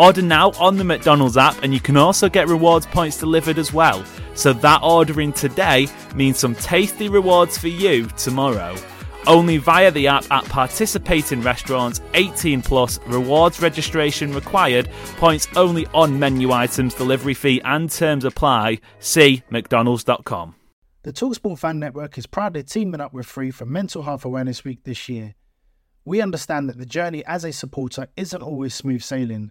Order 0.00 0.22
now 0.22 0.52
on 0.52 0.78
the 0.78 0.84
McDonald's 0.84 1.36
app, 1.36 1.62
and 1.62 1.74
you 1.74 1.78
can 1.78 1.98
also 1.98 2.30
get 2.30 2.48
rewards 2.48 2.86
points 2.86 3.18
delivered 3.18 3.58
as 3.58 3.70
well. 3.70 4.02
So 4.32 4.54
that 4.54 4.80
ordering 4.82 5.30
today 5.30 5.88
means 6.14 6.38
some 6.38 6.54
tasty 6.54 7.10
rewards 7.10 7.58
for 7.58 7.68
you 7.68 8.06
tomorrow. 8.16 8.74
Only 9.26 9.58
via 9.58 9.90
the 9.90 10.06
app 10.06 10.24
at 10.30 10.46
participating 10.46 11.42
restaurants, 11.42 12.00
18 12.14 12.62
plus, 12.62 12.98
rewards 13.08 13.60
registration 13.60 14.32
required, 14.32 14.88
points 15.18 15.46
only 15.54 15.86
on 15.88 16.18
menu 16.18 16.50
items, 16.50 16.94
delivery 16.94 17.34
fee 17.34 17.60
and 17.66 17.90
terms 17.90 18.24
apply. 18.24 18.80
See 19.00 19.42
McDonald's.com. 19.50 20.54
The 21.02 21.12
Talksport 21.12 21.58
Fan 21.58 21.78
Network 21.78 22.16
is 22.16 22.26
proudly 22.26 22.62
teaming 22.62 23.02
up 23.02 23.12
with 23.12 23.26
Free 23.26 23.50
for 23.50 23.66
Mental 23.66 24.04
Health 24.04 24.24
Awareness 24.24 24.64
Week 24.64 24.82
this 24.84 25.10
year. 25.10 25.34
We 26.06 26.22
understand 26.22 26.70
that 26.70 26.78
the 26.78 26.86
journey 26.86 27.22
as 27.26 27.44
a 27.44 27.52
supporter 27.52 28.08
isn't 28.16 28.42
always 28.42 28.72
smooth 28.72 29.02
sailing 29.02 29.50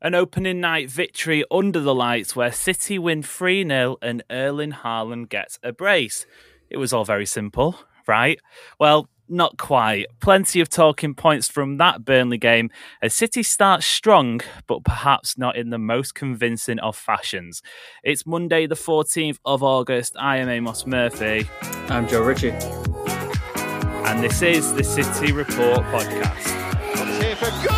An 0.00 0.14
opening 0.14 0.60
night 0.60 0.88
victory 0.88 1.44
under 1.50 1.80
the 1.80 1.94
lights 1.94 2.36
where 2.36 2.52
City 2.52 3.00
win 3.00 3.20
3 3.20 3.66
0 3.66 3.96
and 4.00 4.22
Erling 4.30 4.70
Haaland 4.70 5.28
gets 5.28 5.58
a 5.60 5.72
brace. 5.72 6.24
It 6.70 6.76
was 6.76 6.92
all 6.92 7.04
very 7.04 7.26
simple, 7.26 7.80
right? 8.06 8.38
Well, 8.78 9.08
not 9.28 9.58
quite. 9.58 10.06
Plenty 10.20 10.60
of 10.60 10.68
talking 10.68 11.14
points 11.14 11.48
from 11.48 11.78
that 11.78 12.04
Burnley 12.04 12.38
game 12.38 12.70
as 13.02 13.12
City 13.12 13.42
starts 13.42 13.86
strong, 13.86 14.40
but 14.68 14.84
perhaps 14.84 15.36
not 15.36 15.56
in 15.56 15.70
the 15.70 15.78
most 15.78 16.14
convincing 16.14 16.78
of 16.78 16.94
fashions. 16.96 17.60
It's 18.04 18.24
Monday, 18.24 18.68
the 18.68 18.76
14th 18.76 19.38
of 19.44 19.64
August. 19.64 20.14
I 20.16 20.36
am 20.36 20.48
Amos 20.48 20.86
Murphy. 20.86 21.50
I'm 21.88 22.06
Joe 22.06 22.22
Ricci. 22.22 22.50
And 22.50 24.22
this 24.22 24.42
is 24.42 24.72
the 24.74 24.84
City 24.84 25.32
Report 25.32 25.80
podcast. 25.86 27.77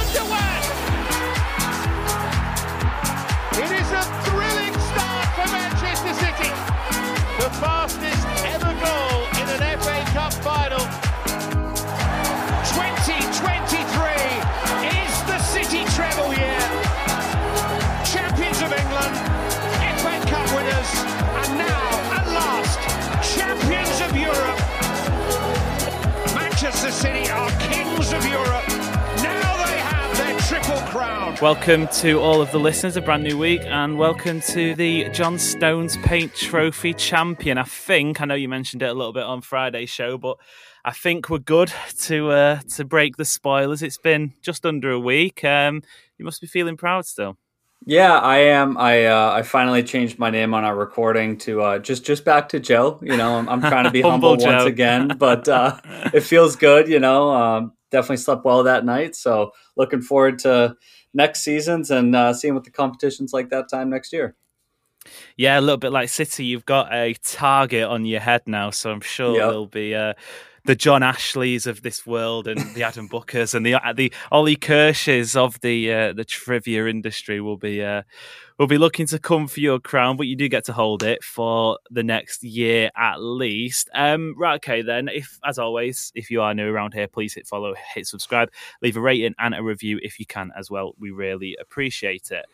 Kings 28.10 28.24
of 28.24 28.30
Europe. 28.30 28.68
Now 29.22 29.64
they 29.64 29.78
have 29.78 30.16
their 30.16 30.38
triple 30.40 30.80
crown. 30.88 31.36
Welcome 31.40 31.88
to 31.98 32.20
all 32.20 32.40
of 32.40 32.50
the 32.50 32.58
listeners, 32.58 32.96
a 32.96 33.00
brand 33.00 33.22
new 33.22 33.38
week, 33.38 33.62
and 33.64 33.98
welcome 33.98 34.40
to 34.42 34.74
the 34.74 35.08
John 35.10 35.38
Stones 35.38 35.96
Paint 35.98 36.34
Trophy 36.34 36.94
champion. 36.94 37.58
I 37.58 37.64
think 37.64 38.20
I 38.20 38.24
know 38.24 38.34
you 38.34 38.48
mentioned 38.48 38.82
it 38.82 38.86
a 38.86 38.94
little 38.94 39.12
bit 39.12 39.22
on 39.22 39.40
Friday's 39.40 39.90
show, 39.90 40.18
but 40.18 40.38
I 40.84 40.92
think 40.92 41.30
we're 41.30 41.38
good 41.38 41.72
to 42.02 42.30
uh, 42.30 42.60
to 42.76 42.84
break 42.84 43.16
the 43.16 43.24
spoilers. 43.24 43.82
It's 43.82 43.98
been 43.98 44.32
just 44.42 44.66
under 44.66 44.90
a 44.90 45.00
week. 45.00 45.44
Um, 45.44 45.82
you 46.18 46.24
must 46.24 46.40
be 46.40 46.46
feeling 46.46 46.76
proud 46.76 47.06
still. 47.06 47.36
Yeah, 47.86 48.18
I 48.18 48.38
am. 48.38 48.76
I 48.76 49.06
uh, 49.06 49.32
I 49.32 49.42
finally 49.42 49.82
changed 49.82 50.18
my 50.18 50.30
name 50.30 50.52
on 50.52 50.64
our 50.64 50.76
recording 50.76 51.38
to 51.38 51.62
uh, 51.62 51.78
just 51.78 52.04
just 52.04 52.24
back 52.24 52.50
to 52.50 52.60
Joe. 52.60 52.98
You 53.02 53.16
know, 53.16 53.36
I'm, 53.36 53.48
I'm 53.48 53.60
trying 53.60 53.84
to 53.84 53.90
be 53.90 54.00
humble, 54.02 54.30
humble 54.30 54.46
once 54.46 54.64
again, 54.64 55.16
but 55.16 55.48
uh, 55.48 55.78
it 56.12 56.20
feels 56.20 56.56
good. 56.56 56.88
You 56.88 56.98
know, 56.98 57.30
um, 57.30 57.72
definitely 57.90 58.18
slept 58.18 58.44
well 58.44 58.62
that 58.62 58.84
night. 58.84 59.14
So 59.16 59.52
looking 59.76 60.02
forward 60.02 60.38
to 60.40 60.76
next 61.14 61.42
seasons 61.42 61.90
and 61.90 62.14
uh, 62.14 62.32
seeing 62.32 62.54
what 62.54 62.64
the 62.64 62.70
competition's 62.70 63.32
like 63.32 63.50
that 63.50 63.68
time 63.68 63.90
next 63.90 64.12
year. 64.12 64.36
Yeah, 65.36 65.58
a 65.58 65.62
little 65.62 65.78
bit 65.78 65.92
like 65.92 66.10
City, 66.10 66.44
you've 66.44 66.66
got 66.66 66.92
a 66.92 67.14
target 67.22 67.84
on 67.84 68.04
your 68.04 68.20
head 68.20 68.42
now, 68.46 68.70
so 68.70 68.90
I'm 68.90 69.00
sure 69.00 69.32
yep. 69.32 69.48
there'll 69.48 69.66
be 69.66 69.94
uh, 69.94 70.12
the 70.64 70.74
John 70.74 71.02
Ashleys 71.02 71.66
of 71.66 71.82
this 71.82 72.06
world 72.06 72.46
and 72.46 72.74
the 72.74 72.82
Adam 72.82 73.08
Bookers 73.08 73.54
and 73.54 73.64
the 73.64 73.74
uh, 73.74 73.92
the 73.92 74.12
Ollie 74.30 74.56
Kirsches 74.56 75.36
of 75.36 75.60
the 75.60 75.92
uh, 75.92 76.12
the 76.12 76.24
trivia 76.24 76.86
industry 76.86 77.40
will 77.40 77.56
be 77.56 77.82
uh, 77.82 78.02
will 78.60 78.66
be 78.66 78.78
looking 78.78 79.06
to 79.06 79.18
come 79.18 79.48
for 79.48 79.60
your 79.60 79.80
crown, 79.80 80.18
but 80.18 80.26
you 80.26 80.36
do 80.36 80.46
get 80.46 80.64
to 80.66 80.72
hold 80.72 81.02
it 81.02 81.24
for 81.24 81.78
the 81.90 82.02
next 82.02 82.44
year 82.44 82.90
at 82.94 83.16
least. 83.16 83.88
Um, 83.94 84.34
right, 84.36 84.56
okay, 84.56 84.82
then. 84.82 85.08
If, 85.08 85.38
as 85.44 85.58
always, 85.58 86.12
if 86.14 86.30
you 86.30 86.42
are 86.42 86.52
new 86.52 86.70
around 86.70 86.92
here, 86.92 87.08
please 87.08 87.32
hit 87.32 87.46
follow, 87.46 87.74
hit 87.94 88.06
subscribe, 88.06 88.50
leave 88.82 88.98
a 88.98 89.00
rating 89.00 89.34
and 89.38 89.54
a 89.54 89.62
review 89.62 89.98
if 90.02 90.20
you 90.20 90.26
can 90.26 90.52
as 90.58 90.70
well. 90.70 90.94
We 90.98 91.10
really 91.10 91.56
appreciate 91.58 92.30
it. 92.30 92.44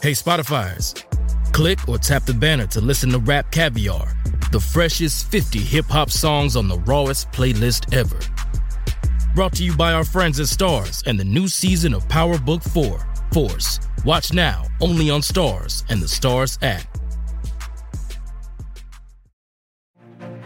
Hey, 0.00 0.12
Spotifyers, 0.12 1.04
click 1.52 1.88
or 1.88 1.98
tap 1.98 2.24
the 2.24 2.34
banner 2.34 2.66
to 2.68 2.80
listen 2.80 3.10
to 3.10 3.18
Rap 3.18 3.50
Caviar, 3.50 4.14
the 4.52 4.60
freshest 4.60 5.30
50 5.30 5.58
hip 5.58 5.86
hop 5.86 6.10
songs 6.10 6.56
on 6.56 6.68
the 6.68 6.78
rawest 6.80 7.30
playlist 7.32 7.94
ever. 7.94 8.18
Brought 9.34 9.52
to 9.54 9.64
you 9.64 9.76
by 9.76 9.92
our 9.92 10.04
friends 10.04 10.40
at 10.40 10.46
Starz 10.46 11.06
and 11.06 11.18
the 11.18 11.24
new 11.24 11.46
season 11.48 11.94
of 11.94 12.08
Power 12.08 12.38
Book 12.38 12.62
4 12.62 12.98
Force. 13.32 13.80
Watch 14.04 14.32
now 14.32 14.66
only 14.80 15.10
on 15.10 15.20
Starz 15.20 15.84
and 15.88 16.02
the 16.02 16.06
Starz 16.06 16.58
app. 16.62 16.97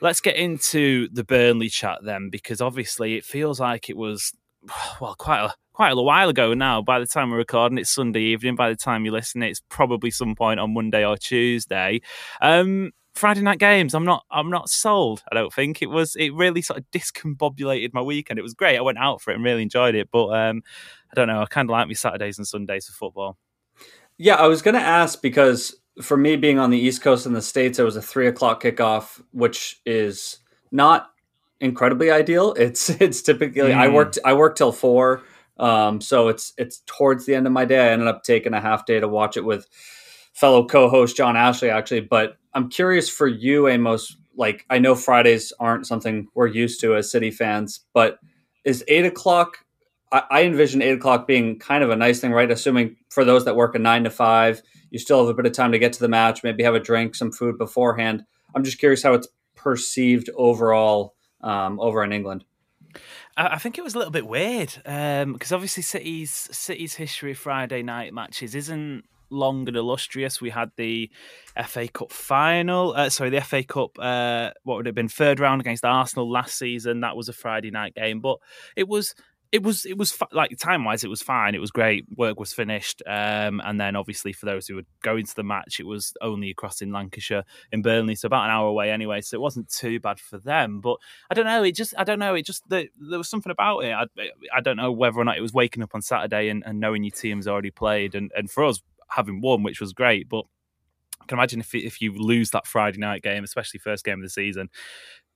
Let's 0.00 0.20
get 0.20 0.36
into 0.36 1.08
the 1.10 1.24
Burnley 1.24 1.68
chat 1.68 2.00
then, 2.02 2.28
because 2.30 2.60
obviously 2.60 3.16
it 3.16 3.24
feels 3.24 3.58
like 3.60 3.88
it 3.88 3.96
was 3.96 4.32
well 5.00 5.14
quite 5.18 5.44
a 5.44 5.54
quite 5.72 5.92
a 5.92 6.02
while 6.02 6.28
ago 6.28 6.54
now. 6.54 6.82
By 6.82 6.98
the 6.98 7.06
time 7.06 7.30
we're 7.30 7.36
recording, 7.36 7.78
it's 7.78 7.90
Sunday 7.90 8.20
evening. 8.20 8.56
By 8.56 8.70
the 8.70 8.76
time 8.76 9.04
you 9.04 9.12
listen, 9.12 9.42
it's 9.42 9.62
probably 9.68 10.10
some 10.10 10.34
point 10.34 10.60
on 10.60 10.74
Monday 10.74 11.04
or 11.04 11.16
Tuesday. 11.16 12.00
Um, 12.40 12.92
Friday 13.14 13.40
night 13.40 13.58
games. 13.58 13.94
I'm 13.94 14.04
not. 14.04 14.24
I'm 14.30 14.50
not 14.50 14.68
sold. 14.68 15.22
I 15.30 15.34
don't 15.34 15.52
think 15.52 15.82
it 15.82 15.86
was. 15.86 16.14
It 16.16 16.34
really 16.34 16.62
sort 16.62 16.80
of 16.80 16.90
discombobulated 16.92 17.94
my 17.94 18.02
weekend. 18.02 18.38
It 18.38 18.42
was 18.42 18.54
great. 18.54 18.76
I 18.76 18.82
went 18.82 18.98
out 18.98 19.22
for 19.22 19.30
it 19.30 19.36
and 19.36 19.44
really 19.44 19.62
enjoyed 19.62 19.94
it. 19.94 20.08
But 20.10 20.28
um, 20.28 20.62
I 21.10 21.14
don't 21.14 21.28
know. 21.28 21.40
I 21.40 21.46
kind 21.46 21.68
of 21.68 21.72
like 21.72 21.88
me 21.88 21.94
Saturdays 21.94 22.38
and 22.38 22.46
Sundays 22.46 22.86
for 22.86 22.92
football. 22.92 23.38
Yeah, 24.18 24.36
I 24.36 24.46
was 24.46 24.62
going 24.62 24.74
to 24.74 24.80
ask 24.80 25.20
because 25.20 25.74
for 26.02 26.16
me 26.16 26.36
being 26.36 26.58
on 26.58 26.70
the 26.70 26.78
East 26.78 27.02
Coast 27.02 27.26
in 27.26 27.32
the 27.32 27.42
States, 27.42 27.78
it 27.78 27.84
was 27.84 27.96
a 27.96 28.02
three 28.02 28.26
o'clock 28.26 28.62
kickoff, 28.62 29.22
which 29.32 29.80
is 29.86 30.38
not 30.70 31.10
incredibly 31.60 32.10
ideal. 32.10 32.52
It's 32.54 32.90
it's 33.00 33.22
typically 33.22 33.70
mm. 33.70 33.76
I 33.76 33.88
worked 33.88 34.18
I 34.24 34.34
worked 34.34 34.58
till 34.58 34.72
four. 34.72 35.22
Um, 35.58 36.00
so 36.00 36.28
it's 36.28 36.52
it's 36.58 36.82
towards 36.86 37.26
the 37.26 37.34
end 37.34 37.46
of 37.46 37.52
my 37.52 37.64
day. 37.64 37.88
I 37.88 37.92
ended 37.92 38.08
up 38.08 38.24
taking 38.24 38.54
a 38.54 38.60
half 38.60 38.86
day 38.86 39.00
to 39.00 39.08
watch 39.08 39.36
it 39.36 39.44
with 39.44 39.66
fellow 40.32 40.66
co-host 40.66 41.16
John 41.16 41.36
Ashley 41.36 41.70
actually. 41.70 42.00
But 42.00 42.36
I'm 42.52 42.68
curious 42.68 43.08
for 43.08 43.26
you, 43.26 43.68
Amos. 43.68 44.16
Like 44.36 44.66
I 44.68 44.78
know 44.78 44.94
Fridays 44.94 45.52
aren't 45.58 45.86
something 45.86 46.28
we're 46.34 46.46
used 46.46 46.80
to 46.82 46.94
as 46.94 47.10
City 47.10 47.30
fans, 47.30 47.80
but 47.94 48.18
is 48.64 48.84
eight 48.88 49.06
o'clock? 49.06 49.58
I, 50.12 50.22
I 50.30 50.42
envision 50.44 50.82
eight 50.82 50.92
o'clock 50.92 51.26
being 51.26 51.58
kind 51.58 51.82
of 51.82 51.90
a 51.90 51.96
nice 51.96 52.20
thing, 52.20 52.32
right? 52.32 52.50
Assuming 52.50 52.96
for 53.10 53.24
those 53.24 53.44
that 53.44 53.56
work 53.56 53.74
a 53.74 53.78
nine 53.78 54.04
to 54.04 54.10
five, 54.10 54.62
you 54.90 54.98
still 54.98 55.20
have 55.20 55.28
a 55.28 55.34
bit 55.34 55.46
of 55.46 55.52
time 55.52 55.72
to 55.72 55.78
get 55.78 55.92
to 55.94 56.00
the 56.00 56.08
match, 56.08 56.44
maybe 56.44 56.62
have 56.62 56.74
a 56.74 56.80
drink, 56.80 57.14
some 57.14 57.32
food 57.32 57.58
beforehand. 57.58 58.24
I'm 58.54 58.64
just 58.64 58.78
curious 58.78 59.02
how 59.02 59.14
it's 59.14 59.28
perceived 59.54 60.30
overall 60.36 61.14
um, 61.40 61.80
over 61.80 62.02
in 62.04 62.12
England. 62.12 62.44
I 63.38 63.58
think 63.58 63.76
it 63.76 63.84
was 63.84 63.94
a 63.94 63.98
little 63.98 64.12
bit 64.12 64.26
weird 64.26 64.68
because 64.82 65.52
um, 65.52 65.54
obviously 65.54 65.82
City's 65.82 66.30
City's 66.30 66.94
history 66.94 67.32
of 67.32 67.38
Friday 67.38 67.82
night 67.82 68.14
matches 68.14 68.54
isn't 68.54 69.04
long 69.28 69.68
and 69.68 69.76
illustrious. 69.76 70.40
We 70.40 70.50
had 70.50 70.70
the 70.76 71.10
FA 71.66 71.88
Cup 71.88 72.10
final, 72.10 72.94
uh, 72.94 73.10
sorry, 73.10 73.30
the 73.30 73.42
FA 73.42 73.62
Cup, 73.62 73.98
uh, 73.98 74.52
what 74.62 74.76
would 74.76 74.86
have 74.86 74.94
been 74.94 75.08
third 75.08 75.38
round 75.38 75.60
against 75.60 75.84
Arsenal 75.84 76.30
last 76.30 76.56
season. 76.56 77.00
That 77.00 77.16
was 77.16 77.28
a 77.28 77.34
Friday 77.34 77.70
night 77.70 77.94
game, 77.94 78.20
but 78.20 78.38
it 78.74 78.88
was 78.88 79.14
it 79.56 79.62
was 79.62 79.86
it 79.86 79.96
was 79.96 80.16
like 80.32 80.54
time 80.58 80.84
wise 80.84 81.02
it 81.02 81.08
was 81.08 81.22
fine. 81.22 81.54
It 81.54 81.62
was 81.62 81.70
great. 81.70 82.04
Work 82.14 82.38
was 82.38 82.52
finished 82.52 83.02
um, 83.06 83.62
and 83.64 83.80
then 83.80 83.96
obviously 83.96 84.34
for 84.34 84.44
those 84.44 84.68
who 84.68 84.74
were 84.74 84.82
going 85.02 85.24
to 85.24 85.34
the 85.34 85.42
match 85.42 85.80
it 85.80 85.86
was 85.86 86.12
only 86.20 86.50
across 86.50 86.82
in 86.82 86.92
lancashire 86.92 87.44
in 87.72 87.80
burnley 87.80 88.14
so 88.14 88.26
about 88.26 88.44
an 88.44 88.50
hour 88.50 88.68
away 88.68 88.90
anyway 88.90 89.22
so 89.22 89.34
it 89.34 89.40
wasn't 89.40 89.68
too 89.70 89.98
bad 89.98 90.20
for 90.20 90.36
them. 90.36 90.80
But 90.80 90.98
i 91.30 91.34
don't 91.34 91.46
know 91.46 91.62
it 91.62 91.74
just 91.74 91.94
i 91.96 92.04
don't 92.04 92.18
know 92.18 92.34
it 92.34 92.44
just 92.44 92.68
the, 92.68 92.88
there 93.00 93.18
was 93.18 93.30
something 93.30 93.50
about 93.50 93.80
it. 93.80 93.92
I, 93.92 94.04
I 94.54 94.60
don't 94.60 94.76
know 94.76 94.92
whether 94.92 95.18
or 95.18 95.24
not 95.24 95.38
it 95.38 95.42
was 95.42 95.54
waking 95.54 95.82
up 95.82 95.94
on 95.94 96.02
saturday 96.02 96.50
and, 96.50 96.62
and 96.66 96.78
knowing 96.78 97.02
your 97.02 97.12
team's 97.12 97.48
already 97.48 97.70
played 97.70 98.14
and, 98.14 98.30
and 98.36 98.50
for 98.50 98.64
us 98.64 98.82
having 99.08 99.40
won 99.40 99.62
which 99.62 99.80
was 99.80 99.94
great 99.94 100.28
but 100.28 100.44
I 101.22 101.24
can 101.26 101.38
imagine 101.38 101.60
if 101.60 101.74
if 101.74 102.02
you 102.02 102.12
lose 102.12 102.50
that 102.50 102.68
Friday 102.68 102.98
night 102.98 103.22
game, 103.22 103.42
especially 103.42 103.80
first 103.80 104.04
game 104.04 104.18
of 104.18 104.22
the 104.22 104.30
season, 104.30 104.68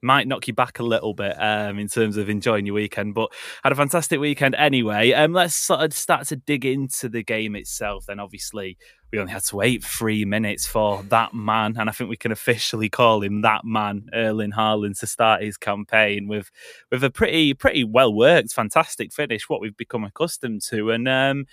might 0.03 0.27
knock 0.27 0.47
you 0.49 0.55
back 0.55 0.79
a 0.79 0.83
little 0.83 1.15
bit 1.15 1.35
um, 1.41 1.79
in 1.79 1.89
terms 1.89 2.17
of 2.17 2.29
enjoying 2.29 2.67
your 2.67 2.75
weekend. 2.75 3.15
But 3.15 3.31
had 3.63 3.73
a 3.73 3.77
fantastic 3.77 4.21
weekend 4.21 4.55
anyway. 4.55 5.13
Um, 5.13 5.33
let's 5.33 5.55
sort 5.55 5.81
of 5.81 5.93
start 5.93 6.27
to 6.29 6.37
dig 6.37 6.65
into 6.65 7.09
the 7.09 7.23
game 7.23 7.57
itself. 7.57 8.07
Then 8.07 8.21
obviously 8.21 8.79
we 9.13 9.19
only 9.19 9.33
had 9.33 9.43
to 9.45 9.57
wait 9.57 9.83
three 9.83 10.25
minutes 10.25 10.67
for 10.67 11.03
that 11.05 11.35
man, 11.35 11.77
and 11.79 11.89
I 11.89 11.93
think 11.93 12.11
we 12.11 12.17
can 12.17 12.33
officially 12.33 12.89
call 12.89 13.23
him 13.23 13.43
that 13.43 13.65
man, 13.65 14.09
Erling 14.15 14.53
Haaland, 14.53 14.99
to 15.01 15.07
start 15.07 15.43
his 15.43 15.57
campaign 15.57 16.29
with 16.29 16.51
with 16.91 17.03
a 17.03 17.11
pretty 17.11 17.55
pretty 17.55 17.85
well 17.85 18.15
worked, 18.15 18.53
fantastic 18.53 19.13
finish, 19.13 19.49
what 19.49 19.61
we've 19.61 19.77
become 19.77 20.05
accustomed 20.05 20.63
to, 20.71 20.91
and. 20.91 21.09
Um, 21.09 21.47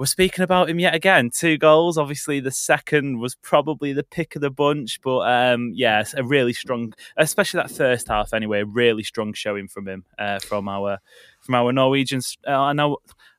we're 0.00 0.06
speaking 0.06 0.42
about 0.42 0.70
him 0.70 0.78
yet 0.78 0.94
again. 0.94 1.28
Two 1.28 1.58
goals. 1.58 1.98
Obviously, 1.98 2.40
the 2.40 2.50
second 2.50 3.18
was 3.18 3.34
probably 3.34 3.92
the 3.92 4.02
pick 4.02 4.34
of 4.34 4.40
the 4.40 4.48
bunch, 4.48 4.98
but 5.02 5.18
um, 5.30 5.72
yes, 5.74 6.14
a 6.16 6.24
really 6.24 6.54
strong, 6.54 6.94
especially 7.18 7.60
that 7.60 7.70
first 7.70 8.08
half. 8.08 8.32
Anyway, 8.32 8.62
really 8.62 9.02
strong 9.02 9.34
showing 9.34 9.68
from 9.68 9.86
him, 9.86 10.04
uh, 10.18 10.38
from 10.38 10.70
our 10.70 11.00
from 11.42 11.54
our 11.54 11.70
Norwegian. 11.70 12.22
Uh, 12.46 12.72
know. 12.72 12.96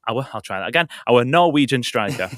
Our, 0.07 0.27
I'll 0.33 0.41
try 0.41 0.59
that 0.59 0.69
again. 0.69 0.87
Our 1.07 1.25
Norwegian 1.25 1.81
striker. 1.81 2.29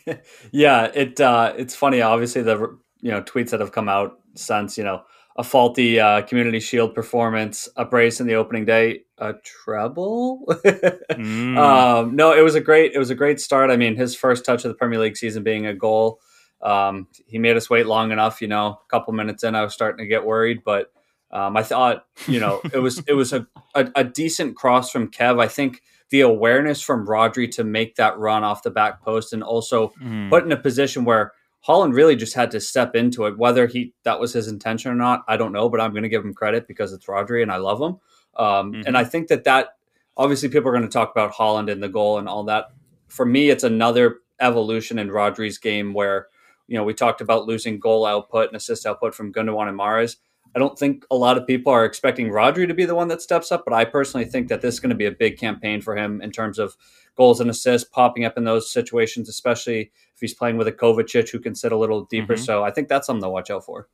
yeah, 0.50 0.90
it 0.92 1.20
uh, 1.20 1.54
it's 1.56 1.76
funny. 1.76 2.02
Obviously, 2.02 2.42
the 2.42 2.58
you 3.00 3.12
know 3.12 3.22
tweets 3.22 3.50
that 3.50 3.60
have 3.60 3.70
come 3.70 3.88
out 3.88 4.18
since 4.34 4.76
you 4.76 4.82
know 4.82 5.02
a 5.38 5.44
faulty 5.44 6.00
uh, 6.00 6.22
Community 6.22 6.58
Shield 6.58 6.96
performance, 6.96 7.68
a 7.76 7.84
brace 7.84 8.20
in 8.20 8.26
the 8.26 8.34
opening 8.34 8.64
day, 8.64 9.04
a 9.18 9.34
treble. 9.44 10.44
mm. 10.48 11.56
um, 11.56 12.16
no, 12.16 12.32
it 12.32 12.42
was 12.42 12.56
a 12.56 12.60
great 12.60 12.92
it 12.92 12.98
was 12.98 13.10
a 13.10 13.14
great 13.14 13.40
start. 13.40 13.70
I 13.70 13.76
mean, 13.76 13.94
his 13.94 14.16
first 14.16 14.44
touch 14.44 14.64
of 14.64 14.68
the 14.68 14.74
Premier 14.74 14.98
League 14.98 15.16
season 15.16 15.44
being 15.44 15.64
a 15.64 15.74
goal. 15.74 16.20
Um, 16.60 17.06
he 17.28 17.38
made 17.38 17.56
us 17.56 17.70
wait 17.70 17.86
long 17.86 18.10
enough. 18.10 18.42
You 18.42 18.48
know, 18.48 18.80
a 18.84 18.90
couple 18.90 19.12
minutes 19.14 19.44
in, 19.44 19.54
I 19.54 19.62
was 19.62 19.72
starting 19.72 20.04
to 20.04 20.08
get 20.08 20.26
worried, 20.26 20.64
but 20.64 20.92
um, 21.30 21.56
I 21.56 21.62
thought 21.62 22.04
you 22.26 22.40
know 22.40 22.60
it 22.72 22.78
was 22.78 23.00
it 23.06 23.14
was 23.14 23.32
a, 23.32 23.46
a, 23.76 23.88
a 23.94 24.04
decent 24.04 24.56
cross 24.56 24.90
from 24.90 25.08
Kev. 25.08 25.40
I 25.40 25.46
think 25.46 25.82
the 26.10 26.22
awareness 26.22 26.80
from 26.80 27.06
Rodri 27.06 27.48
to 27.52 27.62
make 27.62 27.94
that 27.94 28.18
run 28.18 28.42
off 28.42 28.64
the 28.64 28.70
back 28.70 29.02
post 29.02 29.32
and 29.32 29.44
also 29.44 29.92
mm. 30.02 30.30
put 30.30 30.42
in 30.42 30.50
a 30.50 30.56
position 30.56 31.04
where 31.04 31.32
Haaland 31.68 31.94
really 31.94 32.16
just 32.16 32.34
had 32.34 32.50
to 32.52 32.60
step 32.60 32.96
into 32.96 33.26
it. 33.26 33.36
Whether 33.36 33.66
he 33.66 33.92
that 34.04 34.18
was 34.18 34.32
his 34.32 34.48
intention 34.48 34.90
or 34.90 34.94
not, 34.94 35.22
I 35.28 35.36
don't 35.36 35.52
know. 35.52 35.68
But 35.68 35.80
I'm 35.80 35.90
going 35.90 36.02
to 36.02 36.08
give 36.08 36.24
him 36.24 36.32
credit 36.32 36.66
because 36.66 36.92
it's 36.92 37.06
Rodri 37.06 37.42
and 37.42 37.52
I 37.52 37.58
love 37.58 37.80
him. 37.80 37.98
Um, 38.36 38.72
mm-hmm. 38.72 38.82
And 38.86 38.96
I 38.96 39.04
think 39.04 39.28
that 39.28 39.44
that 39.44 39.76
obviously 40.16 40.48
people 40.48 40.68
are 40.68 40.72
going 40.72 40.82
to 40.82 40.88
talk 40.88 41.10
about 41.10 41.34
Haaland 41.34 41.70
and 41.70 41.82
the 41.82 41.88
goal 41.88 42.18
and 42.18 42.28
all 42.28 42.44
that. 42.44 42.66
For 43.08 43.26
me, 43.26 43.50
it's 43.50 43.64
another 43.64 44.20
evolution 44.40 44.98
in 44.98 45.08
Rodri's 45.08 45.58
game 45.58 45.92
where 45.92 46.28
you 46.68 46.76
know 46.78 46.84
we 46.84 46.94
talked 46.94 47.20
about 47.20 47.46
losing 47.46 47.78
goal 47.78 48.06
output 48.06 48.48
and 48.48 48.56
assist 48.56 48.86
output 48.86 49.14
from 49.14 49.32
Gundogan 49.32 49.68
and 49.68 49.78
Mahrez. 49.78 50.16
I 50.54 50.58
don't 50.58 50.78
think 50.78 51.04
a 51.10 51.16
lot 51.16 51.36
of 51.36 51.46
people 51.46 51.72
are 51.72 51.84
expecting 51.84 52.30
Rodri 52.30 52.66
to 52.66 52.74
be 52.74 52.84
the 52.84 52.94
one 52.94 53.08
that 53.08 53.22
steps 53.22 53.52
up, 53.52 53.64
but 53.64 53.74
I 53.74 53.84
personally 53.84 54.26
think 54.26 54.48
that 54.48 54.60
this 54.60 54.74
is 54.74 54.80
going 54.80 54.90
to 54.90 54.96
be 54.96 55.06
a 55.06 55.12
big 55.12 55.38
campaign 55.38 55.80
for 55.80 55.96
him 55.96 56.20
in 56.20 56.30
terms 56.30 56.58
of 56.58 56.76
goals 57.16 57.40
and 57.40 57.50
assists 57.50 57.88
popping 57.88 58.24
up 58.24 58.36
in 58.36 58.44
those 58.44 58.72
situations, 58.72 59.28
especially 59.28 59.90
if 60.14 60.20
he's 60.20 60.34
playing 60.34 60.56
with 60.56 60.68
a 60.68 60.72
Kovacic 60.72 61.30
who 61.30 61.40
can 61.40 61.54
sit 61.54 61.72
a 61.72 61.76
little 61.76 62.04
deeper. 62.04 62.34
Mm-hmm. 62.34 62.44
So 62.44 62.64
I 62.64 62.70
think 62.70 62.88
that's 62.88 63.06
something 63.06 63.22
to 63.22 63.28
watch 63.28 63.50
out 63.50 63.64
for. 63.64 63.88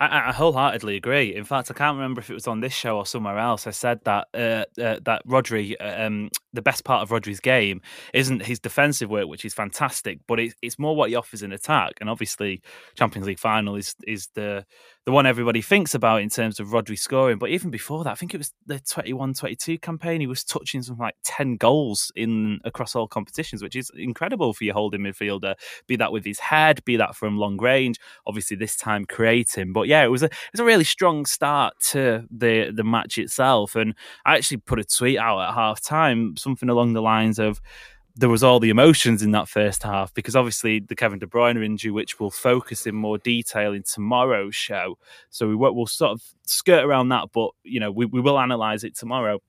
I, 0.00 0.28
I, 0.28 0.32
wholeheartedly 0.32 0.96
agree. 0.96 1.34
In 1.34 1.44
fact, 1.44 1.70
I 1.70 1.74
can't 1.74 1.96
remember 1.96 2.20
if 2.20 2.30
it 2.30 2.34
was 2.34 2.46
on 2.46 2.60
this 2.60 2.72
show 2.72 2.96
or 2.96 3.06
somewhere 3.06 3.38
else. 3.38 3.66
I 3.66 3.70
said 3.70 4.00
that 4.04 4.28
uh, 4.34 4.64
uh, 4.80 5.00
that 5.02 5.22
Rodri, 5.26 5.74
uh, 5.80 6.06
um, 6.06 6.30
the 6.52 6.62
best 6.62 6.84
part 6.84 7.02
of 7.02 7.10
Rodri's 7.10 7.40
game 7.40 7.80
isn't 8.12 8.44
his 8.44 8.60
defensive 8.60 9.10
work, 9.10 9.28
which 9.28 9.44
is 9.44 9.54
fantastic, 9.54 10.20
but 10.26 10.40
it, 10.40 10.54
it's 10.62 10.78
more 10.78 10.96
what 10.96 11.10
he 11.10 11.16
offers 11.16 11.42
in 11.42 11.52
attack. 11.52 11.94
And 12.00 12.08
obviously, 12.08 12.62
Champions 12.94 13.26
League 13.26 13.38
final 13.38 13.76
is 13.76 13.94
is 14.06 14.28
the 14.34 14.64
the 15.06 15.12
one 15.12 15.26
everybody 15.26 15.60
thinks 15.60 15.94
about 15.94 16.22
in 16.22 16.30
terms 16.30 16.58
of 16.58 16.68
Rodri 16.68 16.98
scoring. 16.98 17.38
But 17.38 17.50
even 17.50 17.70
before 17.70 18.04
that, 18.04 18.10
I 18.10 18.14
think 18.14 18.32
it 18.32 18.38
was 18.38 18.52
the 18.66 18.76
21-22 18.76 19.80
campaign. 19.82 20.20
He 20.20 20.26
was 20.26 20.42
touching 20.42 20.82
something 20.82 21.02
like 21.02 21.16
ten 21.22 21.56
goals 21.56 22.10
in 22.16 22.60
across 22.64 22.94
all 22.94 23.06
competitions, 23.06 23.62
which 23.62 23.76
is 23.76 23.90
incredible 23.96 24.54
for 24.54 24.64
your 24.64 24.74
holding 24.74 25.02
midfielder. 25.02 25.54
Be 25.86 25.96
that 25.96 26.12
with 26.12 26.24
his 26.24 26.38
head, 26.38 26.82
be 26.84 26.96
that 26.96 27.14
from 27.14 27.36
long 27.36 27.58
range. 27.58 27.98
Obviously, 28.26 28.56
this 28.56 28.76
time 28.76 29.04
creating. 29.04 29.72
But 29.74 29.88
yeah, 29.88 30.04
it 30.04 30.08
was 30.08 30.22
a 30.22 30.26
it 30.26 30.52
was 30.52 30.60
a 30.60 30.64
really 30.64 30.84
strong 30.84 31.26
start 31.26 31.74
to 31.90 32.26
the 32.30 32.70
the 32.74 32.84
match 32.84 33.18
itself. 33.18 33.76
And 33.76 33.94
I 34.24 34.36
actually 34.36 34.58
put 34.58 34.80
a 34.80 34.84
tweet 34.84 35.18
out 35.18 35.40
at 35.40 35.54
half 35.54 35.82
time, 35.82 36.36
something 36.38 36.70
along 36.70 36.94
the 36.94 37.02
lines 37.02 37.38
of 37.38 37.60
there 38.16 38.28
was 38.28 38.44
all 38.44 38.60
the 38.60 38.70
emotions 38.70 39.22
in 39.22 39.32
that 39.32 39.48
first 39.48 39.82
half 39.82 40.14
because 40.14 40.36
obviously 40.36 40.78
the 40.78 40.94
Kevin 40.94 41.18
De 41.18 41.26
Bruyne 41.26 41.62
injury, 41.64 41.90
which 41.90 42.20
we'll 42.20 42.30
focus 42.30 42.86
in 42.86 42.94
more 42.94 43.18
detail 43.18 43.72
in 43.72 43.82
tomorrow's 43.82 44.54
show. 44.54 44.98
So 45.30 45.48
we 45.48 45.56
will, 45.56 45.74
we'll 45.74 45.86
sort 45.86 46.12
of 46.12 46.22
skirt 46.46 46.84
around 46.84 47.08
that, 47.08 47.30
but 47.32 47.50
you 47.64 47.80
know 47.80 47.90
we, 47.90 48.06
we 48.06 48.20
will 48.20 48.38
analyse 48.38 48.84
it 48.84 48.96
tomorrow 48.96 49.40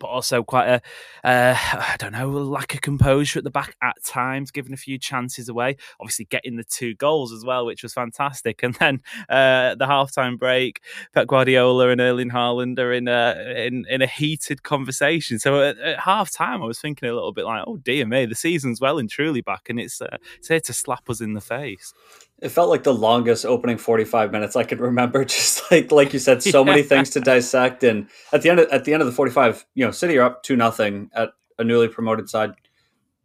but 0.00 0.08
also 0.08 0.42
quite 0.42 0.68
a 0.68 0.80
uh, 1.24 1.54
I 1.56 1.96
don't 1.98 2.12
know 2.12 2.28
lack 2.30 2.74
of 2.74 2.80
composure 2.80 3.38
at 3.38 3.44
the 3.44 3.50
back 3.50 3.76
at 3.82 4.02
times, 4.04 4.50
giving 4.50 4.72
a 4.72 4.76
few 4.76 4.98
chances 4.98 5.48
away. 5.48 5.76
Obviously, 6.00 6.26
getting 6.26 6.56
the 6.56 6.64
two 6.64 6.94
goals 6.94 7.32
as 7.32 7.44
well, 7.44 7.66
which 7.66 7.82
was 7.82 7.92
fantastic. 7.92 8.62
And 8.68 8.74
then 8.74 9.00
uh, 9.30 9.76
the 9.76 9.86
halftime 9.86 10.38
break, 10.38 10.82
Pep 11.14 11.26
Guardiola 11.26 11.88
and 11.88 12.00
Erling 12.02 12.28
Haaland 12.28 12.78
are 12.78 12.92
in 12.92 13.08
a 13.08 13.64
in, 13.66 13.86
in 13.88 14.02
a 14.02 14.06
heated 14.06 14.62
conversation. 14.62 15.38
So 15.38 15.62
at, 15.62 15.78
at 15.78 16.00
half 16.00 16.30
time, 16.30 16.62
I 16.62 16.66
was 16.66 16.78
thinking 16.78 17.08
a 17.08 17.14
little 17.14 17.32
bit 17.32 17.46
like, 17.46 17.64
oh 17.66 17.78
dear 17.78 18.04
me, 18.04 18.26
the 18.26 18.34
season's 18.34 18.80
well 18.80 18.98
and 18.98 19.08
truly 19.08 19.40
back, 19.40 19.70
and 19.70 19.80
it's 19.80 20.02
uh, 20.02 20.18
it's 20.36 20.48
here 20.48 20.60
to 20.60 20.72
slap 20.72 21.08
us 21.08 21.22
in 21.22 21.32
the 21.32 21.40
face. 21.40 21.94
It 22.40 22.50
felt 22.50 22.70
like 22.70 22.84
the 22.84 22.94
longest 22.94 23.44
opening 23.44 23.78
45 23.78 24.30
minutes 24.30 24.56
I 24.56 24.64
could 24.64 24.80
remember. 24.90 25.24
Just 25.24 25.70
like 25.70 25.90
like 25.92 26.12
you 26.12 26.18
said, 26.18 26.42
so 26.42 26.60
yeah. 26.60 26.70
many 26.70 26.82
things 26.82 27.10
to 27.10 27.20
dissect. 27.32 27.84
And 27.84 28.08
at 28.32 28.42
the 28.42 28.50
end 28.50 28.60
of, 28.60 28.68
at 28.70 28.84
the 28.84 28.92
end 28.92 29.02
of 29.02 29.06
the 29.06 29.12
45, 29.12 29.66
you 29.74 29.84
know, 29.84 29.90
City 29.90 30.18
are 30.18 30.24
up 30.24 30.42
two 30.42 30.56
nothing 30.56 31.10
at 31.14 31.30
a 31.58 31.64
newly 31.64 31.88
promoted 31.88 32.28
side. 32.28 32.52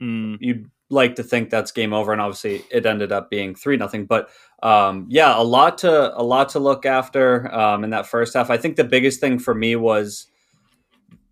Mm. 0.01 0.37
You'd 0.39 0.69
like 0.89 1.15
to 1.15 1.23
think 1.23 1.49
that's 1.49 1.71
game 1.71 1.93
over, 1.93 2.11
and 2.11 2.21
obviously 2.21 2.63
it 2.71 2.85
ended 2.85 3.11
up 3.11 3.29
being 3.29 3.55
three 3.55 3.77
nothing. 3.77 4.05
But 4.05 4.29
um, 4.61 5.07
yeah, 5.09 5.39
a 5.39 5.43
lot 5.43 5.79
to 5.79 6.17
a 6.19 6.23
lot 6.23 6.49
to 6.49 6.59
look 6.59 6.85
after 6.85 7.53
um, 7.53 7.83
in 7.83 7.91
that 7.91 8.07
first 8.07 8.33
half. 8.33 8.49
I 8.49 8.57
think 8.57 8.75
the 8.75 8.83
biggest 8.83 9.19
thing 9.19 9.39
for 9.39 9.53
me 9.53 9.75
was 9.75 10.27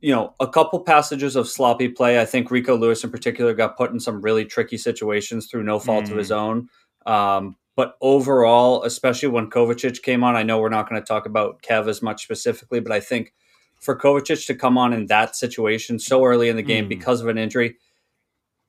you 0.02 0.14
know, 0.14 0.34
a 0.40 0.48
couple 0.48 0.80
passages 0.80 1.36
of 1.36 1.48
sloppy 1.48 1.88
play. 1.88 2.20
I 2.20 2.26
think 2.26 2.50
Rico 2.50 2.76
Lewis 2.76 3.04
in 3.04 3.12
particular 3.12 3.54
got 3.54 3.78
put 3.78 3.92
in 3.92 4.00
some 4.00 4.22
really 4.22 4.46
tricky 4.46 4.78
situations 4.78 5.48
through 5.48 5.64
no 5.64 5.80
fault 5.80 6.06
mm. 6.06 6.12
of 6.12 6.18
his 6.18 6.32
mm. 6.32 6.38
own. 6.38 6.70
Um, 7.06 7.56
but 7.76 7.96
overall, 8.02 8.84
especially 8.84 9.30
when 9.30 9.50
Kovacic 9.50 10.02
came 10.02 10.24
on, 10.24 10.36
I 10.36 10.44
know 10.44 10.60
we're 10.60 10.70
not 10.70 10.90
going 10.90 11.02
to 11.02 11.06
talk 11.06 11.26
about 11.26 11.62
Kev 11.62 11.88
as 11.88 12.02
much 12.02 12.24
specifically, 12.24 12.80
but 12.80 12.92
I 12.92 13.00
think 13.00 13.34
for 13.80 13.98
Kovacic 13.98 14.46
to 14.48 14.56
come 14.56 14.78
on 14.78 14.94
in 14.94 15.08
that 15.08 15.36
situation 15.36 15.98
so 15.98 16.24
early 16.24 16.50
in 16.50 16.56
the 16.56 16.64
game 16.64 16.86
mm. 16.86 16.90
because 16.90 17.22
of 17.22 17.28
an 17.28 17.38
injury, 17.38 17.78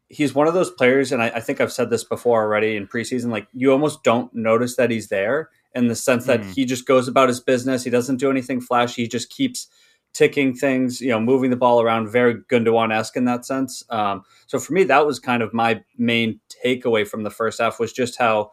he's 0.08 0.34
one 0.34 0.46
of 0.46 0.54
those 0.54 0.70
players, 0.70 1.10
and 1.10 1.22
I, 1.22 1.28
I, 1.28 1.40
think 1.40 1.60
I've 1.60 1.72
said 1.72 1.90
this 1.90 2.04
before 2.04 2.42
already 2.42 2.76
in 2.76 2.86
preseason. 2.86 3.30
Like 3.30 3.48
you 3.52 3.72
almost 3.72 4.02
don't 4.02 4.32
notice 4.34 4.76
that 4.76 4.90
he's 4.90 5.08
there 5.08 5.50
in 5.74 5.88
the 5.88 5.96
sense 5.96 6.26
that 6.26 6.40
mm. 6.40 6.52
he 6.52 6.64
just 6.64 6.86
goes 6.86 7.08
about 7.08 7.28
his 7.28 7.40
business. 7.40 7.82
He 7.82 7.90
doesn't 7.90 8.18
do 8.18 8.30
anything 8.30 8.60
flashy. 8.60 9.02
He 9.02 9.08
just 9.08 9.30
keeps 9.30 9.68
ticking 10.12 10.54
things, 10.54 11.00
you 11.00 11.08
know, 11.08 11.20
moving 11.20 11.50
the 11.50 11.56
ball 11.56 11.80
around, 11.80 12.10
very 12.10 12.34
Gundogan 12.34 12.92
esque 12.92 13.16
in 13.16 13.24
that 13.24 13.46
sense. 13.46 13.82
Um, 13.88 14.22
so 14.46 14.58
for 14.58 14.74
me, 14.74 14.84
that 14.84 15.06
was 15.06 15.18
kind 15.18 15.42
of 15.42 15.54
my 15.54 15.82
main 15.96 16.40
takeaway 16.64 17.06
from 17.06 17.22
the 17.22 17.30
first 17.30 17.60
half 17.60 17.80
was 17.80 17.92
just 17.92 18.18
how 18.18 18.50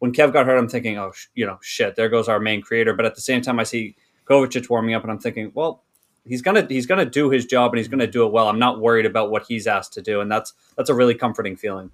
when 0.00 0.12
Kev 0.12 0.32
got 0.32 0.46
hurt, 0.46 0.58
I'm 0.58 0.68
thinking, 0.68 0.98
oh, 0.98 1.12
sh- 1.12 1.28
you 1.34 1.46
know, 1.46 1.58
shit, 1.62 1.94
there 1.94 2.08
goes 2.08 2.28
our 2.28 2.40
main 2.40 2.60
creator. 2.62 2.92
But 2.94 3.06
at 3.06 3.14
the 3.14 3.20
same 3.20 3.42
time, 3.42 3.60
I 3.60 3.62
see 3.62 3.96
Kovacic 4.26 4.68
warming 4.68 4.94
up, 4.94 5.02
and 5.02 5.12
I'm 5.12 5.18
thinking, 5.18 5.52
well, 5.54 5.84
he's 6.24 6.42
gonna 6.42 6.66
he's 6.68 6.86
gonna 6.86 7.04
do 7.04 7.30
his 7.30 7.46
job 7.46 7.72
and 7.72 7.78
he's 7.78 7.88
gonna 7.88 8.06
do 8.06 8.26
it 8.26 8.32
well. 8.32 8.48
I'm 8.48 8.58
not 8.58 8.80
worried 8.80 9.06
about 9.06 9.30
what 9.30 9.44
he's 9.46 9.66
asked 9.66 9.92
to 9.94 10.02
do, 10.02 10.20
and 10.20 10.30
that's 10.30 10.52
that's 10.76 10.90
a 10.90 10.94
really 10.94 11.14
comforting 11.14 11.56
feeling. 11.56 11.90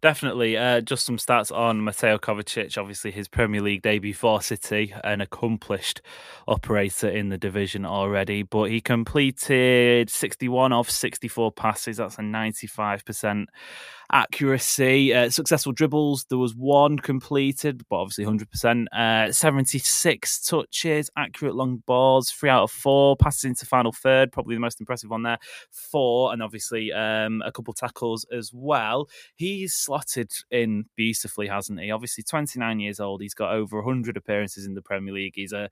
Definitely. 0.00 0.56
Uh, 0.56 0.80
just 0.80 1.04
some 1.04 1.16
stats 1.16 1.54
on 1.54 1.82
Mateo 1.82 2.18
Kovacic. 2.18 2.76
Obviously, 2.76 3.10
his 3.10 3.28
Premier 3.28 3.60
League 3.60 3.82
debut 3.82 4.14
for 4.14 4.42
City, 4.42 4.92
an 5.04 5.20
accomplished 5.20 6.00
operator 6.48 7.08
in 7.08 7.28
the 7.28 7.38
division 7.38 7.84
already. 7.84 8.42
But 8.42 8.64
he 8.64 8.80
completed 8.80 10.10
61 10.10 10.72
of 10.72 10.90
64 10.90 11.52
passes. 11.52 11.98
That's 11.98 12.18
a 12.18 12.22
95% 12.22 13.46
accuracy. 14.12 15.14
Uh, 15.14 15.30
successful 15.30 15.72
dribbles, 15.72 16.24
there 16.28 16.38
was 16.38 16.54
one 16.54 16.98
completed, 16.98 17.82
but 17.88 17.96
obviously 17.96 18.24
100%. 18.24 18.86
Uh, 18.92 19.32
76 19.32 20.40
touches, 20.40 21.10
accurate 21.16 21.54
long 21.54 21.82
balls, 21.86 22.30
three 22.30 22.50
out 22.50 22.64
of 22.64 22.70
four. 22.70 23.16
Passes 23.16 23.44
into 23.44 23.66
final 23.66 23.92
third, 23.92 24.32
probably 24.32 24.54
the 24.54 24.60
most 24.60 24.80
impressive 24.80 25.10
one 25.10 25.22
there. 25.22 25.38
Four, 25.70 26.32
and 26.32 26.42
obviously 26.42 26.92
um, 26.92 27.42
a 27.44 27.52
couple 27.52 27.74
tackles 27.74 28.26
as 28.32 28.52
well. 28.52 29.08
He's 29.36 29.74
slotted 29.74 30.32
in 30.50 30.86
beautifully, 30.96 31.46
hasn't 31.46 31.80
he? 31.80 31.90
Obviously, 31.90 32.24
29 32.24 32.80
years 32.80 33.00
old. 33.00 33.22
He's 33.22 33.34
got 33.34 33.52
over 33.52 33.82
100 33.82 34.16
appearances 34.16 34.66
in 34.66 34.74
the 34.74 34.82
Premier 34.82 35.14
League. 35.14 35.34
He's 35.36 35.52
a 35.52 35.70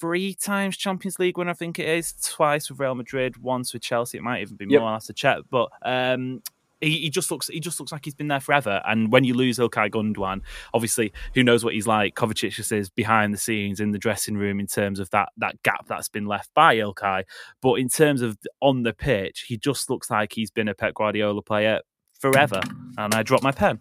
three 0.00 0.34
times 0.34 0.76
Champions 0.76 1.18
League 1.18 1.36
winner, 1.36 1.50
I 1.50 1.54
think 1.54 1.78
it 1.78 1.88
is. 1.88 2.14
Twice 2.22 2.70
with 2.70 2.80
Real 2.80 2.94
Madrid, 2.94 3.36
once 3.36 3.72
with 3.72 3.82
Chelsea. 3.82 4.18
It 4.18 4.22
might 4.22 4.42
even 4.42 4.56
be 4.56 4.66
more. 4.66 4.72
Yep. 4.72 4.82
I'll 4.82 4.92
have 4.94 5.04
to 5.04 5.12
check. 5.12 5.38
But 5.50 5.68
um, 5.84 6.42
he, 6.80 6.98
he, 6.98 7.10
just 7.10 7.30
looks 7.30 7.48
he 7.48 7.60
just 7.60 7.80
looks 7.80 7.92
like 7.92 8.04
he's 8.04 8.14
been 8.14 8.28
there 8.28 8.40
forever. 8.40 8.82
And 8.86 9.12
when 9.12 9.24
you 9.24 9.34
lose 9.34 9.58
Ilkay 9.58 9.90
Gundogan, 9.90 10.40
obviously 10.72 11.12
who 11.34 11.42
knows 11.42 11.64
what 11.64 11.74
he's 11.74 11.86
like. 11.86 12.14
Kovacic 12.14 12.50
just 12.50 12.72
is 12.72 12.90
behind 12.90 13.32
the 13.32 13.38
scenes 13.38 13.80
in 13.80 13.92
the 13.92 13.98
dressing 13.98 14.36
room 14.36 14.60
in 14.60 14.66
terms 14.66 14.98
of 14.98 15.10
that 15.10 15.30
that 15.38 15.62
gap 15.62 15.86
that's 15.86 16.08
been 16.08 16.26
left 16.26 16.52
by 16.54 16.76
Ilkay. 16.76 17.24
But 17.62 17.74
in 17.74 17.88
terms 17.88 18.22
of 18.22 18.38
on 18.60 18.82
the 18.82 18.92
pitch, 18.92 19.46
he 19.48 19.56
just 19.56 19.88
looks 19.90 20.10
like 20.10 20.32
he's 20.32 20.50
been 20.50 20.68
a 20.68 20.74
Pep 20.74 20.94
Guardiola 20.94 21.42
player 21.42 21.80
forever. 22.18 22.60
And 22.96 23.14
I 23.14 23.22
dropped 23.22 23.44
my 23.44 23.52
pen. 23.52 23.80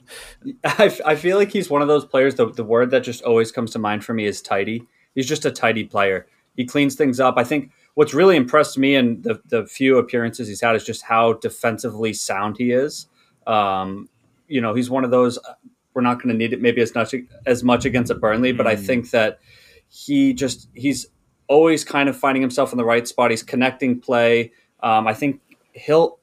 I, 0.64 0.98
I 1.06 1.16
feel 1.16 1.38
like 1.38 1.52
he's 1.52 1.70
one 1.70 1.82
of 1.82 1.88
those 1.88 2.06
players. 2.06 2.36
The, 2.36 2.52
the 2.52 2.64
word 2.64 2.92
that 2.92 3.04
just 3.04 3.22
always 3.24 3.52
comes 3.52 3.72
to 3.72 3.80
mind 3.80 4.04
for 4.04 4.14
me 4.14 4.26
is 4.26 4.42
tidy. 4.42 4.86
He's 5.16 5.28
just 5.28 5.46
a 5.46 5.52
tidy 5.52 5.84
player. 5.84 6.28
He 6.56 6.66
cleans 6.66 6.96
things 6.96 7.20
up. 7.20 7.36
I 7.38 7.44
think 7.44 7.72
what's 7.96 8.14
really 8.14 8.36
impressed 8.36 8.78
me 8.78 8.96
in 8.96 9.22
the, 9.22 9.42
the 9.46 9.66
few 9.66 9.98
appearances 9.98 10.48
he's 10.48 10.62
had 10.62 10.76
is 10.76 10.84
just 10.84 11.04
how 11.04 11.34
defensively 11.34 12.14
sound 12.14 12.58
he 12.58 12.72
is. 12.72 13.08
Um, 13.46 14.10
you 14.48 14.62
know, 14.62 14.74
he's 14.74 14.90
one 14.90 15.04
of 15.04 15.12
those. 15.12 15.40
We're 15.94 16.02
not 16.02 16.16
going 16.16 16.30
to 16.30 16.36
need 16.36 16.54
it 16.54 16.62
maybe 16.62 16.82
as 16.82 16.94
much 16.96 17.14
as 17.46 17.64
much 17.64 17.86
against 17.86 18.12
a 18.12 18.16
Burnley, 18.16 18.52
but 18.52 18.66
mm. 18.66 18.70
I 18.70 18.76
think 18.76 19.12
that 19.12 19.40
he 19.90 20.34
just 20.34 20.70
he's 20.74 21.08
always 21.48 21.84
kind 21.84 22.10
of 22.10 22.18
finding 22.18 22.42
himself 22.42 22.72
in 22.72 22.78
the 22.78 22.86
right 22.86 23.08
spot. 23.08 23.32
He's 23.32 23.44
connecting 23.44 24.00
play. 24.00 24.52
Um, 24.82 25.08
I 25.08 25.14
think 25.14 25.42
he'll. 25.74 26.20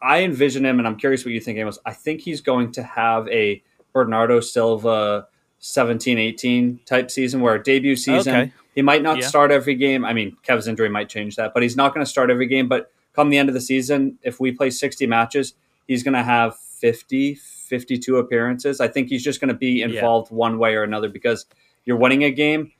I 0.00 0.22
envision 0.22 0.64
him, 0.64 0.78
and 0.78 0.88
I'm 0.88 0.96
curious 0.96 1.26
what 1.26 1.34
you 1.34 1.40
think, 1.40 1.58
Amos. 1.58 1.78
I 1.84 1.92
think 1.92 2.22
he's 2.22 2.40
going 2.40 2.72
to 2.72 2.82
have 2.82 3.28
a 3.28 3.62
Bernardo 3.92 4.40
Silva 4.40 5.26
17 5.58 6.18
18 6.18 6.80
type 6.86 7.10
season 7.10 7.40
where 7.40 7.54
a 7.54 7.62
debut 7.62 7.96
season 7.96 8.34
okay. 8.34 8.52
He 8.74 8.82
might 8.82 9.02
not 9.02 9.18
yeah. 9.18 9.26
start 9.26 9.50
every 9.50 9.74
game. 9.74 10.04
I 10.04 10.12
mean, 10.12 10.36
Kev's 10.42 10.66
injury 10.66 10.88
might 10.88 11.08
change 11.08 11.36
that, 11.36 11.54
but 11.54 11.62
he's 11.62 11.76
not 11.76 11.94
going 11.94 12.04
to 12.04 12.10
start 12.10 12.30
every 12.30 12.46
game. 12.46 12.68
But 12.68 12.90
come 13.14 13.30
the 13.30 13.38
end 13.38 13.48
of 13.48 13.54
the 13.54 13.60
season, 13.60 14.18
if 14.22 14.40
we 14.40 14.52
play 14.52 14.70
60 14.70 15.06
matches, 15.06 15.54
he's 15.86 16.02
going 16.02 16.14
to 16.14 16.22
have 16.22 16.58
50, 16.58 17.36
52 17.36 18.16
appearances. 18.16 18.80
I 18.80 18.88
think 18.88 19.08
he's 19.08 19.22
just 19.22 19.40
going 19.40 19.48
to 19.48 19.54
be 19.54 19.82
involved 19.82 20.30
yeah. 20.30 20.36
one 20.36 20.58
way 20.58 20.74
or 20.74 20.82
another 20.82 21.08
because 21.08 21.46
you're 21.84 21.96
winning 21.96 22.24
a 22.24 22.30
game, 22.30 22.72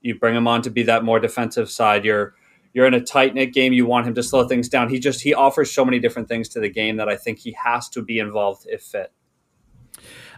you 0.00 0.18
bring 0.18 0.34
him 0.34 0.48
on 0.48 0.62
to 0.62 0.70
be 0.70 0.82
that 0.84 1.04
more 1.04 1.20
defensive 1.20 1.70
side. 1.70 2.04
You're 2.04 2.34
you're 2.72 2.86
in 2.86 2.94
a 2.94 3.00
tight 3.00 3.34
knit 3.34 3.54
game. 3.54 3.72
You 3.72 3.86
want 3.86 4.06
him 4.06 4.14
to 4.14 4.22
slow 4.22 4.46
things 4.46 4.68
down. 4.68 4.90
He 4.90 4.98
just 4.98 5.22
he 5.22 5.32
offers 5.32 5.72
so 5.72 5.84
many 5.84 5.98
different 5.98 6.28
things 6.28 6.48
to 6.50 6.60
the 6.60 6.68
game 6.68 6.96
that 6.96 7.08
I 7.08 7.16
think 7.16 7.38
he 7.38 7.52
has 7.52 7.88
to 7.90 8.02
be 8.02 8.18
involved 8.18 8.66
if 8.68 8.82
fit. 8.82 9.12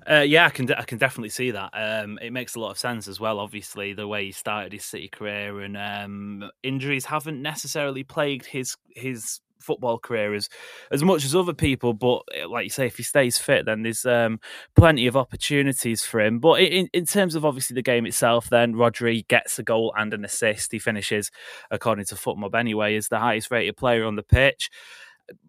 Uh, 0.08 0.20
yeah, 0.20 0.46
I 0.46 0.50
can 0.50 0.72
I 0.72 0.82
can 0.84 0.96
definitely 0.98 1.28
see 1.28 1.50
that. 1.50 1.70
Um, 1.74 2.18
it 2.22 2.32
makes 2.32 2.54
a 2.54 2.60
lot 2.60 2.70
of 2.70 2.78
sense 2.78 3.08
as 3.08 3.20
well. 3.20 3.38
Obviously, 3.38 3.92
the 3.92 4.08
way 4.08 4.26
he 4.26 4.32
started 4.32 4.72
his 4.72 4.84
City 4.84 5.08
career 5.08 5.60
and 5.60 5.76
um, 5.76 6.50
injuries 6.62 7.04
haven't 7.04 7.42
necessarily 7.42 8.04
plagued 8.04 8.46
his 8.46 8.76
his 8.94 9.40
football 9.60 9.98
career 9.98 10.34
as 10.34 10.48
as 10.90 11.02
much 11.02 11.26
as 11.26 11.34
other 11.36 11.52
people. 11.52 11.92
But 11.92 12.22
eh, 12.34 12.46
like 12.46 12.64
you 12.64 12.70
say, 12.70 12.86
if 12.86 12.96
he 12.96 13.02
stays 13.02 13.36
fit, 13.36 13.66
then 13.66 13.82
there's 13.82 14.06
um, 14.06 14.40
plenty 14.74 15.06
of 15.06 15.16
opportunities 15.16 16.02
for 16.02 16.20
him. 16.20 16.38
But 16.38 16.62
in, 16.62 16.88
in 16.94 17.04
terms 17.04 17.34
of 17.34 17.44
obviously 17.44 17.74
the 17.74 17.82
game 17.82 18.06
itself, 18.06 18.48
then 18.48 18.74
Rodri 18.74 19.28
gets 19.28 19.58
a 19.58 19.62
goal 19.62 19.92
and 19.94 20.14
an 20.14 20.24
assist. 20.24 20.72
He 20.72 20.78
finishes, 20.78 21.30
according 21.70 22.06
to 22.06 22.14
FotMob 22.14 22.54
anyway, 22.54 22.96
as 22.96 23.08
the 23.08 23.18
highest 23.18 23.50
rated 23.50 23.76
player 23.76 24.06
on 24.06 24.16
the 24.16 24.22
pitch 24.22 24.70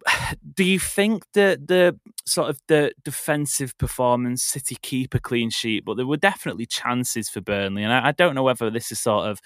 do 0.53 0.63
you 0.63 0.79
think 0.79 1.23
that 1.33 1.67
the 1.67 1.97
sort 2.25 2.49
of 2.49 2.59
the 2.67 2.93
defensive 3.03 3.77
performance, 3.77 4.43
City 4.43 4.77
keep 4.81 5.13
a 5.13 5.19
clean 5.19 5.49
sheet, 5.49 5.85
but 5.85 5.95
there 5.95 6.05
were 6.05 6.17
definitely 6.17 6.65
chances 6.65 7.29
for 7.29 7.41
Burnley, 7.41 7.83
and 7.83 7.93
I, 7.93 8.09
I 8.09 8.11
don't 8.11 8.35
know 8.35 8.43
whether 8.43 8.69
this 8.69 8.91
is 8.91 8.99
sort 8.99 9.27
of 9.27 9.39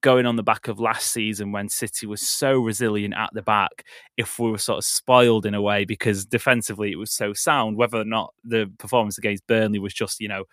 going 0.00 0.26
on 0.26 0.36
the 0.36 0.42
back 0.42 0.68
of 0.68 0.78
last 0.78 1.12
season 1.12 1.50
when 1.50 1.68
City 1.68 2.06
was 2.06 2.20
so 2.20 2.58
resilient 2.58 3.14
at 3.16 3.30
the 3.32 3.42
back, 3.42 3.84
if 4.16 4.38
we 4.38 4.50
were 4.50 4.58
sort 4.58 4.78
of 4.78 4.84
spoiled 4.84 5.44
in 5.44 5.54
a 5.54 5.62
way 5.62 5.84
because 5.84 6.24
defensively 6.24 6.92
it 6.92 6.96
was 6.96 7.10
so 7.10 7.32
sound, 7.32 7.76
whether 7.76 7.98
or 7.98 8.04
not 8.04 8.32
the 8.44 8.70
performance 8.78 9.18
against 9.18 9.46
Burnley 9.46 9.78
was 9.78 9.94
just, 9.94 10.20
you 10.20 10.28
know, 10.28 10.44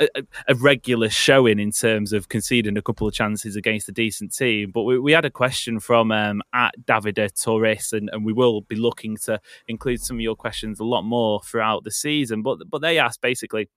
a, 0.00 0.08
a 0.48 0.54
regular 0.54 1.10
showing 1.10 1.58
in 1.58 1.72
terms 1.72 2.12
of 2.12 2.28
conceding 2.28 2.76
a 2.76 2.82
couple 2.82 3.08
of 3.08 3.14
chances 3.14 3.56
against 3.56 3.88
a 3.88 3.92
decent 3.92 4.34
team. 4.34 4.70
But 4.72 4.82
we, 4.82 4.98
we 4.98 5.12
had 5.12 5.24
a 5.24 5.30
question 5.30 5.80
from 5.80 6.12
um, 6.12 6.42
at 6.52 6.74
Davide 6.84 7.42
Torres, 7.42 7.92
and, 7.92 8.08
and 8.12 8.24
we 8.24 8.32
will 8.32 8.62
be 8.62 8.76
looking 8.76 9.16
to 9.18 9.40
include 9.66 10.02
some 10.02 10.16
of 10.16 10.20
your 10.20 10.36
questions 10.36 10.78
a 10.78 10.84
lot 10.84 11.02
more 11.02 11.40
throughout 11.42 11.84
the 11.84 11.90
season. 11.90 12.42
But, 12.42 12.58
but 12.70 12.80
they 12.80 12.98
asked 12.98 13.20
basically, 13.20 13.68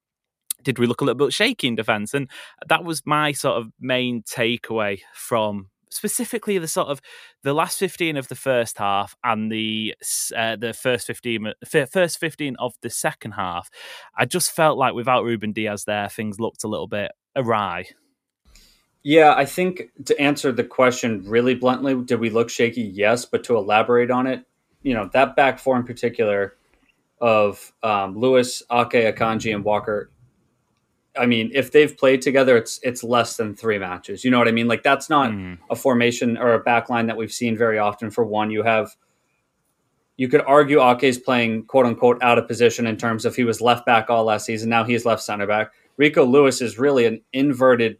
did 0.63 0.79
we 0.79 0.87
look 0.87 1.01
a 1.01 1.05
little 1.05 1.25
bit 1.25 1.33
shaky 1.33 1.67
in 1.67 1.75
defence? 1.75 2.13
And 2.13 2.29
that 2.67 2.83
was 2.83 3.01
my 3.05 3.31
sort 3.31 3.57
of 3.57 3.71
main 3.79 4.23
takeaway 4.23 4.99
from 5.13 5.69
specifically 5.89 6.57
the 6.57 6.67
sort 6.67 6.87
of 6.87 7.01
the 7.43 7.53
last 7.53 7.79
15 7.79 8.17
of 8.17 8.27
the 8.27 8.35
first 8.35 8.77
half 8.77 9.15
and 9.23 9.51
the 9.51 9.95
uh, 10.35 10.55
the 10.55 10.73
first 10.73 11.07
15 11.07 11.53
first 11.89 12.19
15 12.19 12.55
of 12.59 12.73
the 12.81 12.89
second 12.89 13.31
half. 13.31 13.69
I 14.15 14.25
just 14.25 14.51
felt 14.51 14.77
like 14.77 14.93
without 14.93 15.23
ruben 15.23 15.53
dias 15.53 15.85
there 15.85 16.09
things 16.09 16.39
looked 16.39 16.63
a 16.63 16.67
little 16.67 16.87
bit 16.87 17.11
awry. 17.35 17.85
Yeah 19.03 19.33
i 19.35 19.45
think 19.45 19.89
to 20.05 20.19
answer 20.19 20.51
the 20.51 20.63
question 20.63 21.23
really 21.25 21.55
bluntly 21.55 21.95
did 21.95 22.19
we 22.19 22.29
look 22.29 22.49
shaky? 22.49 22.81
Yes 22.81 23.25
but 23.25 23.43
to 23.45 23.55
elaborate 23.55 24.11
on 24.11 24.27
it 24.27 24.45
you 24.81 24.93
know 24.93 25.09
that 25.13 25.35
back 25.35 25.59
four 25.59 25.77
in 25.77 25.83
particular 25.83 26.55
of 27.19 27.73
um, 27.83 28.17
lewis 28.17 28.61
ake 28.71 29.15
akanji 29.15 29.53
and 29.53 29.63
walker 29.63 30.11
I 31.17 31.25
mean, 31.25 31.51
if 31.53 31.71
they've 31.71 31.95
played 31.95 32.21
together, 32.21 32.57
it's 32.57 32.79
it's 32.83 33.03
less 33.03 33.38
than 33.38 33.55
three 33.55 33.77
matches. 33.77 34.24
You 34.24 34.31
know 34.31 34.39
what 34.39 34.47
I 34.47 34.51
mean? 34.51 34.67
Like 34.67 34.83
that's 34.83 35.09
not 35.09 35.31
mm. 35.31 35.57
a 35.69 35.75
formation 35.75 36.38
or 36.38 36.53
a 36.53 36.59
back 36.59 36.89
line 36.89 37.07
that 37.07 37.17
we've 37.17 37.31
seen 37.31 37.57
very 37.57 37.79
often. 37.79 38.12
For 38.12 38.24
one, 38.24 38.51
you 38.51 38.63
have 38.63 38.95
you 40.17 40.27
could 40.27 40.41
argue 40.41 40.79
Ake's 40.79 41.17
playing 41.17 41.65
quote 41.65 41.86
unquote 41.86 42.21
out 42.21 42.38
of 42.38 42.47
position 42.47 42.88
in 42.88 42.97
terms 42.97 43.25
of 43.25 43.36
he 43.36 43.43
was 43.43 43.62
left 43.62 43.86
back 43.86 44.09
all 44.09 44.25
last 44.25 44.45
season. 44.45 44.69
Now 44.69 44.83
he's 44.83 45.05
left 45.05 45.21
center 45.21 45.47
back. 45.47 45.71
Rico 45.97 46.25
Lewis 46.25 46.62
is 46.62 46.77
really 46.77 47.05
an 47.05 47.21
inverted 47.33 47.97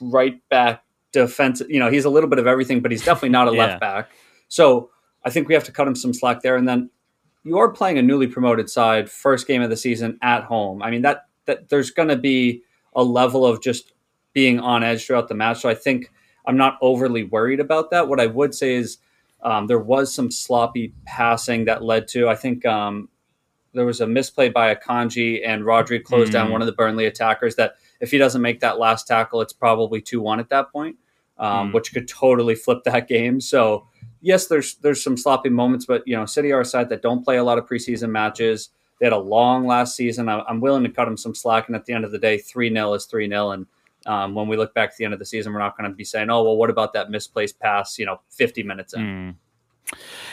right 0.00 0.40
back 0.48 0.84
defense. 1.12 1.62
You 1.68 1.80
know, 1.80 1.90
he's 1.90 2.04
a 2.04 2.10
little 2.10 2.28
bit 2.28 2.38
of 2.38 2.46
everything, 2.46 2.80
but 2.80 2.90
he's 2.90 3.04
definitely 3.04 3.30
not 3.30 3.48
a 3.48 3.52
yeah. 3.54 3.66
left 3.66 3.80
back. 3.80 4.10
So 4.48 4.90
I 5.24 5.30
think 5.30 5.48
we 5.48 5.54
have 5.54 5.64
to 5.64 5.72
cut 5.72 5.86
him 5.86 5.94
some 5.94 6.14
slack 6.14 6.42
there. 6.42 6.56
And 6.56 6.68
then 6.68 6.90
you 7.44 7.58
are 7.58 7.70
playing 7.70 7.98
a 7.98 8.02
newly 8.02 8.26
promoted 8.26 8.70
side, 8.70 9.10
first 9.10 9.46
game 9.46 9.62
of 9.62 9.70
the 9.70 9.76
season 9.76 10.18
at 10.22 10.44
home. 10.44 10.82
I 10.82 10.90
mean 10.90 11.02
that 11.02 11.27
that 11.48 11.68
there's 11.68 11.90
going 11.90 12.08
to 12.08 12.16
be 12.16 12.62
a 12.94 13.02
level 13.02 13.44
of 13.44 13.60
just 13.60 13.92
being 14.32 14.60
on 14.60 14.84
edge 14.84 15.04
throughout 15.04 15.26
the 15.26 15.34
match. 15.34 15.60
So 15.60 15.68
I 15.68 15.74
think 15.74 16.12
I'm 16.46 16.56
not 16.56 16.78
overly 16.80 17.24
worried 17.24 17.58
about 17.58 17.90
that. 17.90 18.08
What 18.08 18.20
I 18.20 18.26
would 18.26 18.54
say 18.54 18.76
is 18.76 18.98
um, 19.42 19.66
there 19.66 19.80
was 19.80 20.14
some 20.14 20.30
sloppy 20.30 20.94
passing 21.04 21.64
that 21.64 21.82
led 21.82 22.08
to, 22.08 22.28
I 22.28 22.36
think 22.36 22.64
um, 22.64 23.08
there 23.74 23.84
was 23.84 24.00
a 24.00 24.06
misplay 24.06 24.48
by 24.48 24.74
Akanji 24.74 25.46
and 25.46 25.62
Rodri 25.62 26.02
closed 26.02 26.30
mm. 26.30 26.34
down 26.34 26.50
one 26.50 26.62
of 26.62 26.66
the 26.66 26.72
Burnley 26.72 27.06
attackers 27.06 27.56
that 27.56 27.74
if 28.00 28.10
he 28.10 28.18
doesn't 28.18 28.42
make 28.42 28.60
that 28.60 28.78
last 28.78 29.06
tackle, 29.06 29.40
it's 29.40 29.52
probably 29.52 30.00
2 30.00 30.20
1 30.20 30.40
at 30.40 30.48
that 30.50 30.72
point, 30.72 30.96
um, 31.38 31.70
mm. 31.70 31.74
which 31.74 31.92
could 31.92 32.08
totally 32.08 32.54
flip 32.54 32.84
that 32.84 33.08
game. 33.08 33.40
So, 33.40 33.86
yes, 34.20 34.46
there's 34.46 34.76
there's 34.76 35.02
some 35.02 35.16
sloppy 35.16 35.50
moments, 35.50 35.86
but, 35.86 36.06
you 36.06 36.16
know, 36.16 36.26
City 36.26 36.52
are 36.52 36.60
a 36.60 36.64
side 36.64 36.88
that 36.88 37.02
don't 37.02 37.24
play 37.24 37.36
a 37.36 37.44
lot 37.44 37.58
of 37.58 37.66
preseason 37.66 38.10
matches. 38.10 38.70
They 38.98 39.06
had 39.06 39.12
a 39.12 39.18
long 39.18 39.66
last 39.66 39.96
season. 39.96 40.28
I'm 40.28 40.60
willing 40.60 40.82
to 40.84 40.90
cut 40.90 41.04
them 41.04 41.16
some 41.16 41.34
slack. 41.34 41.68
And 41.68 41.76
at 41.76 41.84
the 41.84 41.92
end 41.92 42.04
of 42.04 42.10
the 42.10 42.18
day, 42.18 42.38
3 42.38 42.72
0 42.72 42.94
is 42.94 43.06
3 43.06 43.28
0. 43.28 43.50
And 43.52 43.66
um, 44.06 44.34
when 44.34 44.48
we 44.48 44.56
look 44.56 44.74
back 44.74 44.90
at 44.90 44.96
the 44.96 45.04
end 45.04 45.12
of 45.12 45.20
the 45.20 45.26
season, 45.26 45.52
we're 45.52 45.58
not 45.58 45.76
going 45.76 45.90
to 45.90 45.94
be 45.94 46.04
saying, 46.04 46.30
"Oh, 46.30 46.42
well, 46.42 46.56
what 46.56 46.70
about 46.70 46.92
that 46.94 47.10
misplaced 47.10 47.58
pass?" 47.60 47.98
You 47.98 48.06
know, 48.06 48.20
50 48.30 48.62
minutes 48.62 48.94
in. 48.94 49.00
Mm. 49.00 49.34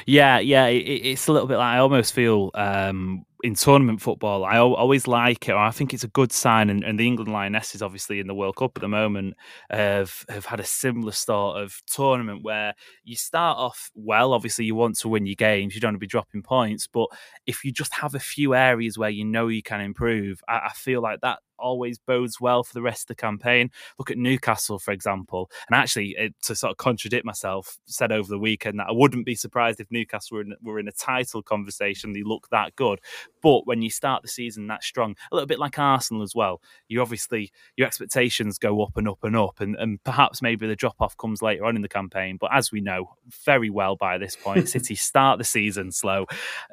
Yeah, 0.05 0.39
yeah, 0.39 0.67
it, 0.67 0.77
it's 0.77 1.27
a 1.27 1.31
little 1.31 1.47
bit 1.47 1.57
like 1.57 1.75
I 1.75 1.79
almost 1.79 2.13
feel 2.13 2.51
um, 2.53 3.25
in 3.45 3.53
tournament 3.53 4.01
football, 4.01 4.43
I 4.43 4.57
always 4.57 5.07
like 5.07 5.47
it, 5.47 5.51
or 5.51 5.59
I 5.59 5.69
think 5.69 5.93
it's 5.93 6.03
a 6.03 6.07
good 6.07 6.31
sign. 6.31 6.71
And, 6.71 6.83
and, 6.83 6.99
the 6.99 7.05
England 7.05 7.31
Lionesses, 7.31 7.83
obviously 7.83 8.19
in 8.19 8.25
the 8.25 8.33
World 8.33 8.55
Cup 8.55 8.71
at 8.75 8.81
the 8.81 8.87
moment, 8.87 9.35
have 9.69 10.25
have 10.29 10.45
had 10.45 10.59
a 10.59 10.65
similar 10.65 11.11
sort 11.11 11.61
of 11.61 11.79
tournament 11.85 12.41
where 12.41 12.73
you 13.03 13.15
start 13.15 13.59
off 13.59 13.91
well. 13.93 14.33
Obviously, 14.33 14.65
you 14.65 14.73
want 14.73 14.97
to 14.97 15.09
win 15.09 15.27
your 15.27 15.35
games, 15.35 15.75
you 15.75 15.81
don't 15.81 15.89
want 15.89 15.97
to 15.97 15.99
be 15.99 16.07
dropping 16.07 16.41
points. 16.41 16.87
But 16.87 17.07
if 17.45 17.63
you 17.63 17.71
just 17.71 17.93
have 17.93 18.15
a 18.15 18.19
few 18.19 18.55
areas 18.55 18.97
where 18.97 19.11
you 19.11 19.23
know 19.23 19.47
you 19.47 19.61
can 19.61 19.79
improve, 19.79 20.41
I, 20.47 20.61
I 20.65 20.71
feel 20.73 21.01
like 21.01 21.21
that 21.21 21.39
always 21.57 21.97
bodes 21.97 22.39
well 22.39 22.63
for 22.63 22.73
the 22.73 22.81
rest 22.81 23.03
of 23.03 23.07
the 23.07 23.15
campaign. 23.15 23.71
Look 23.97 24.11
at 24.11 24.17
Newcastle, 24.17 24.79
for 24.79 24.91
example. 24.91 25.49
And 25.69 25.75
actually, 25.75 26.15
it, 26.17 26.35
to 26.43 26.55
sort 26.55 26.71
of 26.71 26.77
contradict 26.77 27.25
myself, 27.25 27.77
said 27.85 28.11
over 28.11 28.27
the 28.27 28.39
weekend 28.39 28.79
that 28.79 28.87
I 28.89 28.91
wouldn't 28.91 29.25
be 29.25 29.35
surprised 29.35 29.79
if 29.79 29.91
Newcastle 29.91 30.37
were 30.37 30.41
in, 30.41 30.55
were 30.61 30.79
in 30.79 30.87
a 30.87 30.93
title 30.93 31.41
conversation. 31.41 32.13
They 32.13 32.23
look 32.23 32.47
that 32.51 32.75
good. 32.75 32.99
But 33.45 33.67
when 33.67 33.83
you 33.83 33.91
start 33.91 34.23
the 34.23 34.27
season 34.27 34.65
that 34.67 34.83
strong, 34.83 35.15
a 35.31 35.35
little 35.35 35.45
bit 35.45 35.59
like 35.59 35.77
Arsenal 35.77 36.23
as 36.23 36.33
well, 36.33 36.63
you 36.87 36.99
obviously 36.99 37.51
your 37.77 37.85
expectations 37.85 38.57
go 38.57 38.81
up 38.81 38.97
and 38.97 39.07
up 39.07 39.23
and 39.23 39.35
up, 39.35 39.61
and, 39.61 39.75
and 39.75 40.03
perhaps 40.03 40.41
maybe 40.41 40.65
the 40.65 40.75
drop 40.75 40.95
off 40.99 41.15
comes 41.15 41.43
later 41.43 41.63
on 41.65 41.75
in 41.75 41.83
the 41.83 41.87
campaign. 41.87 42.37
But 42.41 42.49
as 42.55 42.71
we 42.71 42.81
know 42.81 43.11
very 43.45 43.69
well 43.69 43.97
by 43.97 44.17
this 44.17 44.35
point, 44.35 44.67
City 44.75 44.95
start 44.95 45.37
the 45.37 45.43
season 45.43 45.91
slow 45.91 46.25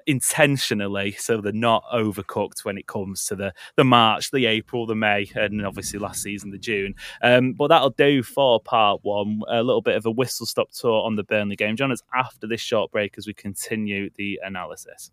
intentionally, 0.06 1.12
so 1.12 1.42
they're 1.42 1.52
not 1.52 1.84
overcooked 1.92 2.64
when 2.64 2.78
it 2.78 2.86
comes 2.86 3.26
to 3.26 3.36
the 3.36 3.52
the 3.76 3.84
March, 3.84 4.30
the 4.30 4.46
April, 4.46 4.86
the 4.86 4.94
May, 4.94 5.30
and 5.34 5.66
obviously 5.66 5.98
last 5.98 6.22
season 6.22 6.52
the 6.52 6.58
June. 6.58 6.94
Um, 7.20 7.52
but 7.52 7.68
that'll 7.68 7.90
do 7.90 8.22
for 8.22 8.58
part 8.60 9.00
one. 9.02 9.42
A 9.50 9.62
little 9.62 9.82
bit 9.82 9.96
of 9.96 10.06
a 10.06 10.10
whistle 10.10 10.46
stop 10.46 10.70
tour 10.70 11.04
on 11.04 11.16
the 11.16 11.22
Burnley 11.22 11.56
game. 11.56 11.76
John 11.76 11.92
us 11.92 12.00
after 12.14 12.46
this 12.46 12.62
short 12.62 12.90
break 12.90 13.16
as 13.18 13.26
we 13.26 13.34
continue 13.34 14.08
the 14.16 14.40
analysis. 14.42 15.10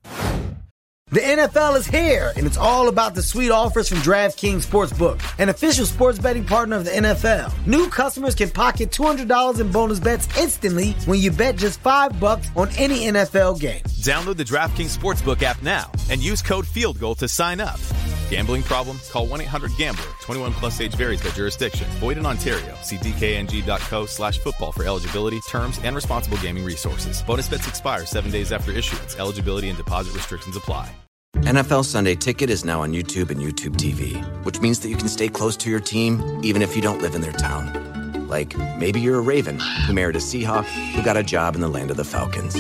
The 1.12 1.22
NFL 1.22 1.76
is 1.76 1.88
here, 1.88 2.34
and 2.38 2.46
it's 2.46 2.56
all 2.56 2.88
about 2.88 3.16
the 3.16 3.24
sweet 3.24 3.50
offers 3.50 3.90
from 3.90 3.98
DraftKings 4.00 4.64
Sportsbook, 4.64 5.20
an 5.40 5.50
official 5.50 5.88
sports 5.88 6.20
betting 6.20 6.46
partner 6.46 6.76
of 6.76 6.86
the 6.86 6.92
NFL. 6.92 7.52
New 7.66 7.90
customers 7.90 8.36
can 8.36 8.52
pocket 8.52 8.92
$200 8.92 9.60
in 9.60 9.72
bonus 9.72 10.00
bets 10.00 10.28
instantly 10.38 10.92
when 11.08 11.20
you 11.20 11.32
bet 11.32 11.56
just 11.56 11.80
5 11.80 12.20
bucks 12.20 12.50
on 12.56 12.70
any 12.78 13.06
NFL 13.06 13.60
game. 13.60 13.82
Download 14.02 14.38
the 14.38 14.44
DraftKings 14.44 14.96
Sportsbook 14.96 15.42
app 15.42 15.64
now 15.64 15.92
and 16.12 16.22
use 16.22 16.44
code 16.44 16.66
FieldGoal 16.66 17.18
to 17.18 17.28
sign 17.28 17.60
up. 17.60 17.80
Gambling 18.30 18.64
problem? 18.64 19.00
Call 19.12 19.28
1-800-GAMBLER. 19.28 20.06
21 20.22 20.54
plus 20.54 20.82
age 20.82 20.96
varies 20.96 21.22
by 21.22 21.30
jurisdiction. 21.30 21.88
Void 22.00 22.18
in 22.18 22.26
Ontario. 22.26 22.76
See 22.82 22.98
dkng.co 22.98 24.06
slash 24.06 24.40
football 24.40 24.72
for 24.72 24.86
eligibility, 24.86 25.40
terms, 25.50 25.80
and 25.84 25.96
responsible 25.96 26.38
gaming 26.38 26.66
resources. 26.66 27.22
Bonus 27.24 27.48
bets 27.48 27.68
expire 27.68 28.06
seven 28.06 28.32
days 28.32 28.52
after 28.52 28.72
issuance. 28.72 29.18
Eligibility 29.18 29.70
and 29.70 29.78
deposit 29.78 30.14
restrictions 30.14 30.56
apply. 30.56 30.90
NFL 31.38 31.86
Sunday 31.86 32.16
Ticket 32.16 32.50
is 32.50 32.66
now 32.66 32.82
on 32.82 32.92
YouTube 32.92 33.30
and 33.30 33.40
YouTube 33.40 33.76
TV, 33.78 34.22
which 34.44 34.60
means 34.62 34.80
that 34.80 34.90
you 34.90 34.98
can 34.98 35.08
stay 35.08 35.30
close 35.30 35.56
to 35.58 35.70
your 35.70 35.80
team 35.80 36.42
even 36.44 36.62
if 36.62 36.76
you 36.76 36.82
don't 36.82 37.02
live 37.02 37.16
in 37.16 37.22
their 37.22 37.32
town. 37.32 38.28
Like, 38.28 38.58
maybe 38.78 39.00
you're 39.00 39.20
a 39.20 39.22
Raven 39.22 39.60
who 39.60 39.94
married 39.94 40.16
a 40.16 40.20
Seahawk 40.20 40.66
who 40.66 41.04
got 41.04 41.18
a 41.18 41.24
job 41.24 41.56
in 41.56 41.62
the 41.62 41.68
land 41.68 41.92
of 41.92 41.98
the 41.98 42.04
Falcons. 42.04 42.56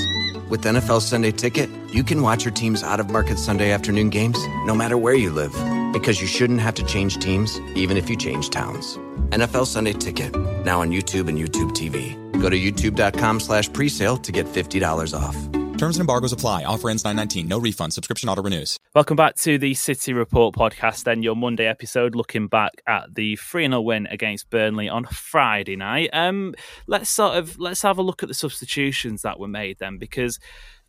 With 0.49 0.63
NFL 0.63 1.01
Sunday 1.01 1.31
Ticket, 1.31 1.69
you 1.93 2.03
can 2.03 2.23
watch 2.23 2.43
your 2.43 2.53
team's 2.53 2.81
out 2.81 2.99
of 2.99 3.11
market 3.11 3.37
Sunday 3.37 3.71
afternoon 3.71 4.09
games 4.09 4.39
no 4.65 4.73
matter 4.73 4.97
where 4.97 5.13
you 5.13 5.29
live 5.29 5.53
because 5.93 6.19
you 6.21 6.25
shouldn't 6.27 6.59
have 6.59 6.73
to 6.75 6.83
change 6.83 7.19
teams 7.19 7.59
even 7.75 7.97
if 7.97 8.09
you 8.09 8.15
change 8.15 8.49
towns. 8.49 8.97
NFL 9.29 9.67
Sunday 9.67 9.93
Ticket, 9.93 10.35
now 10.65 10.81
on 10.81 10.89
YouTube 10.89 11.29
and 11.29 11.37
YouTube 11.37 11.71
TV. 11.73 12.15
Go 12.41 12.49
to 12.49 12.57
youtube.com 12.57 13.39
slash 13.39 13.69
presale 13.69 14.21
to 14.23 14.31
get 14.31 14.47
$50 14.47 15.13
off. 15.13 15.58
Terms 15.79 15.95
and 15.95 16.01
embargoes 16.01 16.33
apply. 16.33 16.65
Offer 16.65 16.89
ends 16.89 17.05
919. 17.05 17.47
No 17.47 17.57
refund. 17.57 17.93
Subscription 17.93 18.27
auto 18.27 18.43
renews. 18.43 18.77
Welcome 18.93 19.15
back 19.15 19.35
to 19.35 19.57
the 19.57 19.73
City 19.75 20.11
Report 20.11 20.53
podcast. 20.53 21.05
Then 21.05 21.23
your 21.23 21.37
Monday 21.37 21.67
episode, 21.67 22.15
looking 22.15 22.49
back 22.49 22.73
at 22.85 23.15
the 23.15 23.37
3 23.37 23.67
0 23.67 23.79
win 23.79 24.05
against 24.07 24.49
Burnley 24.49 24.89
on 24.89 25.05
Friday 25.05 25.77
night. 25.77 26.09
Um, 26.11 26.53
let's 26.87 27.09
sort 27.09 27.37
of 27.37 27.57
let's 27.57 27.81
have 27.83 27.97
a 27.97 28.01
look 28.01 28.21
at 28.21 28.27
the 28.27 28.35
substitutions 28.35 29.21
that 29.21 29.39
were 29.39 29.47
made 29.47 29.77
then, 29.79 29.97
because 29.97 30.37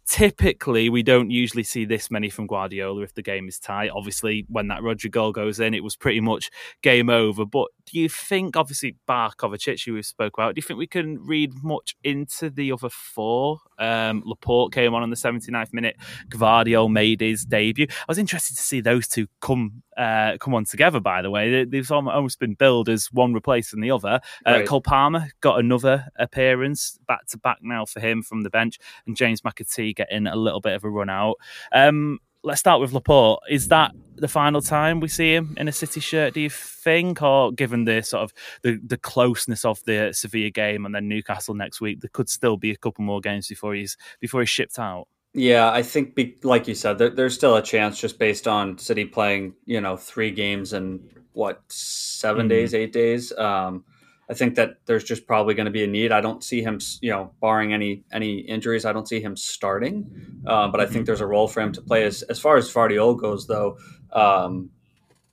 typically 0.08 0.88
we 0.88 1.04
don't 1.04 1.30
usually 1.30 1.62
see 1.62 1.84
this 1.84 2.10
many 2.10 2.28
from 2.28 2.48
Guardiola 2.48 3.02
if 3.02 3.14
the 3.14 3.22
game 3.22 3.46
is 3.46 3.60
tight. 3.60 3.92
Obviously, 3.94 4.44
when 4.48 4.66
that 4.68 4.80
Rodri 4.80 5.08
goal 5.08 5.30
goes 5.30 5.60
in, 5.60 5.72
it 5.72 5.84
was 5.84 5.94
pretty 5.94 6.20
much 6.20 6.50
game 6.82 7.10
over. 7.10 7.46
But 7.46 7.68
do 7.90 7.98
you 7.98 8.08
think, 8.08 8.56
obviously, 8.56 8.96
Bar 9.06 9.32
Kovacic, 9.36 9.84
who 9.84 9.94
we 9.94 10.02
spoke 10.02 10.34
about, 10.36 10.54
do 10.54 10.58
you 10.58 10.62
think 10.62 10.78
we 10.78 10.86
can 10.86 11.18
read 11.24 11.52
much 11.62 11.96
into 12.04 12.50
the 12.50 12.72
other 12.72 12.88
four? 12.88 13.58
Um, 13.78 14.22
Laporte 14.24 14.72
came 14.72 14.94
on 14.94 15.02
in 15.02 15.10
the 15.10 15.16
79th 15.16 15.72
minute. 15.72 15.96
Gvardiol 16.28 16.90
made 16.90 17.20
his 17.20 17.44
debut. 17.44 17.86
I 17.90 18.04
was 18.06 18.18
interested 18.18 18.56
to 18.56 18.62
see 18.62 18.80
those 18.80 19.08
two 19.08 19.26
come 19.40 19.82
uh, 19.96 20.38
come 20.38 20.54
on 20.54 20.64
together. 20.64 21.00
By 21.00 21.20
the 21.20 21.30
way, 21.30 21.64
they've 21.64 21.90
almost 21.90 22.38
been 22.38 22.54
billed 22.54 22.88
as 22.88 23.08
one 23.12 23.34
replacing 23.34 23.80
the 23.80 23.90
other. 23.90 24.20
Uh, 24.46 24.52
right. 24.52 24.66
Cole 24.66 24.80
Palmer 24.80 25.28
got 25.40 25.58
another 25.58 26.06
appearance 26.16 26.98
back 27.06 27.26
to 27.26 27.38
back 27.38 27.58
now 27.62 27.84
for 27.84 28.00
him 28.00 28.22
from 28.22 28.42
the 28.42 28.50
bench, 28.50 28.78
and 29.06 29.16
James 29.16 29.42
McAtee 29.42 29.94
getting 29.96 30.26
a 30.26 30.36
little 30.36 30.60
bit 30.60 30.74
of 30.74 30.84
a 30.84 30.90
run 30.90 31.10
out. 31.10 31.36
Um, 31.72 32.18
let's 32.42 32.60
start 32.60 32.80
with 32.80 32.92
Laporte. 32.92 33.40
Is 33.48 33.68
that 33.68 33.92
the 34.16 34.28
final 34.28 34.60
time 34.60 35.00
we 35.00 35.08
see 35.08 35.34
him 35.34 35.54
in 35.58 35.68
a 35.68 35.72
City 35.72 36.00
shirt? 36.00 36.34
Do 36.34 36.40
you 36.40 36.50
think, 36.50 37.22
or 37.22 37.52
given 37.52 37.84
the 37.84 38.02
sort 38.02 38.24
of 38.24 38.32
the, 38.62 38.80
the 38.84 38.96
closeness 38.96 39.64
of 39.64 39.82
the 39.84 40.12
Sevilla 40.12 40.50
game 40.50 40.86
and 40.86 40.94
then 40.94 41.08
Newcastle 41.08 41.54
next 41.54 41.80
week, 41.80 42.00
there 42.00 42.10
could 42.12 42.28
still 42.28 42.56
be 42.56 42.70
a 42.70 42.76
couple 42.76 43.04
more 43.04 43.20
games 43.20 43.48
before 43.48 43.74
he's 43.74 43.96
before 44.20 44.40
he's 44.40 44.50
shipped 44.50 44.78
out? 44.78 45.08
Yeah, 45.32 45.70
I 45.70 45.82
think, 45.82 46.16
be, 46.16 46.36
like 46.42 46.66
you 46.66 46.74
said, 46.74 46.98
there, 46.98 47.10
there's 47.10 47.34
still 47.34 47.54
a 47.54 47.62
chance 47.62 48.00
just 48.00 48.18
based 48.18 48.48
on 48.48 48.78
City 48.78 49.04
playing, 49.04 49.54
you 49.64 49.80
know, 49.80 49.96
three 49.96 50.32
games 50.32 50.72
in 50.72 51.08
what 51.32 51.62
7 51.68 52.42
mm-hmm. 52.42 52.48
days, 52.48 52.74
eight 52.74 52.92
days. 52.92 53.32
Um, 53.38 53.84
I 54.28 54.34
think 54.34 54.56
that 54.56 54.76
there's 54.86 55.04
just 55.04 55.26
probably 55.26 55.54
going 55.54 55.66
to 55.66 55.72
be 55.72 55.84
a 55.84 55.88
need. 55.88 56.12
I 56.12 56.20
don't 56.20 56.42
see 56.42 56.62
him, 56.62 56.78
you 57.00 57.10
know, 57.10 57.32
barring 57.40 57.72
any 57.72 58.04
any 58.12 58.38
injuries, 58.38 58.84
I 58.84 58.92
don't 58.92 59.08
see 59.08 59.20
him 59.20 59.36
starting. 59.36 60.29
Uh, 60.46 60.68
but 60.68 60.80
I 60.80 60.84
think 60.84 60.96
mm-hmm. 60.96 61.04
there's 61.04 61.20
a 61.20 61.26
role 61.26 61.48
for 61.48 61.60
him 61.60 61.72
to 61.72 61.82
play. 61.82 62.04
As 62.04 62.22
as 62.22 62.38
far 62.38 62.56
as 62.56 62.72
Gvardiol 62.72 63.18
goes, 63.18 63.46
though, 63.46 63.78
um, 64.12 64.70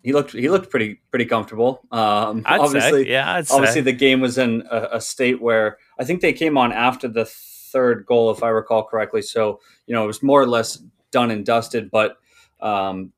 he 0.04 0.14
looked 0.14 0.34
he 0.34 0.50
looked 0.50 0.70
pretty 0.70 1.02
pretty 1.12 1.26
comfortable. 1.26 1.82
Um, 1.92 2.44
obviously, 2.46 3.06
say, 3.06 3.12
yeah, 3.12 3.34
I'd 3.34 3.50
obviously 3.52 3.82
say. 3.82 3.82
the 3.82 3.94
game 3.94 4.20
was 4.20 4.38
in 4.38 4.64
a, 4.70 4.90
a, 4.94 5.02
state 5.02 5.42
where 5.42 5.78
I 6.00 6.04
think 6.04 6.22
they 6.22 6.34
came 6.34 6.58
on 6.58 6.72
after 6.72 7.08
the 7.08 7.26
third 7.26 8.06
goal, 8.06 8.32
if 8.32 8.44
I 8.44 8.50
recall 8.50 8.84
correctly. 8.84 9.22
So 9.22 9.60
you 9.86 9.96
know 9.96 10.04
it 10.04 10.08
was 10.08 10.22
more 10.24 10.42
or 10.42 10.48
less 10.48 10.82
done 11.12 11.32
and 11.32 11.46
dusted. 11.46 11.90
But 11.90 12.18
um, 12.60 13.14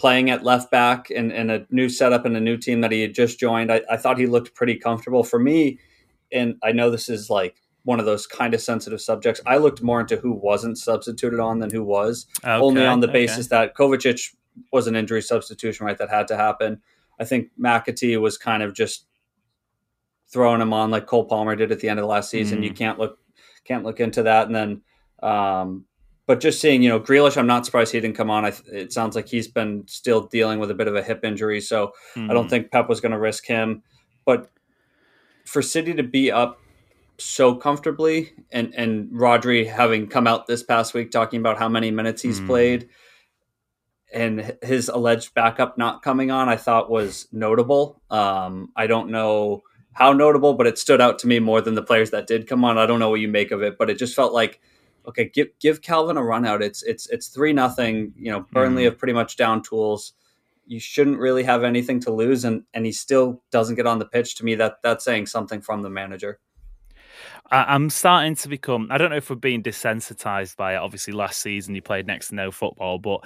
playing 0.00 0.30
at 0.30 0.42
left 0.42 0.70
back 0.70 1.10
in, 1.10 1.30
in 1.30 1.50
a 1.50 1.66
new 1.70 1.88
setup 1.88 2.24
and 2.24 2.36
a 2.36 2.40
new 2.40 2.56
team 2.56 2.80
that 2.80 2.90
he 2.90 3.02
had 3.02 3.14
just 3.14 3.38
joined, 3.38 3.70
I, 3.70 3.82
I 3.90 3.98
thought 3.98 4.18
he 4.18 4.26
looked 4.26 4.54
pretty 4.54 4.76
comfortable 4.76 5.22
for 5.22 5.38
me. 5.38 5.78
And 6.32 6.56
I 6.62 6.72
know 6.72 6.90
this 6.90 7.10
is 7.10 7.28
like 7.28 7.56
one 7.84 7.98
of 7.98 8.06
those 8.06 8.26
kind 8.26 8.54
of 8.54 8.60
sensitive 8.60 9.00
subjects. 9.00 9.40
I 9.46 9.56
looked 9.56 9.82
more 9.82 10.00
into 10.00 10.16
who 10.16 10.32
wasn't 10.32 10.78
substituted 10.78 11.40
on 11.40 11.60
than 11.60 11.70
who 11.70 11.82
was, 11.82 12.26
okay, 12.44 12.52
only 12.52 12.86
on 12.86 13.00
the 13.00 13.08
basis 13.08 13.46
okay. 13.46 13.66
that 13.66 13.74
Kovacic 13.74 14.34
was 14.72 14.86
an 14.86 14.96
injury 14.96 15.22
substitution, 15.22 15.86
right? 15.86 15.96
That 15.96 16.10
had 16.10 16.28
to 16.28 16.36
happen. 16.36 16.82
I 17.18 17.24
think 17.24 17.48
McAtee 17.58 18.20
was 18.20 18.36
kind 18.36 18.62
of 18.62 18.74
just 18.74 19.06
throwing 20.28 20.60
him 20.60 20.72
on 20.72 20.90
like 20.90 21.06
Cole 21.06 21.24
Palmer 21.24 21.56
did 21.56 21.72
at 21.72 21.80
the 21.80 21.88
end 21.88 21.98
of 21.98 22.04
the 22.04 22.08
last 22.08 22.30
season. 22.30 22.60
Mm. 22.60 22.64
You 22.64 22.72
can't 22.72 22.98
look 22.98 23.18
can't 23.64 23.84
look 23.84 24.00
into 24.00 24.22
that. 24.24 24.46
And 24.46 24.54
then 24.54 24.82
um, 25.22 25.84
but 26.30 26.38
just 26.38 26.60
seeing, 26.60 26.80
you 26.80 26.88
know, 26.88 27.00
Grealish, 27.00 27.36
I'm 27.36 27.48
not 27.48 27.66
surprised 27.66 27.92
he 27.92 28.00
didn't 28.00 28.16
come 28.16 28.30
on. 28.30 28.44
I, 28.44 28.52
it 28.72 28.92
sounds 28.92 29.16
like 29.16 29.26
he's 29.26 29.48
been 29.48 29.82
still 29.88 30.28
dealing 30.28 30.60
with 30.60 30.70
a 30.70 30.74
bit 30.74 30.86
of 30.86 30.94
a 30.94 31.02
hip 31.02 31.24
injury, 31.24 31.60
so 31.60 31.88
mm-hmm. 32.14 32.30
I 32.30 32.34
don't 32.34 32.44
hmm. 32.44 32.50
think 32.50 32.70
Pep 32.70 32.88
was 32.88 33.00
going 33.00 33.10
to 33.10 33.18
risk 33.18 33.46
him. 33.46 33.82
But 34.24 34.48
for 35.44 35.60
City 35.60 35.92
to 35.94 36.04
be 36.04 36.30
up 36.30 36.60
so 37.20 37.54
comfortably, 37.54 38.32
and 38.50 38.74
and 38.74 39.10
Rodri 39.10 39.70
having 39.70 40.08
come 40.08 40.26
out 40.26 40.46
this 40.46 40.62
past 40.62 40.94
week 40.94 41.10
talking 41.10 41.40
about 41.40 41.58
how 41.58 41.68
many 41.68 41.90
minutes 41.90 42.22
he's 42.22 42.38
mm-hmm. 42.38 42.46
played, 42.46 42.88
and 44.12 44.56
his 44.62 44.88
alleged 44.88 45.34
backup 45.34 45.78
not 45.78 46.02
coming 46.02 46.30
on, 46.30 46.48
I 46.48 46.56
thought 46.56 46.90
was 46.90 47.28
notable. 47.32 48.00
Um, 48.10 48.70
I 48.76 48.86
don't 48.86 49.10
know 49.10 49.62
how 49.92 50.12
notable, 50.12 50.54
but 50.54 50.66
it 50.66 50.78
stood 50.78 51.00
out 51.00 51.18
to 51.20 51.26
me 51.26 51.38
more 51.38 51.60
than 51.60 51.74
the 51.74 51.82
players 51.82 52.10
that 52.10 52.26
did 52.26 52.48
come 52.48 52.64
on. 52.64 52.78
I 52.78 52.86
don't 52.86 53.00
know 53.00 53.10
what 53.10 53.20
you 53.20 53.28
make 53.28 53.50
of 53.50 53.62
it, 53.62 53.76
but 53.78 53.90
it 53.90 53.98
just 53.98 54.14
felt 54.14 54.32
like 54.32 54.60
okay, 55.06 55.28
give 55.32 55.48
give 55.60 55.82
Calvin 55.82 56.16
a 56.16 56.22
run 56.22 56.46
out. 56.46 56.62
It's 56.62 56.82
it's 56.82 57.08
it's 57.08 57.28
three 57.28 57.52
nothing. 57.52 58.12
You 58.16 58.32
know, 58.32 58.46
Burnley 58.52 58.82
mm. 58.82 58.86
have 58.86 58.98
pretty 58.98 59.12
much 59.12 59.36
down 59.36 59.62
tools. 59.62 60.12
You 60.66 60.78
shouldn't 60.78 61.18
really 61.18 61.42
have 61.42 61.64
anything 61.64 62.00
to 62.00 62.12
lose, 62.12 62.44
and 62.44 62.64
and 62.74 62.86
he 62.86 62.92
still 62.92 63.42
doesn't 63.50 63.76
get 63.76 63.86
on 63.86 63.98
the 63.98 64.06
pitch. 64.06 64.36
To 64.36 64.44
me, 64.44 64.54
that 64.56 64.82
that's 64.82 65.04
saying 65.04 65.26
something 65.26 65.60
from 65.60 65.82
the 65.82 65.90
manager. 65.90 66.38
I'm 67.50 67.90
starting 67.90 68.36
to 68.36 68.48
become. 68.48 68.88
I 68.90 68.98
don't 68.98 69.10
know 69.10 69.16
if 69.16 69.30
we're 69.30 69.36
being 69.36 69.62
desensitized 69.62 70.56
by 70.56 70.74
it. 70.74 70.78
Obviously, 70.78 71.12
last 71.12 71.40
season 71.40 71.74
you 71.74 71.82
played 71.82 72.06
next 72.06 72.28
to 72.28 72.34
no 72.34 72.50
football, 72.50 72.98
but 72.98 73.20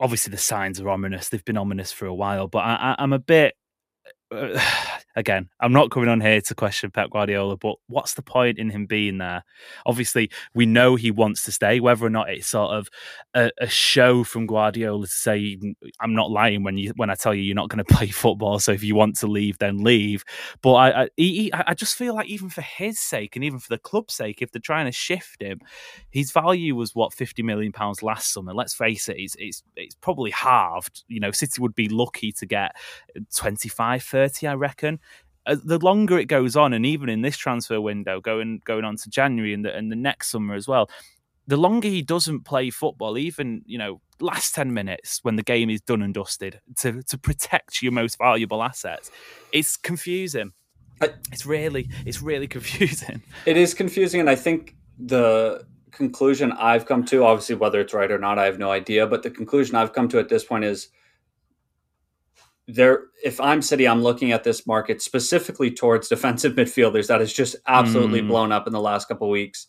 obviously 0.00 0.30
the 0.30 0.38
signs 0.38 0.80
are 0.80 0.88
ominous. 0.88 1.28
They've 1.28 1.44
been 1.44 1.56
ominous 1.56 1.92
for 1.92 2.06
a 2.06 2.14
while. 2.14 2.48
But 2.48 2.58
I, 2.58 2.96
am 2.98 3.12
a 3.12 3.18
bit 3.18 3.54
again, 5.16 5.48
I'm 5.60 5.72
not 5.72 5.90
coming 5.90 6.08
on 6.08 6.20
here 6.20 6.40
to 6.40 6.54
question 6.54 6.90
Pep 6.90 7.10
Guardiola, 7.10 7.56
but 7.56 7.76
what's 7.86 8.14
the 8.14 8.22
point 8.22 8.58
in 8.58 8.70
him 8.70 8.86
being 8.86 9.18
there? 9.18 9.44
Obviously, 9.86 10.30
we 10.54 10.66
know 10.66 10.96
he 10.96 11.10
wants 11.10 11.44
to 11.44 11.52
stay, 11.52 11.80
whether 11.80 12.04
or 12.04 12.10
not 12.10 12.30
it's 12.30 12.48
sort 12.48 12.72
of 12.72 12.88
a, 13.34 13.50
a 13.58 13.68
show 13.68 14.24
from 14.24 14.46
Guardiola 14.46 15.06
to 15.06 15.12
say, 15.12 15.58
"I'm 16.00 16.14
not 16.14 16.30
lying 16.30 16.62
when 16.62 16.76
you 16.76 16.92
when 16.96 17.10
I 17.10 17.14
tell 17.14 17.34
you 17.34 17.42
you're 17.42 17.54
not 17.54 17.68
going 17.68 17.84
to 17.84 17.94
play 17.94 18.08
football. 18.08 18.58
So 18.58 18.72
if 18.72 18.82
you 18.82 18.94
want 18.94 19.16
to 19.18 19.26
leave, 19.26 19.58
then 19.58 19.78
leave." 19.78 20.24
But 20.62 20.74
I, 20.74 21.02
I, 21.02 21.08
he, 21.16 21.52
I 21.52 21.74
just 21.74 21.96
feel 21.96 22.14
like 22.14 22.28
even 22.28 22.48
for 22.48 22.62
his 22.62 22.98
sake 22.98 23.36
and 23.36 23.44
even 23.44 23.58
for 23.58 23.68
the 23.68 23.78
club's 23.78 24.14
sake, 24.14 24.42
if 24.42 24.50
they're 24.50 24.60
trying 24.60 24.86
to 24.86 24.92
shift 24.92 25.42
him, 25.42 25.60
his 26.10 26.32
value 26.32 26.74
was 26.74 26.94
what 26.94 27.12
50 27.12 27.42
million 27.42 27.72
pounds 27.72 28.02
last 28.02 28.32
summer. 28.32 28.54
Let's 28.54 28.74
face 28.74 29.08
it, 29.08 29.16
it's 29.18 29.36
it's 29.38 29.62
it's 29.76 29.94
probably 29.96 30.30
halved. 30.30 31.04
You 31.08 31.20
know, 31.20 31.30
City 31.30 31.60
would 31.60 31.74
be 31.74 31.88
lucky 31.88 32.32
to 32.32 32.46
get 32.46 32.76
25, 33.34 34.02
30, 34.02 34.23
I 34.46 34.54
reckon. 34.54 35.00
Uh, 35.46 35.56
the 35.62 35.78
longer 35.78 36.18
it 36.18 36.24
goes 36.24 36.56
on, 36.56 36.72
and 36.72 36.86
even 36.86 37.10
in 37.10 37.20
this 37.20 37.36
transfer 37.36 37.80
window, 37.80 38.20
going 38.20 38.62
going 38.64 38.84
on 38.84 38.96
to 38.96 39.10
January 39.10 39.52
and 39.52 39.64
the, 39.64 39.76
and 39.76 39.92
the 39.92 39.96
next 39.96 40.28
summer 40.28 40.54
as 40.54 40.66
well, 40.66 40.88
the 41.46 41.58
longer 41.58 41.88
he 41.88 42.00
doesn't 42.00 42.44
play 42.44 42.70
football, 42.70 43.18
even 43.18 43.62
you 43.66 43.76
know 43.76 44.00
last 44.20 44.54
ten 44.54 44.72
minutes 44.72 45.20
when 45.22 45.36
the 45.36 45.42
game 45.42 45.68
is 45.68 45.82
done 45.82 46.00
and 46.00 46.14
dusted, 46.14 46.60
to 46.78 47.02
to 47.02 47.18
protect 47.18 47.82
your 47.82 47.92
most 47.92 48.16
valuable 48.16 48.62
assets, 48.62 49.10
it's 49.52 49.76
confusing. 49.76 50.52
It's 51.30 51.44
really 51.44 51.90
it's 52.06 52.22
really 52.22 52.48
confusing. 52.56 53.22
It 53.44 53.58
is 53.58 53.74
confusing, 53.74 54.20
and 54.20 54.30
I 54.30 54.36
think 54.36 54.74
the 54.98 55.66
conclusion 55.90 56.52
I've 56.52 56.86
come 56.86 57.04
to, 57.06 57.24
obviously 57.24 57.54
whether 57.54 57.80
it's 57.80 57.94
right 57.94 58.10
or 58.10 58.18
not, 58.18 58.38
I 58.38 58.46
have 58.46 58.58
no 58.58 58.70
idea, 58.70 59.06
but 59.06 59.22
the 59.22 59.30
conclusion 59.30 59.76
I've 59.76 59.92
come 59.92 60.08
to 60.08 60.18
at 60.18 60.28
this 60.28 60.44
point 60.44 60.64
is 60.64 60.88
there 62.66 63.04
if 63.22 63.40
I'm 63.40 63.62
City, 63.62 63.86
I'm 63.86 64.02
looking 64.02 64.32
at 64.32 64.44
this 64.44 64.66
market 64.66 65.02
specifically 65.02 65.70
towards 65.70 66.08
defensive 66.08 66.52
midfielders 66.56 67.08
that 67.08 67.20
has 67.20 67.32
just 67.32 67.56
absolutely 67.66 68.22
mm. 68.22 68.28
blown 68.28 68.52
up 68.52 68.66
in 68.66 68.72
the 68.72 68.80
last 68.80 69.08
couple 69.08 69.28
weeks. 69.28 69.66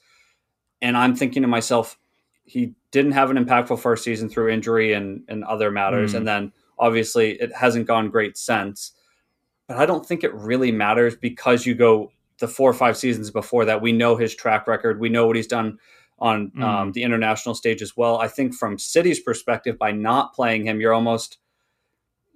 And 0.82 0.96
I'm 0.96 1.16
thinking 1.16 1.42
to 1.42 1.48
myself, 1.48 1.98
he 2.46 2.74
didn't 2.92 3.14
have 3.14 3.32
an 3.32 3.44
impactful 3.44 3.80
first 3.80 4.04
season 4.04 4.30
through 4.30 4.50
injury 4.50 4.94
and, 4.94 5.24
and 5.28 5.44
other 5.44 5.72
matters. 5.72 6.14
Mm. 6.14 6.18
And 6.18 6.28
then 6.28 6.54
obviously 6.78 7.32
it 7.42 7.54
hasn't 7.54 7.88
gone 7.88 8.10
great 8.10 8.38
since. 8.38 8.92
But 9.68 9.78
I 9.78 9.86
don't 9.86 10.06
think 10.06 10.24
it 10.24 10.34
really 10.34 10.72
matters 10.72 11.16
because 11.16 11.66
you 11.66 11.74
go 11.76 12.12
the 12.40 12.48
four 12.48 12.70
or 12.70 12.74
five 12.74 12.98
seasons 12.98 13.32
before 13.32 13.66
that. 13.66 13.82
We 13.82 13.92
know 13.92 14.16
his 14.16 14.36
track 14.36 14.68
record. 14.68 15.00
We 15.00 15.10
know 15.10 15.26
what 15.26 15.36
he's 15.36 15.48
done 15.48 15.80
on 16.20 16.52
mm. 16.52 16.64
um, 16.64 16.92
the 16.92 17.04
international 17.04 17.56
stage 17.56 17.82
as 17.82 17.98
well. 17.98 18.20
I 18.20 18.28
think 18.28 18.54
from 18.54 18.78
City's 18.78 19.20
perspective, 19.20 19.78
by 19.78 19.92
not 19.92 20.34
playing 20.34 20.68
him, 20.68 20.80
you're 20.80 20.94
almost 20.94 21.40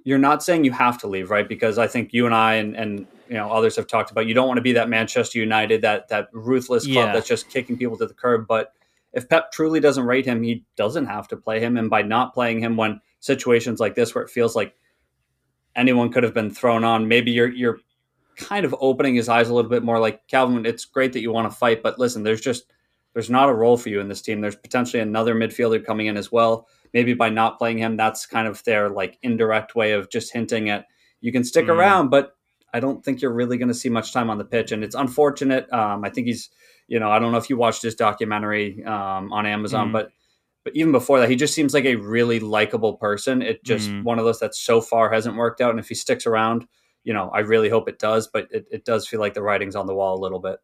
you're 0.04 0.18
not 0.18 0.44
saying 0.44 0.64
you 0.64 0.72
have 0.72 0.98
to 1.00 1.08
leave, 1.08 1.30
right? 1.30 1.48
Because 1.48 1.78
I 1.78 1.88
think 1.88 2.14
you 2.14 2.26
and 2.26 2.34
I 2.34 2.56
and, 2.56 2.76
and 2.76 3.08
you 3.28 3.36
know 3.36 3.52
others 3.52 3.76
have 3.76 3.88
talked 3.88 4.12
about 4.12 4.28
you 4.28 4.34
don't 4.34 4.48
want 4.48 4.58
to 4.58 4.64
be 4.64 4.74
that 4.74 4.90
Manchester 4.90 5.40
United, 5.40 5.82
that 5.82 6.08
that 6.10 6.30
ruthless 6.34 6.86
club 6.86 6.96
yeah. 6.96 7.14
that's 7.14 7.28
just 7.28 7.50
kicking 7.50 7.78
people 7.78 7.98
to 7.98 8.06
the 8.06 8.14
curb. 8.14 8.48
But 8.48 8.74
if 9.14 9.28
Pep 9.28 9.52
truly 9.52 9.80
doesn't 9.80 10.06
rate 10.06 10.26
him, 10.26 10.44
he 10.44 10.66
doesn't 10.76 11.08
have 11.08 11.28
to 11.30 11.38
play 11.38 11.60
him. 11.60 11.78
And 11.78 11.90
by 11.90 12.02
not 12.02 12.34
playing 12.34 12.60
him 12.60 12.78
when 12.78 13.02
situations 13.20 13.80
like 13.80 13.96
this 13.96 14.14
where 14.14 14.24
it 14.24 14.30
feels 14.30 14.56
like 14.56 14.76
anyone 15.76 16.12
could 16.12 16.24
have 16.24 16.34
been 16.34 16.52
thrown 16.52 16.84
on, 16.84 17.08
maybe 17.08 17.32
you're 17.32 17.52
you're 17.52 17.80
kind 18.36 18.66
of 18.66 18.74
opening 18.80 19.16
his 19.16 19.28
eyes 19.28 19.50
a 19.50 19.54
little 19.54 19.70
bit 19.70 19.84
more 19.84 20.00
like 20.00 20.26
Calvin, 20.28 20.66
it's 20.66 20.86
great 20.86 21.12
that 21.14 21.22
you 21.22 21.32
want 21.32 21.52
to 21.52 21.58
fight, 21.58 21.84
but 21.84 22.00
listen, 22.00 22.24
there's 22.24 22.42
just 22.42 22.72
there's 23.14 23.30
not 23.30 23.50
a 23.50 23.54
role 23.54 23.76
for 23.76 23.90
you 23.90 24.00
in 24.00 24.08
this 24.08 24.22
team. 24.22 24.40
There's 24.40 24.56
potentially 24.56 25.02
another 25.02 25.36
midfielder 25.36 25.84
coming 25.86 26.08
in 26.08 26.16
as 26.16 26.32
well 26.32 26.68
maybe 26.94 27.14
by 27.14 27.30
not 27.30 27.58
playing 27.58 27.78
him, 27.78 27.98
that's 27.98 28.26
kind 28.26 28.48
of 28.48 28.64
their 28.64 28.90
like 28.90 29.18
indirect 29.22 29.76
way 29.76 29.92
of 29.92 30.10
just 30.10 30.34
hinting 30.34 30.70
at 30.70 30.86
you 31.22 31.32
can 31.32 31.44
stick 31.44 31.66
mm. 31.66 31.76
around, 31.76 32.10
but 32.10 32.36
I 32.74 32.80
don't 32.80 33.04
think 33.04 33.22
you're 33.22 33.34
really 33.34 33.58
going 33.58 33.70
to 33.70 33.74
see 33.74 33.90
much 33.90 34.14
time 34.14 34.30
on 34.30 34.38
the 34.38 34.46
pitch, 34.46 34.72
and 34.72 34.84
it's 34.84 34.96
unfortunate. 34.96 35.72
Um, 35.74 36.04
I 36.06 36.10
think 36.10 36.28
he's, 36.28 36.50
you 36.88 37.00
know, 37.00 37.12
I 37.12 37.20
don't 37.20 37.32
know 37.32 37.38
if 37.38 37.50
you 37.50 37.58
watched 37.58 37.82
his 37.82 37.96
documentary 37.96 38.84
um, 38.86 39.34
on 39.34 39.46
Amazon, 39.46 39.90
mm. 39.90 39.94
but 39.94 40.12
but 40.64 40.76
even 40.76 40.92
before 40.92 41.20
that, 41.20 41.30
he 41.30 41.36
just 41.36 41.54
seems 41.54 41.74
like 41.74 41.86
a 41.86 41.96
really 41.96 42.40
likable 42.40 42.98
person. 42.98 43.42
It 43.42 43.64
just 43.64 43.90
mm. 43.90 44.04
one 44.04 44.20
of 44.20 44.26
those 44.26 44.40
that 44.40 44.56
so 44.56 44.82
far 44.82 45.12
hasn't 45.12 45.36
worked 45.36 45.62
out, 45.62 45.72
and 45.72 45.80
if 45.80 45.90
he 45.90 45.96
sticks 45.96 46.26
around, 46.26 46.66
you 47.04 47.14
know, 47.14 47.30
I 47.34 47.40
really 47.40 47.70
hope 47.70 47.90
it 47.90 48.00
does. 48.00 48.28
But 48.28 48.48
it, 48.52 48.66
it 48.72 48.86
does 48.86 49.08
feel 49.08 49.20
like 49.20 49.34
the 49.34 49.44
writing's 49.44 49.76
on 49.76 49.88
the 49.88 49.96
wall 49.96 50.18
a 50.18 50.22
little 50.22 50.40
bit 50.40 50.60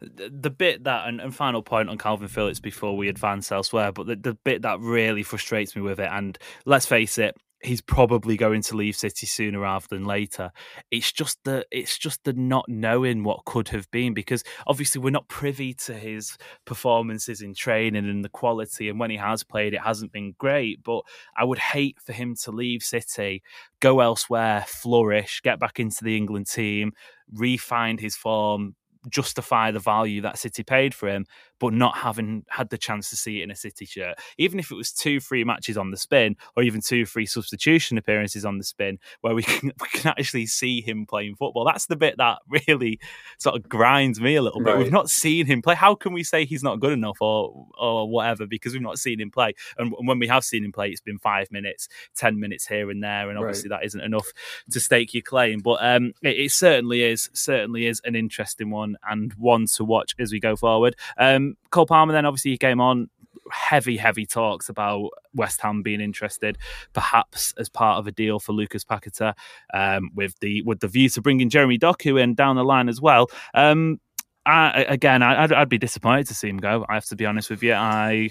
the 0.00 0.50
bit 0.50 0.84
that 0.84 1.08
and, 1.08 1.20
and, 1.20 1.34
final 1.34 1.62
point 1.62 1.88
on 1.88 1.98
Calvin 1.98 2.28
Phillips 2.28 2.60
before 2.60 2.96
we 2.96 3.08
advance 3.08 3.52
elsewhere, 3.52 3.92
but 3.92 4.06
the, 4.06 4.16
the 4.16 4.34
bit 4.44 4.62
that 4.62 4.80
really 4.80 5.22
frustrates 5.22 5.76
me 5.76 5.82
with 5.82 6.00
it, 6.00 6.08
and 6.10 6.38
let's 6.64 6.86
face 6.86 7.18
it, 7.18 7.36
he's 7.62 7.80
probably 7.80 8.36
going 8.36 8.62
to 8.62 8.76
leave 8.76 8.96
City 8.96 9.26
sooner 9.26 9.60
rather 9.60 9.86
than 9.90 10.04
later. 10.04 10.50
It's 10.90 11.12
just 11.12 11.38
the 11.44 11.66
it's 11.70 11.98
just 11.98 12.24
the 12.24 12.32
not 12.32 12.64
knowing 12.68 13.22
what 13.24 13.44
could 13.44 13.68
have 13.68 13.90
been 13.90 14.14
because 14.14 14.42
obviously 14.66 15.00
we're 15.00 15.10
not 15.10 15.28
privy 15.28 15.74
to 15.74 15.94
his 15.94 16.36
performances 16.64 17.42
in 17.42 17.54
training 17.54 18.08
and 18.08 18.24
the 18.24 18.30
quality 18.30 18.88
and 18.88 18.98
when 18.98 19.10
he 19.10 19.16
has 19.16 19.44
played 19.44 19.74
it 19.74 19.82
hasn't 19.82 20.12
been 20.12 20.34
great. 20.38 20.82
But 20.82 21.02
I 21.36 21.44
would 21.44 21.58
hate 21.58 21.98
for 22.00 22.12
him 22.12 22.34
to 22.44 22.50
leave 22.50 22.82
City, 22.82 23.42
go 23.80 24.00
elsewhere, 24.00 24.64
flourish, 24.66 25.40
get 25.42 25.60
back 25.60 25.78
into 25.78 26.02
the 26.02 26.16
England 26.16 26.46
team, 26.48 26.92
re-find 27.32 28.00
his 28.00 28.16
form, 28.16 28.74
justify 29.08 29.70
the 29.70 29.78
value 29.78 30.20
that 30.22 30.38
City 30.38 30.62
paid 30.62 30.94
for 30.94 31.08
him, 31.08 31.26
but 31.60 31.74
not 31.74 31.98
having 31.98 32.44
had 32.48 32.70
the 32.70 32.78
chance 32.78 33.10
to 33.10 33.16
see 33.16 33.40
it 33.40 33.44
in 33.44 33.50
a 33.50 33.56
City 33.56 33.84
shirt. 33.84 34.18
Even 34.38 34.58
if 34.58 34.72
it 34.72 34.74
was 34.74 34.90
two 34.90 35.20
free 35.20 35.44
matches 35.44 35.76
on 35.76 35.90
the 35.90 35.96
spin, 35.96 36.36
or 36.56 36.62
even 36.62 36.80
two 36.80 37.04
free 37.04 37.26
substitution 37.26 37.98
appearances 37.98 38.44
on 38.44 38.58
the 38.58 38.64
spin, 38.64 38.98
where 39.20 39.34
we 39.34 39.42
can, 39.60 39.70
we 39.80 39.88
can 39.92 40.08
actually 40.08 40.46
see 40.46 40.80
him 40.80 41.06
playing 41.06 41.36
football. 41.36 41.64
That's 41.64 41.86
the 41.86 41.96
bit 41.96 42.16
that 42.16 42.38
really 42.68 42.98
sort 43.38 43.56
of 43.56 43.68
grinds 43.68 44.20
me 44.20 44.34
a 44.34 44.42
little 44.42 44.60
bit. 44.60 44.74
Right. 44.74 44.78
We've 44.78 44.92
not 44.92 45.10
seen 45.10 45.46
him 45.46 45.62
play. 45.62 45.74
How 45.74 45.94
can 45.94 46.12
we 46.12 46.24
say 46.24 46.44
he's 46.44 46.62
not 46.62 46.80
good 46.80 46.92
enough 46.92 47.18
or 47.20 47.66
or 47.78 48.08
whatever 48.08 48.46
because 48.46 48.72
we've 48.72 48.82
not 48.82 48.98
seen 48.98 49.20
him 49.20 49.30
play? 49.30 49.54
And 49.78 49.94
when 49.98 50.18
we 50.18 50.26
have 50.28 50.44
seen 50.44 50.64
him 50.64 50.72
play, 50.72 50.88
it's 50.88 51.02
been 51.02 51.18
five 51.18 51.52
minutes, 51.52 51.88
ten 52.16 52.40
minutes 52.40 52.66
here 52.66 52.90
and 52.90 53.02
there, 53.02 53.28
and 53.28 53.38
obviously 53.38 53.68
right. 53.68 53.80
that 53.80 53.86
isn't 53.86 54.00
enough 54.00 54.28
to 54.70 54.80
stake 54.80 55.12
your 55.12 55.22
claim. 55.22 55.60
But 55.60 55.78
um, 55.82 56.14
it, 56.22 56.38
it 56.38 56.52
certainly 56.52 57.02
is 57.02 57.28
certainly 57.34 57.86
is 57.86 58.00
an 58.04 58.16
interesting 58.16 58.70
one 58.70 58.96
and 59.08 59.34
one 59.34 59.66
to 59.76 59.84
watch 59.84 60.14
as 60.18 60.32
we 60.32 60.40
go 60.40 60.56
forward. 60.56 60.96
Um, 61.18 61.49
Cole 61.70 61.86
Palmer 61.86 62.12
then 62.12 62.26
obviously 62.26 62.52
he 62.52 62.58
came 62.58 62.80
on 62.80 63.08
heavy, 63.50 63.96
heavy 63.96 64.26
talks 64.26 64.68
about 64.68 65.10
West 65.34 65.60
Ham 65.60 65.82
being 65.82 66.00
interested, 66.00 66.58
perhaps 66.92 67.52
as 67.58 67.68
part 67.68 67.98
of 67.98 68.06
a 68.06 68.12
deal 68.12 68.38
for 68.38 68.52
Lucas 68.52 68.84
Paqueta, 68.84 69.34
um, 69.74 70.10
with 70.14 70.38
the 70.40 70.62
with 70.62 70.80
the 70.80 70.88
view 70.88 71.08
to 71.10 71.20
bringing 71.20 71.50
Jeremy 71.50 71.78
Doku 71.78 72.20
in 72.20 72.34
down 72.34 72.56
the 72.56 72.64
line 72.64 72.88
as 72.88 73.00
well. 73.00 73.28
Um, 73.54 74.00
I, 74.46 74.84
again, 74.88 75.22
I'd, 75.22 75.52
I'd, 75.52 75.68
be 75.68 75.78
disappointed 75.78 76.26
to 76.28 76.34
see 76.34 76.48
him 76.48 76.56
go. 76.56 76.86
I 76.88 76.94
have 76.94 77.04
to 77.06 77.16
be 77.16 77.26
honest 77.26 77.50
with 77.50 77.62
you. 77.62 77.74
I. 77.74 78.30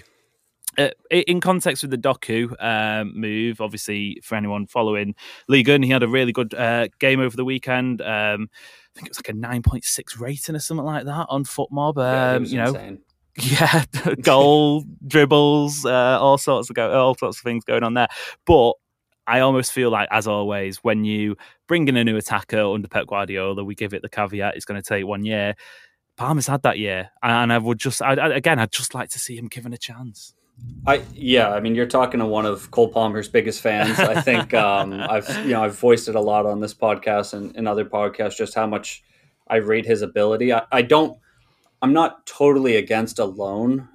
Uh, 0.78 0.90
in 1.10 1.40
context 1.40 1.82
with 1.82 1.90
the 1.90 1.98
Doku 1.98 2.54
um, 2.62 3.12
move, 3.18 3.60
obviously 3.60 4.20
for 4.22 4.36
anyone 4.36 4.68
following 4.68 5.16
League 5.48 5.68
One, 5.68 5.82
he 5.82 5.90
had 5.90 6.04
a 6.04 6.08
really 6.08 6.30
good 6.30 6.54
uh, 6.54 6.86
game 7.00 7.18
over 7.18 7.36
the 7.36 7.44
weekend. 7.44 8.00
Um, 8.00 8.48
I 8.52 8.94
think 8.94 9.08
it 9.08 9.10
was 9.10 9.18
like 9.18 9.30
a 9.30 9.32
nine 9.32 9.62
point 9.62 9.82
six 9.82 10.16
rating 10.16 10.54
or 10.54 10.60
something 10.60 10.86
like 10.86 11.06
that 11.06 11.26
on 11.28 11.42
FotMob. 11.42 11.96
Um, 11.98 12.44
yeah, 12.44 12.50
you 12.50 12.56
know, 12.56 12.68
insane. 12.68 13.00
yeah, 13.60 13.84
goal, 14.22 14.84
dribbles, 15.06 15.84
uh, 15.84 16.18
all 16.20 16.38
sorts 16.38 16.70
of 16.70 16.76
go, 16.76 16.92
all 16.92 17.14
sorts 17.14 17.38
of 17.38 17.42
things 17.42 17.64
going 17.64 17.82
on 17.82 17.94
there. 17.94 18.08
But 18.46 18.72
I 19.26 19.40
almost 19.40 19.72
feel 19.72 19.90
like, 19.90 20.08
as 20.10 20.26
always, 20.26 20.78
when 20.78 21.04
you 21.04 21.36
bring 21.68 21.86
in 21.88 21.96
a 21.96 22.04
new 22.04 22.16
attacker 22.16 22.60
under 22.60 22.88
Pep 22.88 23.06
Guardiola, 23.06 23.62
we 23.62 23.74
give 23.74 23.94
it 23.94 24.02
the 24.02 24.08
caveat 24.08 24.56
it's 24.56 24.64
going 24.64 24.80
to 24.80 24.86
take 24.86 25.06
one 25.06 25.24
year. 25.24 25.54
Palmer's 26.16 26.46
had 26.46 26.62
that 26.62 26.78
year, 26.78 27.10
and 27.22 27.52
I 27.52 27.58
would 27.58 27.78
just, 27.78 28.02
I, 28.02 28.14
again, 28.34 28.58
I'd 28.58 28.72
just 28.72 28.94
like 28.94 29.08
to 29.10 29.18
see 29.18 29.36
him 29.36 29.46
given 29.48 29.72
a 29.72 29.78
chance. 29.78 30.34
I 30.86 31.02
yeah, 31.14 31.50
I 31.50 31.60
mean, 31.60 31.74
you're 31.74 31.86
talking 31.86 32.20
to 32.20 32.26
one 32.26 32.46
of 32.46 32.70
Cole 32.70 32.88
Palmer's 32.88 33.28
biggest 33.28 33.60
fans. 33.60 33.98
I 33.98 34.20
think 34.20 34.52
um, 34.66 34.92
I've 34.92 35.28
you 35.46 35.52
know 35.52 35.64
I've 35.64 35.78
voiced 35.78 36.08
it 36.08 36.14
a 36.14 36.20
lot 36.20 36.46
on 36.46 36.60
this 36.60 36.74
podcast 36.74 37.34
and 37.34 37.54
in 37.56 37.66
other 37.66 37.84
podcasts 37.84 38.36
just 38.36 38.54
how 38.54 38.66
much 38.66 39.02
I 39.48 39.56
rate 39.56 39.86
his 39.86 40.02
ability. 40.02 40.52
I, 40.52 40.62
I 40.72 40.82
don't. 40.82 41.18
I'm 41.82 41.92
not 41.92 42.26
totally 42.26 42.76
against 42.76 43.18
a 43.18 43.24
loan. 43.24 43.88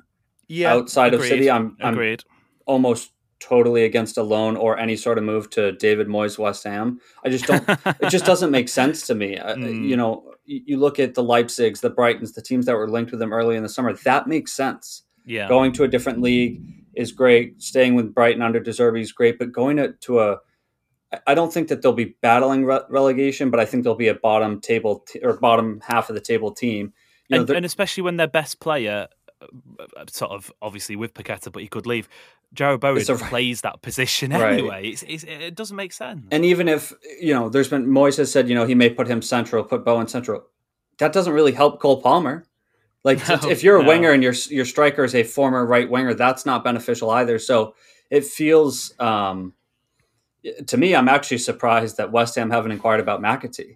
Yeah, 0.47 0.73
outside 0.73 1.13
agreed. 1.13 1.25
of 1.25 1.29
City, 1.29 1.51
I'm, 1.51 1.75
I'm 1.81 2.17
almost 2.65 3.11
totally 3.39 3.83
against 3.83 4.17
a 4.17 4.23
loan 4.23 4.55
or 4.55 4.77
any 4.77 4.95
sort 4.95 5.17
of 5.17 5.23
move 5.23 5.49
to 5.51 5.71
David 5.71 6.07
Moyes 6.07 6.37
West 6.37 6.63
Ham. 6.63 6.99
I 7.23 7.29
just 7.29 7.45
don't. 7.45 7.67
it 7.85 8.09
just 8.09 8.25
doesn't 8.25 8.51
make 8.51 8.69
sense 8.69 9.07
to 9.07 9.15
me. 9.15 9.37
Mm. 9.37 9.87
You 9.87 9.97
know, 9.97 10.33
you, 10.45 10.77
look 10.77 10.99
at 10.99 11.15
the 11.15 11.23
Leipzigs, 11.23 11.81
the 11.81 11.91
Brightons, 11.91 12.35
the 12.35 12.41
teams 12.41 12.67
that 12.67 12.75
were 12.75 12.87
linked 12.87 13.11
with 13.11 13.19
them 13.19 13.33
early 13.33 13.55
in 13.55 13.63
the 13.63 13.69
summer. 13.69 13.93
That 13.93 14.27
makes 14.27 14.51
sense 14.51 15.03
yeah. 15.25 15.47
Going 15.47 15.71
to 15.73 15.83
a 15.83 15.87
different 15.87 16.21
league 16.21 16.61
is 16.93 17.11
great. 17.11 17.61
Staying 17.61 17.95
with 17.95 18.13
Brighton 18.13 18.41
under 18.41 18.59
De 18.59 18.71
Zerbi 18.71 19.01
is 19.01 19.11
great, 19.11 19.39
but 19.39 19.51
going 19.51 19.77
to, 19.77 19.93
to 19.93 20.19
a 20.19 20.37
I 21.27 21.33
don't 21.33 21.53
think 21.53 21.69
that 21.69 21.81
they'll 21.81 21.93
be 21.93 22.15
battling 22.21 22.65
re- 22.65 22.81
relegation, 22.89 23.49
but 23.49 23.59
I 23.59 23.65
think 23.65 23.83
they'll 23.83 23.95
be 23.95 24.07
a 24.07 24.15
bottom 24.15 24.59
table 24.59 25.05
t- 25.07 25.19
or 25.19 25.33
bottom 25.37 25.81
half 25.85 26.09
of 26.09 26.15
the 26.15 26.21
table 26.21 26.51
team. 26.51 26.93
You 27.27 27.38
know, 27.38 27.41
and, 27.41 27.49
and, 27.49 27.65
especially 27.65 28.03
when 28.03 28.17
their 28.17 28.27
best 28.27 28.59
player 28.59 29.07
sort 30.09 30.31
of 30.31 30.51
obviously 30.61 30.95
with 30.95 31.13
Paqueta, 31.13 31.51
but 31.51 31.61
he 31.61 31.67
could 31.67 31.85
leave. 31.85 32.07
Jarrod 32.53 32.79
Bowen 32.79 33.01
a, 33.01 33.15
plays 33.17 33.61
that 33.61 33.81
position 33.81 34.31
anyway. 34.31 34.69
Right. 34.69 34.85
It's, 34.85 35.03
it's, 35.03 35.23
it 35.23 35.55
doesn't 35.55 35.75
make 35.75 35.91
sense. 35.91 36.25
And 36.31 36.45
even 36.45 36.67
if 36.67 36.93
you 37.19 37.33
know, 37.33 37.49
there's 37.49 37.67
been 37.67 37.88
Moyes 37.88 38.17
has 38.17 38.31
said 38.31 38.47
you 38.47 38.55
know 38.55 38.65
he 38.65 38.75
may 38.75 38.89
put 38.89 39.07
him 39.07 39.21
central, 39.21 39.63
put 39.63 39.83
Bowen 39.83 40.07
central. 40.07 40.45
That 40.99 41.11
doesn't 41.11 41.33
really 41.33 41.51
help 41.51 41.81
Cole 41.81 42.01
Palmer. 42.01 42.45
Like 43.03 43.27
no, 43.43 43.49
if 43.49 43.63
you're 43.63 43.79
a 43.79 43.83
no. 43.83 43.89
winger 43.89 44.11
and 44.11 44.23
your 44.23 44.33
your 44.49 44.65
striker 44.65 45.03
is 45.03 45.15
a 45.15 45.23
former 45.23 45.65
right 45.65 45.89
winger, 45.89 46.13
that's 46.13 46.45
not 46.45 46.63
beneficial 46.63 47.09
either. 47.09 47.39
So 47.39 47.75
it 48.09 48.23
feels 48.23 48.93
um, 48.99 49.53
to 50.67 50.77
me, 50.77 50.95
I'm 50.95 51.09
actually 51.09 51.39
surprised 51.39 51.97
that 51.97 52.11
West 52.11 52.35
Ham 52.35 52.51
haven't 52.51 52.71
inquired 52.71 52.99
about 52.99 53.21
McAtee. 53.21 53.75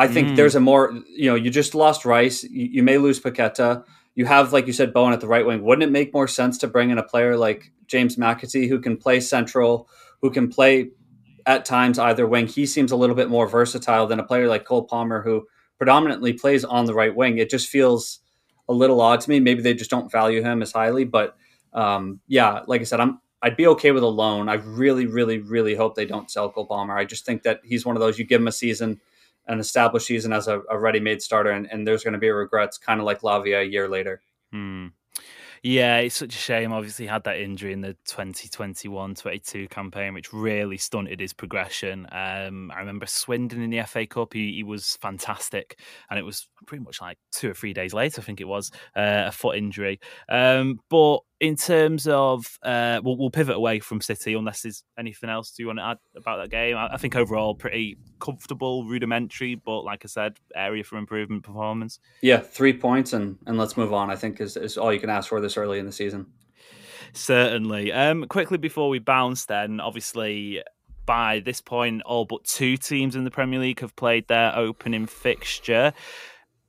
I 0.00 0.08
think 0.08 0.28
mm. 0.28 0.36
there's 0.36 0.54
a 0.54 0.60
more, 0.60 0.98
you 1.08 1.30
know, 1.30 1.34
you 1.34 1.50
just 1.50 1.74
lost 1.74 2.04
Rice. 2.04 2.42
You, 2.42 2.68
you, 2.72 2.82
may 2.82 2.98
lose 2.98 3.20
Paqueta. 3.20 3.84
You 4.14 4.24
have, 4.26 4.52
like 4.52 4.66
you 4.66 4.72
said, 4.72 4.94
Bowen 4.94 5.12
at 5.12 5.20
the 5.20 5.26
right 5.26 5.44
wing. 5.44 5.62
Wouldn't 5.62 5.82
it 5.82 5.92
make 5.92 6.14
more 6.14 6.26
sense 6.26 6.58
to 6.58 6.68
bring 6.68 6.90
in 6.90 6.98
a 6.98 7.02
player 7.02 7.36
like 7.36 7.70
James 7.86 8.16
McAtee 8.16 8.68
who 8.68 8.80
can 8.80 8.96
play 8.96 9.20
central, 9.20 9.88
who 10.22 10.30
can 10.30 10.48
play 10.48 10.90
at 11.44 11.64
times 11.64 11.98
either 11.98 12.26
wing? 12.26 12.46
He 12.46 12.64
seems 12.64 12.92
a 12.92 12.96
little 12.96 13.14
bit 13.14 13.28
more 13.28 13.46
versatile 13.46 14.06
than 14.06 14.18
a 14.18 14.24
player 14.24 14.48
like 14.48 14.64
Cole 14.64 14.84
Palmer 14.84 15.22
who 15.22 15.46
predominantly 15.76 16.32
plays 16.32 16.64
on 16.64 16.86
the 16.86 16.94
right 16.94 17.14
wing. 17.14 17.36
It 17.38 17.50
just 17.50 17.68
feels 17.68 18.20
a 18.68 18.72
little 18.72 19.00
odd 19.00 19.20
to 19.20 19.28
me. 19.30 19.38
Maybe 19.38 19.60
they 19.60 19.74
just 19.74 19.90
don't 19.90 20.10
value 20.10 20.42
him 20.42 20.62
as 20.62 20.72
highly, 20.72 21.04
but 21.04 21.36
um, 21.74 22.20
yeah, 22.26 22.60
like 22.66 22.80
I 22.80 22.84
said, 22.84 23.00
I'm 23.00 23.20
I'd 23.42 23.56
be 23.56 23.66
okay 23.68 23.90
with 23.90 24.02
a 24.02 24.08
loan. 24.08 24.48
I 24.48 24.54
really, 24.54 25.06
really, 25.06 25.38
really 25.38 25.74
hope 25.74 25.94
they 25.94 26.04
don't 26.04 26.30
sell 26.30 26.50
Cole 26.50 26.66
Palmer. 26.66 26.96
I 26.96 27.04
just 27.06 27.24
think 27.24 27.42
that 27.44 27.60
he's 27.64 27.86
one 27.86 27.96
of 27.96 28.00
those 28.00 28.18
you 28.18 28.24
give 28.26 28.40
him 28.40 28.48
a 28.48 28.52
season, 28.52 29.00
an 29.50 29.58
established 29.58 30.06
season 30.06 30.32
as 30.32 30.48
a, 30.48 30.62
a 30.70 30.78
ready-made 30.78 31.20
starter, 31.20 31.50
and, 31.50 31.66
and 31.70 31.86
there's 31.86 32.04
going 32.04 32.14
to 32.14 32.18
be 32.18 32.30
regrets, 32.30 32.78
kind 32.78 33.00
of 33.00 33.06
like 33.06 33.20
Lavia 33.22 33.60
a 33.60 33.64
year 33.64 33.88
later. 33.88 34.22
Hmm. 34.52 34.88
Yeah, 35.62 35.98
it's 35.98 36.16
such 36.16 36.34
a 36.34 36.38
shame. 36.38 36.72
Obviously, 36.72 37.06
had 37.06 37.24
that 37.24 37.38
injury 37.38 37.74
in 37.74 37.82
the 37.82 37.94
2021-22 38.08 39.68
campaign, 39.68 40.14
which 40.14 40.32
really 40.32 40.78
stunted 40.78 41.20
his 41.20 41.34
progression. 41.34 42.06
Um, 42.10 42.70
I 42.74 42.78
remember 42.78 43.04
Swindon 43.04 43.60
in 43.60 43.68
the 43.68 43.82
FA 43.82 44.06
Cup; 44.06 44.32
he, 44.32 44.54
he, 44.54 44.62
was 44.62 44.96
fantastic, 45.02 45.78
and 46.08 46.18
it 46.18 46.22
was 46.22 46.48
pretty 46.66 46.82
much 46.82 47.02
like 47.02 47.18
two 47.32 47.50
or 47.50 47.54
three 47.54 47.74
days 47.74 47.92
later, 47.92 48.22
I 48.22 48.24
think 48.24 48.40
it 48.40 48.48
was, 48.48 48.70
uh, 48.96 49.24
a 49.26 49.32
foot 49.32 49.58
injury. 49.58 50.00
Um, 50.30 50.80
but 50.88 51.18
in 51.40 51.56
terms 51.56 52.06
of, 52.06 52.58
uh, 52.62 53.00
we'll, 53.02 53.16
we'll, 53.16 53.30
pivot 53.30 53.56
away 53.56 53.80
from 53.80 54.02
City 54.02 54.34
unless 54.34 54.62
there's 54.62 54.84
anything 54.98 55.30
else 55.30 55.50
do 55.50 55.62
you 55.62 55.66
want 55.66 55.78
to 55.78 55.84
add 55.84 55.98
about 56.14 56.36
that 56.36 56.50
game. 56.50 56.76
I, 56.76 56.92
I, 56.92 56.96
think 56.98 57.16
overall 57.16 57.54
pretty 57.54 57.96
comfortable, 58.20 58.84
rudimentary, 58.84 59.54
but 59.54 59.80
like 59.80 60.04
I 60.04 60.08
said, 60.08 60.36
area 60.54 60.84
for 60.84 60.98
improvement 60.98 61.42
performance. 61.42 61.98
Yeah, 62.20 62.40
three 62.40 62.74
points 62.74 63.14
and 63.14 63.38
and 63.46 63.56
let's 63.56 63.76
move 63.76 63.92
on. 63.92 64.10
I 64.10 64.16
think 64.16 64.40
is 64.40 64.56
is 64.56 64.76
all 64.76 64.92
you 64.92 65.00
can 65.00 65.10
ask 65.10 65.30
for 65.30 65.40
this 65.40 65.56
early 65.56 65.78
in 65.78 65.86
the 65.86 65.92
season. 65.92 66.26
Certainly. 67.14 67.92
Um, 67.92 68.26
quickly 68.26 68.58
before 68.58 68.88
we 68.88 68.98
bounce, 68.98 69.46
then 69.46 69.80
obviously 69.80 70.62
by 71.06 71.40
this 71.40 71.60
point, 71.60 72.02
all 72.02 72.26
but 72.26 72.44
two 72.44 72.76
teams 72.76 73.16
in 73.16 73.24
the 73.24 73.30
Premier 73.30 73.58
League 73.58 73.80
have 73.80 73.96
played 73.96 74.28
their 74.28 74.54
opening 74.56 75.06
fixture. 75.06 75.92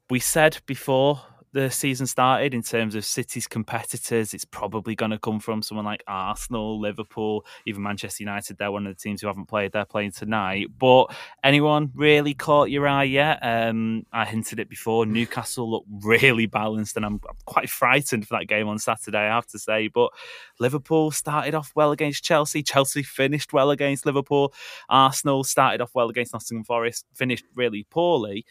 We 0.09 0.19
said 0.19 0.57
before 0.65 1.21
the 1.53 1.69
season 1.69 2.07
started 2.07 2.53
in 2.53 2.63
terms 2.63 2.95
of 2.95 3.03
City's 3.03 3.47
competitors, 3.47 4.33
it's 4.33 4.45
probably 4.45 4.95
going 4.95 5.11
to 5.11 5.19
come 5.19 5.39
from 5.39 5.61
someone 5.61 5.85
like 5.85 6.03
Arsenal, 6.07 6.79
Liverpool, 6.79 7.45
even 7.65 7.83
Manchester 7.83 8.23
United. 8.23 8.57
They're 8.57 8.71
one 8.71 8.87
of 8.87 8.95
the 8.95 9.01
teams 9.01 9.21
who 9.21 9.27
haven't 9.27 9.47
played. 9.47 9.71
They're 9.71 9.85
playing 9.85 10.11
tonight. 10.11 10.67
But 10.77 11.13
anyone 11.43 11.91
really 11.93 12.33
caught 12.33 12.71
your 12.71 12.87
eye 12.87 13.03
yet? 13.03 13.39
Um, 13.41 14.05
I 14.13 14.25
hinted 14.25 14.59
it 14.59 14.69
before. 14.69 15.05
Newcastle 15.05 15.69
look 15.69 15.85
really 16.03 16.45
balanced, 16.45 16.95
and 16.95 17.05
I'm, 17.05 17.19
I'm 17.27 17.35
quite 17.45 17.69
frightened 17.69 18.27
for 18.27 18.37
that 18.37 18.47
game 18.47 18.67
on 18.67 18.79
Saturday. 18.79 19.19
I 19.19 19.35
have 19.35 19.47
to 19.47 19.59
say. 19.59 19.89
But 19.89 20.11
Liverpool 20.59 21.11
started 21.11 21.53
off 21.53 21.71
well 21.75 21.91
against 21.91 22.23
Chelsea. 22.23 22.63
Chelsea 22.63 23.03
finished 23.03 23.51
well 23.51 23.71
against 23.71 24.05
Liverpool. 24.05 24.53
Arsenal 24.89 25.43
started 25.43 25.81
off 25.81 25.91
well 25.93 26.09
against 26.09 26.33
Nottingham 26.33 26.63
Forest. 26.63 27.05
Finished 27.13 27.45
really 27.55 27.85
poorly. 27.89 28.45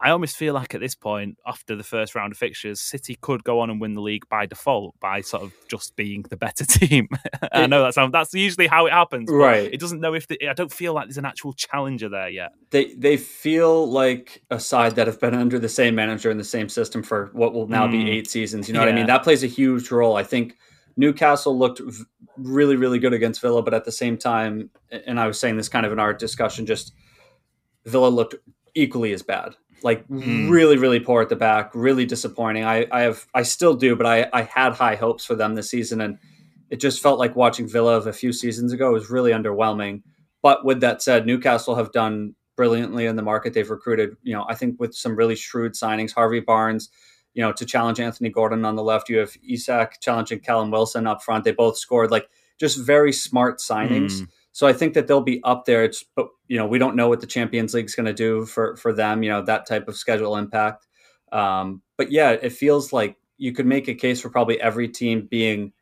I 0.00 0.10
almost 0.10 0.36
feel 0.36 0.54
like 0.54 0.74
at 0.74 0.80
this 0.80 0.94
point, 0.94 1.38
after 1.44 1.74
the 1.74 1.82
first 1.82 2.14
round 2.14 2.30
of 2.30 2.38
fixtures, 2.38 2.80
City 2.80 3.18
could 3.20 3.42
go 3.42 3.58
on 3.58 3.68
and 3.68 3.80
win 3.80 3.94
the 3.94 4.00
league 4.00 4.28
by 4.28 4.46
default 4.46 4.94
by 5.00 5.22
sort 5.22 5.42
of 5.42 5.52
just 5.68 5.96
being 5.96 6.22
the 6.30 6.36
better 6.36 6.64
team. 6.66 7.08
I 7.52 7.66
know 7.66 7.82
that's 7.82 7.96
that's 8.12 8.32
usually 8.32 8.68
how 8.68 8.86
it 8.86 8.92
happens, 8.92 9.28
right? 9.30 9.72
It 9.72 9.80
doesn't 9.80 10.00
know 10.00 10.14
if 10.14 10.28
the, 10.28 10.48
I 10.48 10.52
don't 10.52 10.72
feel 10.72 10.94
like 10.94 11.06
there's 11.06 11.18
an 11.18 11.24
actual 11.24 11.52
challenger 11.52 12.08
there 12.08 12.28
yet. 12.28 12.52
They 12.70 12.94
they 12.94 13.16
feel 13.16 13.90
like 13.90 14.42
a 14.50 14.60
side 14.60 14.94
that 14.96 15.08
have 15.08 15.20
been 15.20 15.34
under 15.34 15.58
the 15.58 15.68
same 15.68 15.96
manager 15.96 16.30
in 16.30 16.38
the 16.38 16.44
same 16.44 16.68
system 16.68 17.02
for 17.02 17.30
what 17.32 17.52
will 17.52 17.66
now 17.66 17.88
mm. 17.88 17.92
be 17.92 18.10
eight 18.10 18.30
seasons. 18.30 18.68
You 18.68 18.74
know 18.74 18.80
yeah. 18.80 18.86
what 18.86 18.94
I 18.94 18.96
mean? 18.96 19.06
That 19.06 19.24
plays 19.24 19.42
a 19.42 19.48
huge 19.48 19.90
role. 19.90 20.16
I 20.16 20.22
think 20.22 20.56
Newcastle 20.96 21.58
looked 21.58 21.80
really 22.36 22.76
really 22.76 23.00
good 23.00 23.12
against 23.12 23.40
Villa, 23.40 23.62
but 23.62 23.74
at 23.74 23.84
the 23.84 23.92
same 23.92 24.16
time, 24.16 24.70
and 24.92 25.18
I 25.18 25.26
was 25.26 25.40
saying 25.40 25.56
this 25.56 25.68
kind 25.68 25.84
of 25.84 25.90
in 25.90 25.98
our 25.98 26.14
discussion, 26.14 26.66
just 26.66 26.92
Villa 27.84 28.08
looked 28.08 28.36
equally 28.74 29.12
as 29.12 29.22
bad 29.22 29.56
like 29.82 30.06
mm. 30.08 30.50
really 30.50 30.76
really 30.76 31.00
poor 31.00 31.22
at 31.22 31.28
the 31.28 31.36
back 31.36 31.70
really 31.74 32.06
disappointing. 32.06 32.64
I 32.64 32.86
i 32.90 33.00
have 33.02 33.26
i 33.34 33.42
still 33.42 33.74
do 33.74 33.96
but 33.96 34.06
i 34.06 34.28
i 34.32 34.42
had 34.42 34.72
high 34.72 34.96
hopes 34.96 35.24
for 35.24 35.34
them 35.34 35.54
this 35.54 35.70
season 35.70 36.00
and 36.00 36.18
it 36.70 36.80
just 36.80 37.02
felt 37.02 37.18
like 37.18 37.34
watching 37.34 37.66
villa 37.66 37.96
of 37.96 38.06
a 38.06 38.12
few 38.12 38.32
seasons 38.32 38.72
ago 38.72 38.92
was 38.92 39.08
really 39.08 39.32
underwhelming. 39.32 40.02
But 40.42 40.64
with 40.64 40.80
that 40.80 41.02
said 41.02 41.26
newcastle 41.26 41.74
have 41.76 41.92
done 41.92 42.34
brilliantly 42.56 43.06
in 43.06 43.16
the 43.16 43.22
market. 43.22 43.54
They've 43.54 43.68
recruited 43.68 44.16
you 44.22 44.34
know 44.34 44.44
i 44.48 44.54
think 44.54 44.78
with 44.80 44.94
some 44.94 45.16
really 45.16 45.36
shrewd 45.36 45.72
signings 45.74 46.12
harvey 46.12 46.40
barnes 46.40 46.90
you 47.34 47.42
know 47.42 47.52
to 47.52 47.64
challenge 47.64 48.00
anthony 48.00 48.30
gordon 48.30 48.64
on 48.64 48.76
the 48.76 48.82
left. 48.82 49.08
You 49.08 49.18
have 49.18 49.36
isak 49.48 50.00
challenging 50.00 50.40
callum 50.40 50.70
wilson 50.70 51.06
up 51.06 51.22
front. 51.22 51.44
They 51.44 51.52
both 51.52 51.78
scored 51.78 52.10
like 52.10 52.28
just 52.58 52.78
very 52.78 53.12
smart 53.12 53.60
signings. 53.60 54.20
Mm 54.20 54.28
so 54.52 54.66
I 54.66 54.72
think 54.72 54.94
that 54.94 55.06
they'll 55.06 55.20
be 55.20 55.40
up 55.44 55.64
there. 55.64 55.84
It's 55.84 56.04
but 56.16 56.28
you 56.48 56.56
know 56.56 56.66
we 56.66 56.78
don't 56.78 56.96
know 56.96 57.08
what 57.08 57.20
the 57.20 57.26
Champions 57.26 57.74
League's 57.74 57.94
going 57.94 58.06
to 58.06 58.12
do 58.12 58.46
for 58.46 58.76
for 58.76 58.92
them. 58.92 59.22
You 59.22 59.30
know 59.30 59.42
that 59.42 59.66
type 59.66 59.88
of 59.88 59.96
schedule 59.96 60.36
impact. 60.36 60.86
Um, 61.32 61.82
but 61.96 62.10
yeah, 62.10 62.30
it 62.30 62.52
feels 62.52 62.92
like 62.92 63.16
you 63.36 63.52
could 63.52 63.66
make 63.66 63.88
a 63.88 63.94
case 63.94 64.20
for 64.20 64.30
probably 64.30 64.60
every 64.60 64.88
team 64.88 65.28
being 65.30 65.72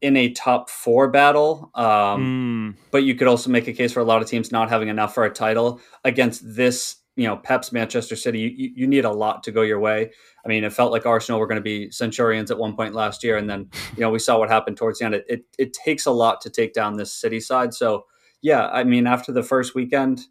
in 0.00 0.16
a 0.16 0.30
top 0.30 0.68
four 0.68 1.08
battle. 1.08 1.70
Um, 1.74 2.74
mm. 2.74 2.82
But 2.90 3.04
you 3.04 3.14
could 3.14 3.28
also 3.28 3.50
make 3.50 3.68
a 3.68 3.72
case 3.72 3.92
for 3.92 4.00
a 4.00 4.04
lot 4.04 4.20
of 4.20 4.28
teams 4.28 4.50
not 4.50 4.68
having 4.68 4.88
enough 4.88 5.14
for 5.14 5.24
a 5.24 5.30
title 5.30 5.80
against 6.04 6.42
this 6.44 6.96
you 7.16 7.26
know 7.26 7.36
Pep's 7.36 7.72
Manchester 7.72 8.16
City, 8.16 8.40
you, 8.40 8.70
you 8.74 8.86
need 8.86 9.04
a 9.04 9.10
lot 9.10 9.42
to 9.44 9.52
go 9.52 9.62
your 9.62 9.80
way. 9.80 10.10
I 10.44 10.48
mean, 10.48 10.64
it 10.64 10.72
felt 10.72 10.92
like 10.92 11.04
Arsenal 11.06 11.38
were 11.40 11.46
going 11.46 11.56
to 11.56 11.62
be 11.62 11.90
Centurions 11.90 12.50
at 12.50 12.58
one 12.58 12.74
point 12.74 12.94
last 12.94 13.22
year, 13.22 13.36
and 13.36 13.48
then 13.48 13.70
you 13.96 14.00
know 14.00 14.10
we 14.10 14.18
saw 14.18 14.38
what 14.38 14.48
happened 14.48 14.76
towards 14.76 14.98
the 14.98 15.04
end. 15.04 15.14
It, 15.14 15.24
it 15.28 15.44
it 15.58 15.72
takes 15.72 16.06
a 16.06 16.10
lot 16.10 16.40
to 16.42 16.50
take 16.50 16.72
down 16.72 16.96
this 16.96 17.12
City 17.12 17.40
side. 17.40 17.74
So 17.74 18.06
yeah, 18.40 18.68
I 18.68 18.84
mean, 18.84 19.06
after 19.06 19.32
the 19.32 19.42
first 19.42 19.74
weekend, 19.74 20.22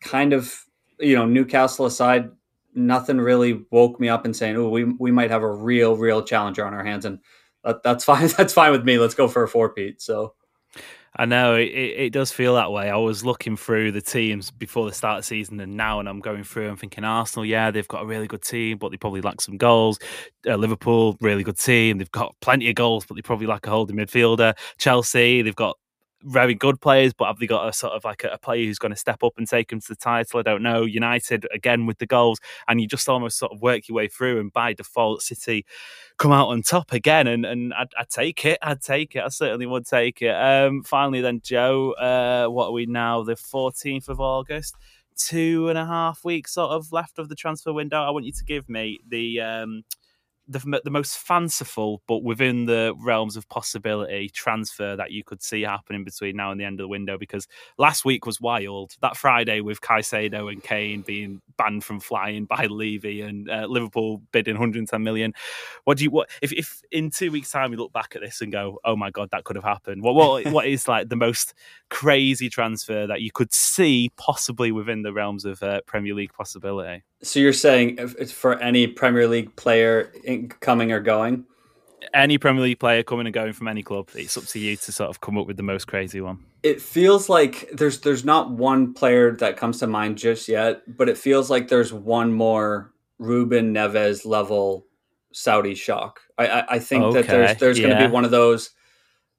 kind 0.00 0.32
of 0.32 0.64
you 0.98 1.14
know 1.14 1.26
Newcastle 1.26 1.86
aside, 1.86 2.30
nothing 2.74 3.18
really 3.18 3.64
woke 3.70 4.00
me 4.00 4.08
up 4.08 4.24
and 4.24 4.34
saying, 4.34 4.56
"Oh, 4.56 4.68
we 4.68 4.84
we 4.84 5.12
might 5.12 5.30
have 5.30 5.42
a 5.42 5.52
real 5.52 5.96
real 5.96 6.22
challenger 6.22 6.66
on 6.66 6.74
our 6.74 6.84
hands," 6.84 7.04
and 7.04 7.20
that, 7.62 7.82
that's 7.84 8.04
fine. 8.12 8.28
That's 8.36 8.52
fine 8.52 8.72
with 8.72 8.84
me. 8.84 8.98
Let's 8.98 9.14
go 9.14 9.28
for 9.28 9.42
a 9.44 9.48
four-peat. 9.48 10.02
So. 10.02 10.34
I 11.14 11.26
know 11.26 11.56
it, 11.56 11.64
it 11.66 12.12
does 12.12 12.32
feel 12.32 12.54
that 12.54 12.72
way. 12.72 12.88
I 12.88 12.96
was 12.96 13.24
looking 13.24 13.56
through 13.56 13.92
the 13.92 14.00
teams 14.00 14.50
before 14.50 14.86
the 14.86 14.94
start 14.94 15.18
of 15.18 15.24
the 15.24 15.26
season 15.26 15.60
and 15.60 15.76
now, 15.76 16.00
and 16.00 16.08
I'm 16.08 16.20
going 16.20 16.42
through 16.42 16.70
and 16.70 16.78
thinking 16.78 17.04
Arsenal, 17.04 17.44
yeah, 17.44 17.70
they've 17.70 17.86
got 17.86 18.02
a 18.02 18.06
really 18.06 18.26
good 18.26 18.42
team, 18.42 18.78
but 18.78 18.90
they 18.90 18.96
probably 18.96 19.20
lack 19.20 19.40
some 19.42 19.58
goals. 19.58 19.98
Uh, 20.46 20.56
Liverpool, 20.56 21.16
really 21.20 21.44
good 21.44 21.58
team. 21.58 21.98
They've 21.98 22.10
got 22.10 22.34
plenty 22.40 22.68
of 22.70 22.76
goals, 22.76 23.04
but 23.04 23.16
they 23.16 23.22
probably 23.22 23.46
lack 23.46 23.66
a 23.66 23.70
holding 23.70 23.96
midfielder. 23.96 24.54
Chelsea, 24.78 25.42
they've 25.42 25.54
got 25.54 25.76
very 26.24 26.54
good 26.54 26.80
players, 26.80 27.12
but 27.12 27.26
have 27.26 27.38
they 27.38 27.46
got 27.46 27.68
a 27.68 27.72
sort 27.72 27.92
of 27.92 28.04
like 28.04 28.24
a, 28.24 28.28
a, 28.28 28.38
player 28.38 28.64
who's 28.64 28.78
going 28.78 28.92
to 28.92 28.98
step 28.98 29.22
up 29.22 29.34
and 29.36 29.48
take 29.48 29.68
them 29.68 29.80
to 29.80 29.88
the 29.88 29.96
title? 29.96 30.40
I 30.40 30.42
don't 30.42 30.62
know. 30.62 30.84
United 30.84 31.46
again 31.52 31.86
with 31.86 31.98
the 31.98 32.06
goals, 32.06 32.40
and 32.68 32.80
you 32.80 32.86
just 32.86 33.08
almost 33.08 33.38
sort 33.38 33.52
of 33.52 33.60
work 33.60 33.88
your 33.88 33.96
way 33.96 34.08
through, 34.08 34.40
and 34.40 34.52
by 34.52 34.72
default, 34.72 35.22
City 35.22 35.64
come 36.18 36.32
out 36.32 36.48
on 36.48 36.62
top 36.62 36.92
again. 36.92 37.26
And 37.26 37.44
and 37.44 37.74
I'd, 37.74 37.92
I'd 37.98 38.08
take 38.08 38.44
it. 38.44 38.58
I'd 38.62 38.82
take 38.82 39.16
it. 39.16 39.22
I 39.24 39.28
certainly 39.28 39.66
would 39.66 39.86
take 39.86 40.22
it. 40.22 40.34
Um, 40.34 40.82
finally, 40.82 41.20
then 41.20 41.40
Joe, 41.42 41.92
uh, 41.92 42.46
what 42.48 42.68
are 42.68 42.72
we 42.72 42.86
now? 42.86 43.22
The 43.22 43.36
fourteenth 43.36 44.08
of 44.08 44.20
August. 44.20 44.76
Two 45.14 45.68
and 45.68 45.76
a 45.76 45.84
half 45.84 46.24
weeks 46.24 46.54
sort 46.54 46.70
of 46.70 46.90
left 46.90 47.18
of 47.18 47.28
the 47.28 47.34
transfer 47.34 47.72
window. 47.72 48.02
I 48.02 48.10
want 48.10 48.24
you 48.24 48.32
to 48.32 48.44
give 48.44 48.66
me 48.68 48.98
the 49.06 49.40
um, 49.40 49.84
the, 50.52 50.80
the 50.84 50.90
most 50.90 51.18
fanciful, 51.18 52.02
but 52.06 52.22
within 52.22 52.66
the 52.66 52.94
realms 53.00 53.36
of 53.36 53.48
possibility, 53.48 54.28
transfer 54.28 54.96
that 54.96 55.10
you 55.10 55.24
could 55.24 55.42
see 55.42 55.62
happening 55.62 56.04
between 56.04 56.36
now 56.36 56.50
and 56.50 56.60
the 56.60 56.64
end 56.64 56.80
of 56.80 56.84
the 56.84 56.88
window. 56.88 57.18
Because 57.18 57.46
last 57.78 58.04
week 58.04 58.26
was 58.26 58.40
wild. 58.40 58.92
That 59.00 59.16
Friday 59.16 59.60
with 59.60 59.80
Caicedo 59.80 60.50
and 60.50 60.62
Kane 60.62 61.02
being 61.02 61.40
banned 61.56 61.84
from 61.84 62.00
flying 62.00 62.44
by 62.44 62.66
Levy 62.70 63.22
and 63.22 63.50
uh, 63.50 63.66
Liverpool 63.68 64.22
bidding 64.32 64.54
110 64.54 65.02
million. 65.02 65.32
What 65.84 65.98
do 65.98 66.04
you 66.04 66.10
what 66.10 66.30
if, 66.40 66.52
if 66.52 66.82
in 66.90 67.10
two 67.10 67.30
weeks' 67.30 67.50
time 67.50 67.70
we 67.70 67.76
look 67.76 67.92
back 67.92 68.14
at 68.14 68.22
this 68.22 68.40
and 68.40 68.52
go, 68.52 68.78
oh 68.84 68.96
my 68.96 69.10
god, 69.10 69.30
that 69.30 69.44
could 69.44 69.56
have 69.56 69.64
happened? 69.64 70.02
What 70.02 70.14
what 70.14 70.46
what 70.52 70.66
is 70.66 70.88
like 70.88 71.08
the 71.08 71.16
most 71.16 71.54
crazy 71.90 72.48
transfer 72.48 73.06
that 73.06 73.20
you 73.22 73.30
could 73.32 73.52
see 73.52 74.10
possibly 74.16 74.72
within 74.72 75.02
the 75.02 75.12
realms 75.12 75.44
of 75.44 75.62
uh, 75.62 75.80
Premier 75.86 76.14
League 76.14 76.32
possibility? 76.32 77.02
So 77.22 77.38
you're 77.38 77.52
saying 77.52 77.96
it's 77.98 78.32
for 78.32 78.58
any 78.58 78.86
Premier 78.88 79.28
League 79.28 79.54
player 79.54 80.12
coming 80.60 80.90
or 80.90 81.00
going? 81.00 81.44
Any 82.12 82.36
Premier 82.36 82.64
League 82.64 82.80
player 82.80 83.04
coming 83.04 83.26
and 83.26 83.32
going 83.32 83.52
from 83.52 83.68
any 83.68 83.82
club, 83.82 84.08
it's 84.14 84.36
up 84.36 84.44
to 84.46 84.58
you 84.58 84.76
to 84.76 84.92
sort 84.92 85.08
of 85.08 85.20
come 85.20 85.38
up 85.38 85.46
with 85.46 85.56
the 85.56 85.62
most 85.62 85.86
crazy 85.86 86.20
one. 86.20 86.44
It 86.64 86.82
feels 86.82 87.28
like 87.28 87.70
there's 87.72 88.00
there's 88.00 88.24
not 88.24 88.50
one 88.50 88.92
player 88.92 89.36
that 89.36 89.56
comes 89.56 89.78
to 89.78 89.86
mind 89.86 90.18
just 90.18 90.48
yet, 90.48 90.82
but 90.96 91.08
it 91.08 91.16
feels 91.16 91.48
like 91.48 91.68
there's 91.68 91.92
one 91.92 92.32
more 92.32 92.92
Ruben 93.18 93.72
Neves 93.72 94.26
level 94.26 94.86
Saudi 95.32 95.74
shock. 95.74 96.20
I 96.38 96.46
I, 96.46 96.74
I 96.74 96.78
think 96.80 97.04
okay. 97.04 97.22
that 97.22 97.28
there's 97.28 97.56
there's 97.58 97.78
yeah. 97.78 97.88
going 97.88 98.00
to 98.00 98.08
be 98.08 98.12
one 98.12 98.24
of 98.24 98.32
those, 98.32 98.70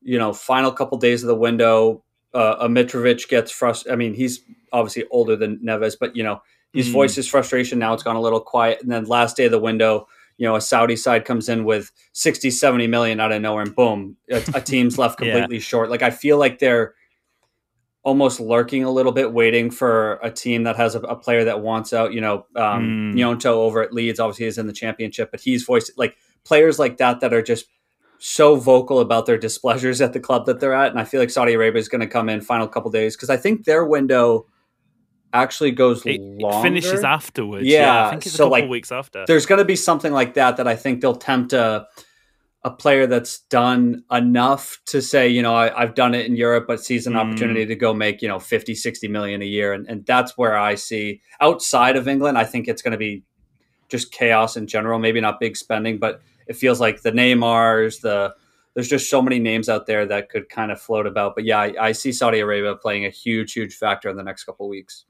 you 0.01 0.17
know, 0.17 0.31
final 0.31 0.71
couple 0.71 0.97
days 0.97 1.21
of 1.21 1.27
the 1.27 1.35
window. 1.35 2.03
Uh, 2.33 2.55
a 2.61 2.67
Mitrovic 2.67 3.27
gets 3.27 3.51
frustrated. 3.51 3.93
I 3.93 3.95
mean, 3.97 4.13
he's 4.13 4.41
obviously 4.71 5.05
older 5.11 5.35
than 5.35 5.59
Neves, 5.59 5.95
but 5.99 6.15
you 6.15 6.23
know, 6.23 6.41
he's 6.73 6.89
mm. 6.89 6.93
voiced 6.93 7.15
his 7.15 7.27
frustration. 7.27 7.79
Now 7.79 7.93
it's 7.93 8.03
gone 8.03 8.15
a 8.15 8.21
little 8.21 8.41
quiet, 8.41 8.81
and 8.81 8.91
then 8.91 9.05
last 9.05 9.38
day 9.38 9.45
of 9.45 9.51
the 9.51 9.59
window 9.59 10.07
you 10.38 10.47
know, 10.47 10.55
a 10.55 10.62
Saudi 10.62 10.95
side 10.95 11.25
comes 11.25 11.47
in 11.47 11.63
with 11.63 11.91
60, 12.13 12.49
70 12.49 12.88
million 12.88 13.19
out 13.19 13.31
of 13.31 13.41
nowhere 13.41 13.63
and 13.63 13.75
boom, 13.75 14.17
a, 14.31 14.43
a 14.55 14.62
team's 14.62 14.97
left 14.97 15.17
completely 15.19 15.57
yeah. 15.57 15.62
short. 15.62 15.89
Like 15.89 16.01
I 16.01 16.09
feel 16.09 16.38
like 16.38 16.59
they're 16.59 16.95
almost 18.03 18.39
lurking 18.39 18.83
a 18.83 18.91
little 18.91 19.12
bit, 19.12 19.31
waiting 19.31 19.71
for 19.71 20.15
a 20.15 20.29
team 20.29 20.63
that 20.63 20.75
has 20.75 20.95
a, 20.95 20.99
a 21.01 21.15
player 21.15 21.45
that 21.45 21.62
wants 21.62 21.93
out. 21.93 22.13
You 22.13 22.21
know, 22.21 22.45
um, 22.55 23.13
mm. 23.13 23.15
Gnonto 23.15 23.45
over 23.45 23.81
at 23.81 23.93
Leeds 23.93 24.19
obviously 24.19 24.45
is 24.45 24.57
in 24.57 24.67
the 24.67 24.73
championship, 24.73 25.31
but 25.31 25.39
he's 25.39 25.63
voiced 25.63 25.91
like 25.97 26.15
players 26.43 26.79
like 26.79 26.97
that 26.97 27.21
that 27.21 27.33
are 27.33 27.41
just 27.41 27.65
so 28.19 28.55
vocal 28.55 28.99
about 28.99 29.25
their 29.25 29.38
displeasures 29.38 30.01
at 30.01 30.13
the 30.13 30.19
club 30.19 30.45
that 30.45 30.59
they're 30.59 30.73
at. 30.73 30.91
And 30.91 30.99
I 30.99 31.03
feel 31.03 31.19
like 31.19 31.29
Saudi 31.29 31.53
Arabia 31.53 31.79
is 31.79 31.89
going 31.89 32.01
to 32.01 32.07
come 32.07 32.29
in 32.29 32.41
final 32.41 32.67
couple 32.67 32.89
days 32.89 33.15
because 33.15 33.29
I 33.29 33.38
think 33.38 33.65
their 33.65 33.86
window 33.86 34.47
actually 35.33 35.71
goes 35.71 36.05
it 36.05 36.21
longer. 36.21 36.67
Finishes 36.67 37.03
afterwards. 37.03 37.65
Yeah, 37.65 37.79
yeah 37.79 38.07
I 38.07 38.09
think 38.11 38.25
it's 38.25 38.35
so 38.35 38.45
a 38.45 38.47
couple 38.47 38.61
like, 38.61 38.69
weeks 38.69 38.91
after. 38.91 39.25
There's 39.27 39.45
going 39.45 39.59
to 39.59 39.65
be 39.65 39.75
something 39.75 40.13
like 40.13 40.35
that 40.35 40.57
that 40.57 40.67
I 40.67 40.75
think 40.75 41.01
they'll 41.01 41.15
tempt 41.15 41.53
a 41.53 41.87
a 42.65 42.71
player 42.71 43.05
that's 43.05 43.39
done 43.49 44.03
enough 44.09 44.79
to 44.85 45.01
say, 45.01 45.27
you 45.27 45.41
know, 45.41 45.53
I, 45.53 45.81
have 45.81 45.95
done 45.95 46.15
it 46.15 46.25
in 46.25 46.37
Europe, 46.37 46.63
but 46.65 46.81
sees 46.81 47.05
an 47.05 47.13
mm. 47.13 47.17
opportunity 47.17 47.65
to 47.65 47.75
go 47.75 47.93
make, 47.93 48.21
you 48.21 48.29
know, 48.29 48.39
50, 48.39 48.73
60 48.73 49.09
million 49.09 49.41
a 49.41 49.45
year. 49.45 49.73
And, 49.73 49.85
and 49.89 50.05
that's 50.05 50.37
where 50.37 50.57
I 50.57 50.75
see 50.75 51.21
outside 51.41 51.97
of 51.97 52.07
England, 52.07 52.37
I 52.37 52.45
think 52.45 52.69
it's 52.69 52.81
going 52.81 52.93
to 52.93 52.97
be 52.97 53.23
just 53.89 54.13
chaos 54.13 54.55
in 54.55 54.65
general. 54.65 54.97
Maybe 54.97 55.19
not 55.19 55.41
big 55.41 55.57
spending, 55.57 55.97
but 55.97 56.21
it 56.47 56.55
feels 56.55 56.79
like 56.79 57.01
the 57.01 57.11
Neymars, 57.11 57.99
the 57.99 58.33
there's 58.75 58.87
just 58.87 59.09
so 59.09 59.21
many 59.21 59.39
names 59.39 59.69
out 59.69 59.85
there 59.85 60.05
that 60.05 60.29
could 60.29 60.49
kind 60.49 60.71
of 60.71 60.81
float 60.81 61.05
about. 61.05 61.35
But 61.35 61.43
yeah, 61.43 61.59
I, 61.59 61.73
I 61.79 61.91
see 61.91 62.11
Saudi 62.11 62.39
Arabia 62.39 62.75
playing 62.75 63.05
a 63.05 63.09
huge, 63.09 63.53
huge 63.53 63.75
factor 63.75 64.09
in 64.09 64.15
the 64.15 64.23
next 64.23 64.45
couple 64.45 64.67
weeks. 64.67 65.05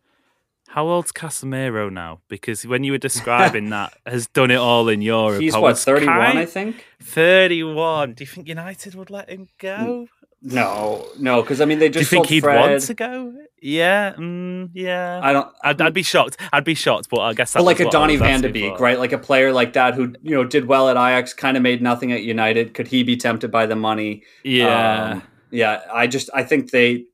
How 0.74 0.88
old's 0.88 1.12
Casemiro 1.12 1.94
now? 1.94 2.22
Because 2.30 2.66
when 2.66 2.84
you 2.84 2.94
were 2.94 2.98
describing 2.98 3.70
that, 3.70 3.96
has 4.08 4.26
done 4.26 4.50
it 4.50 4.56
all 4.56 4.90
in 4.90 5.04
Europe. 5.04 5.40
He's 5.40 5.56
what 5.56 5.78
thirty 5.78 6.08
one, 6.08 6.36
I 6.36 6.48
think. 6.48 6.84
Thirty 7.00 7.62
one. 7.62 8.14
Do 8.14 8.24
you 8.24 8.28
think 8.28 8.48
United 8.48 8.96
would 8.96 9.12
let 9.12 9.30
him 9.30 9.50
go? 9.60 10.08
No, 10.42 11.06
no, 11.20 11.44
because 11.44 11.62
I 11.62 11.66
mean 11.66 11.78
they 11.78 11.90
just. 11.90 12.10
Do 12.10 12.16
you 12.16 12.22
think 12.24 12.26
he'd 12.26 12.42
Fred. 12.42 12.60
want 12.60 12.82
to 12.82 12.94
go? 12.96 13.36
Yeah, 13.62 14.14
mm, 14.14 14.72
yeah. 14.74 15.20
I 15.22 15.32
don't. 15.32 15.54
I'd, 15.64 15.80
I'd, 15.80 15.94
be 15.94 16.02
shocked. 16.02 16.38
I'd 16.52 16.64
be 16.64 16.74
shocked, 16.74 17.08
but 17.12 17.20
I 17.20 17.34
guess. 17.36 17.54
But 17.54 17.66
like 17.66 17.80
a 17.80 17.92
Donny 17.92 18.16
Van 18.16 18.42
de 18.42 18.50
Beek, 18.50 18.80
right? 18.80 18.98
Like 18.98 19.12
a 19.12 19.20
player 19.20 19.54
like 19.54 19.74
that 19.74 19.94
who 19.94 20.16
you 20.24 20.32
know 20.32 20.44
did 20.44 20.66
well 20.66 20.90
at 20.90 20.98
Ajax, 20.98 21.36
kind 21.36 21.56
of 21.56 21.62
made 21.62 21.84
nothing 21.84 22.12
at 22.12 22.24
United. 22.24 22.74
Could 22.74 22.88
he 22.88 23.04
be 23.04 23.16
tempted 23.16 23.52
by 23.52 23.68
the 23.68 23.76
money? 23.76 24.24
Yeah, 24.44 25.12
um, 25.12 25.24
yeah. 25.52 25.84
I 25.94 26.08
just 26.08 26.32
I 26.34 26.44
think 26.44 26.72
they 26.72 27.06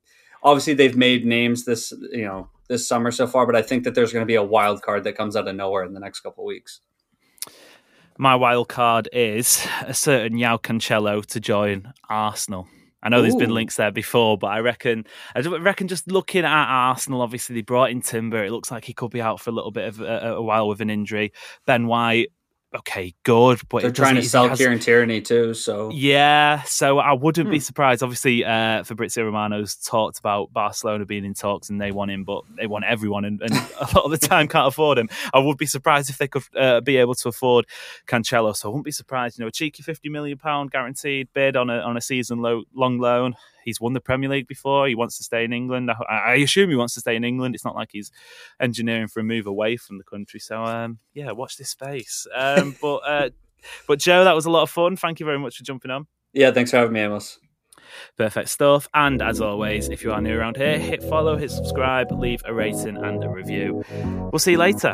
obviously 0.43 0.75
they've 0.75 0.95
made 0.95 1.25
names 1.25 1.65
this 1.65 1.91
you 2.13 2.23
know 2.23 2.47
this 2.69 2.87
summer 2.87 3.11
so 3.11 3.27
far, 3.27 3.45
but 3.45 3.55
I 3.55 3.61
think 3.61 3.83
that 3.83 3.95
there's 3.95 4.13
going 4.13 4.21
to 4.21 4.27
be 4.27 4.35
a 4.35 4.43
wild 4.43 4.81
card 4.81 5.03
that 5.03 5.17
comes 5.17 5.35
out 5.35 5.47
of 5.47 5.55
nowhere 5.55 5.83
in 5.83 5.93
the 5.93 5.99
next 5.99 6.21
couple 6.21 6.45
of 6.45 6.47
weeks. 6.47 6.79
My 8.17 8.35
wild 8.35 8.69
card 8.69 9.09
is 9.11 9.65
a 9.81 9.93
certain 9.93 10.37
João 10.37 10.61
Cancelo 10.61 11.25
to 11.25 11.39
join 11.39 11.91
Arsenal. 12.09 12.67
I 13.01 13.09
know 13.09 13.19
Ooh. 13.19 13.21
there's 13.21 13.35
been 13.35 13.53
links 13.53 13.77
there 13.77 13.91
before, 13.91 14.37
but 14.37 14.47
I 14.47 14.59
reckon 14.59 15.05
I 15.33 15.39
reckon 15.39 15.87
just 15.87 16.11
looking 16.11 16.43
at 16.43 16.67
Arsenal, 16.67 17.21
obviously 17.21 17.55
they 17.55 17.61
brought 17.61 17.91
in 17.91 18.01
Timber. 18.01 18.43
It 18.43 18.51
looks 18.51 18.71
like 18.71 18.83
he 18.83 18.93
could 18.93 19.11
be 19.11 19.21
out 19.21 19.39
for 19.39 19.49
a 19.49 19.53
little 19.53 19.71
bit 19.71 19.87
of 19.87 20.01
a, 20.01 20.33
a 20.35 20.41
while 20.41 20.67
with 20.67 20.81
an 20.81 20.89
injury. 20.89 21.31
Ben 21.65 21.87
White 21.87 22.27
okay, 22.75 23.13
good, 23.23 23.61
but 23.69 23.81
they're 23.81 23.91
trying 23.91 24.15
to 24.15 24.23
sell 24.23 24.47
has... 24.47 24.57
Kieran 24.57 24.79
Tierney 24.79 25.21
too. 25.21 25.53
So 25.53 25.89
yeah, 25.91 26.63
so 26.63 26.99
I 26.99 27.13
wouldn't 27.13 27.47
hmm. 27.47 27.51
be 27.51 27.59
surprised. 27.59 28.03
Obviously, 28.03 28.45
uh, 28.45 28.83
Fabrizio 28.83 29.25
Romano's 29.25 29.75
talked 29.75 30.19
about 30.19 30.53
Barcelona 30.53 31.05
being 31.05 31.25
in 31.25 31.33
talks 31.33 31.69
and 31.69 31.81
they 31.81 31.91
want 31.91 32.11
him, 32.11 32.23
but 32.23 32.43
they 32.57 32.67
want 32.67 32.85
everyone, 32.85 33.25
and, 33.25 33.41
and 33.41 33.53
a 33.53 33.89
lot 33.95 34.05
of 34.05 34.11
the 34.11 34.17
time 34.17 34.47
can't 34.47 34.67
afford 34.67 34.97
him. 34.97 35.09
I 35.33 35.39
would 35.39 35.57
be 35.57 35.65
surprised 35.65 36.09
if 36.09 36.17
they 36.17 36.27
could 36.27 36.43
uh, 36.55 36.81
be 36.81 36.97
able 36.97 37.15
to 37.15 37.29
afford 37.29 37.65
Cancelo. 38.07 38.55
So 38.55 38.69
I 38.69 38.71
wouldn't 38.71 38.85
be 38.85 38.91
surprised. 38.91 39.37
You 39.37 39.45
know, 39.45 39.49
a 39.49 39.51
cheeky 39.51 39.83
fifty 39.83 40.09
million 40.09 40.37
pound 40.37 40.71
guaranteed 40.71 41.29
bid 41.33 41.55
on 41.55 41.69
a 41.69 41.79
on 41.79 41.97
a 41.97 42.01
season 42.01 42.39
low, 42.39 42.63
long 42.73 42.99
loan 42.99 43.35
he's 43.69 43.79
won 43.79 43.93
the 43.93 44.01
Premier 44.01 44.29
League 44.29 44.47
before. 44.47 44.87
He 44.87 44.95
wants 44.95 45.17
to 45.17 45.23
stay 45.23 45.43
in 45.43 45.53
England. 45.53 45.91
I, 45.91 46.03
I, 46.13 46.35
assume 46.35 46.69
he 46.69 46.75
wants 46.75 46.95
to 46.95 46.99
stay 46.99 47.15
in 47.15 47.23
England. 47.23 47.55
It's 47.55 47.63
not 47.63 47.75
like 47.75 47.89
he's 47.91 48.11
engineering 48.59 49.07
for 49.07 49.19
a 49.19 49.23
move 49.23 49.47
away 49.47 49.77
from 49.77 49.97
the 49.97 50.03
country. 50.03 50.39
So 50.39 50.63
um, 50.63 50.99
yeah, 51.13 51.31
watch 51.31 51.57
this 51.57 51.69
space. 51.69 52.27
Um, 52.35 52.75
but 52.81 52.97
uh, 52.97 53.29
but 53.87 53.99
Joe, 53.99 54.23
that 54.23 54.35
was 54.35 54.45
a 54.45 54.51
lot 54.51 54.63
of 54.63 54.69
fun. 54.69 54.95
Thank 54.97 55.19
you 55.19 55.25
very 55.25 55.39
much 55.39 55.57
for 55.57 55.63
jumping 55.63 55.91
on. 55.91 56.07
Yeah, 56.33 56.51
thanks 56.51 56.71
for 56.71 56.77
having 56.77 56.93
me, 56.93 57.01
Amos. 57.01 57.39
Perfect 58.17 58.49
stuff. 58.49 58.87
And 58.93 59.21
as 59.21 59.41
always, 59.41 59.89
if 59.89 60.03
you 60.03 60.11
are 60.11 60.21
new 60.21 60.37
around 60.37 60.57
here, 60.57 60.77
hit 60.77 61.01
follow, 61.03 61.37
hit 61.37 61.51
subscribe, 61.51 62.11
leave 62.11 62.41
a 62.45 62.53
rating 62.53 62.97
and 62.97 63.23
a 63.23 63.29
review. 63.29 63.83
We'll 64.31 64.39
see 64.39 64.51
you 64.51 64.57
later. 64.57 64.93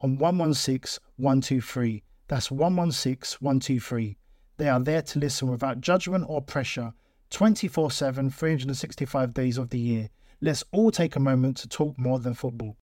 on 0.00 0.18
116 0.18 1.02
123. 1.16 2.02
That's 2.28 2.50
116 2.50 3.38
123. 3.40 4.16
They 4.56 4.68
are 4.68 4.80
there 4.80 5.02
to 5.02 5.18
listen 5.18 5.48
without 5.48 5.80
judgment 5.80 6.26
or 6.28 6.42
pressure 6.42 6.92
24 7.30 7.90
7, 7.90 8.30
365 8.30 9.34
days 9.34 9.58
of 9.58 9.70
the 9.70 9.78
year. 9.78 10.10
Let's 10.40 10.64
all 10.72 10.90
take 10.90 11.16
a 11.16 11.20
moment 11.20 11.56
to 11.58 11.68
talk 11.68 11.98
more 11.98 12.18
than 12.18 12.34
football. 12.34 12.76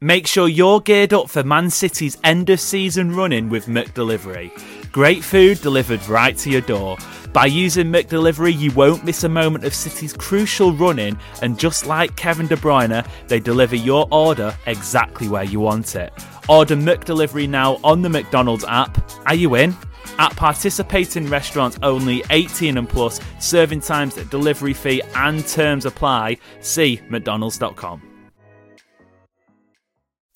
Make 0.00 0.26
sure 0.26 0.48
you're 0.48 0.80
geared 0.80 1.14
up 1.14 1.30
for 1.30 1.42
Man 1.42 1.70
City's 1.70 2.18
end 2.24 2.50
of 2.50 2.60
season 2.60 3.16
running 3.16 3.48
with 3.48 3.66
McDelivery. 3.66 4.50
Great 4.92 5.24
food 5.24 5.60
delivered 5.60 6.06
right 6.08 6.36
to 6.38 6.50
your 6.50 6.60
door. 6.60 6.98
By 7.32 7.46
using 7.46 7.86
McDelivery, 7.86 8.56
you 8.56 8.70
won't 8.72 9.04
miss 9.04 9.24
a 9.24 9.28
moment 9.28 9.64
of 9.64 9.74
City's 9.74 10.12
crucial 10.12 10.72
running, 10.72 11.18
and 11.42 11.58
just 11.58 11.86
like 11.86 12.16
Kevin 12.16 12.46
De 12.46 12.56
Bruyne, 12.56 13.06
they 13.28 13.40
deliver 13.40 13.76
your 13.76 14.06
order 14.10 14.54
exactly 14.66 15.28
where 15.28 15.42
you 15.42 15.58
want 15.58 15.96
it. 15.96 16.12
Order 16.48 16.76
McDelivery 16.76 17.48
now 17.48 17.78
on 17.82 18.02
the 18.02 18.08
McDonald's 18.08 18.64
app. 18.64 18.98
Are 19.26 19.34
you 19.34 19.54
in? 19.56 19.74
At 20.18 20.36
participating 20.36 21.28
restaurants 21.28 21.78
only 21.82 22.22
18 22.30 22.78
and 22.78 22.88
plus, 22.88 23.20
serving 23.40 23.80
times, 23.80 24.14
delivery 24.14 24.74
fee, 24.74 25.02
and 25.14 25.46
terms 25.46 25.86
apply. 25.86 26.38
See 26.60 27.00
McDonald's.com. 27.08 28.02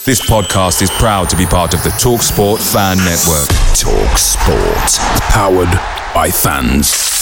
This 0.05 0.21
podcast 0.21 0.81
is 0.81 0.90
proud 0.92 1.29
to 1.31 1.37
be 1.37 1.44
part 1.44 1.75
of 1.75 1.83
the 1.83 1.90
TalkSport 1.90 2.59
Fan 2.73 2.97
Network. 2.99 3.49
TalkSport, 3.75 4.99
powered 5.31 6.14
by 6.14 6.31
fans. 6.31 7.17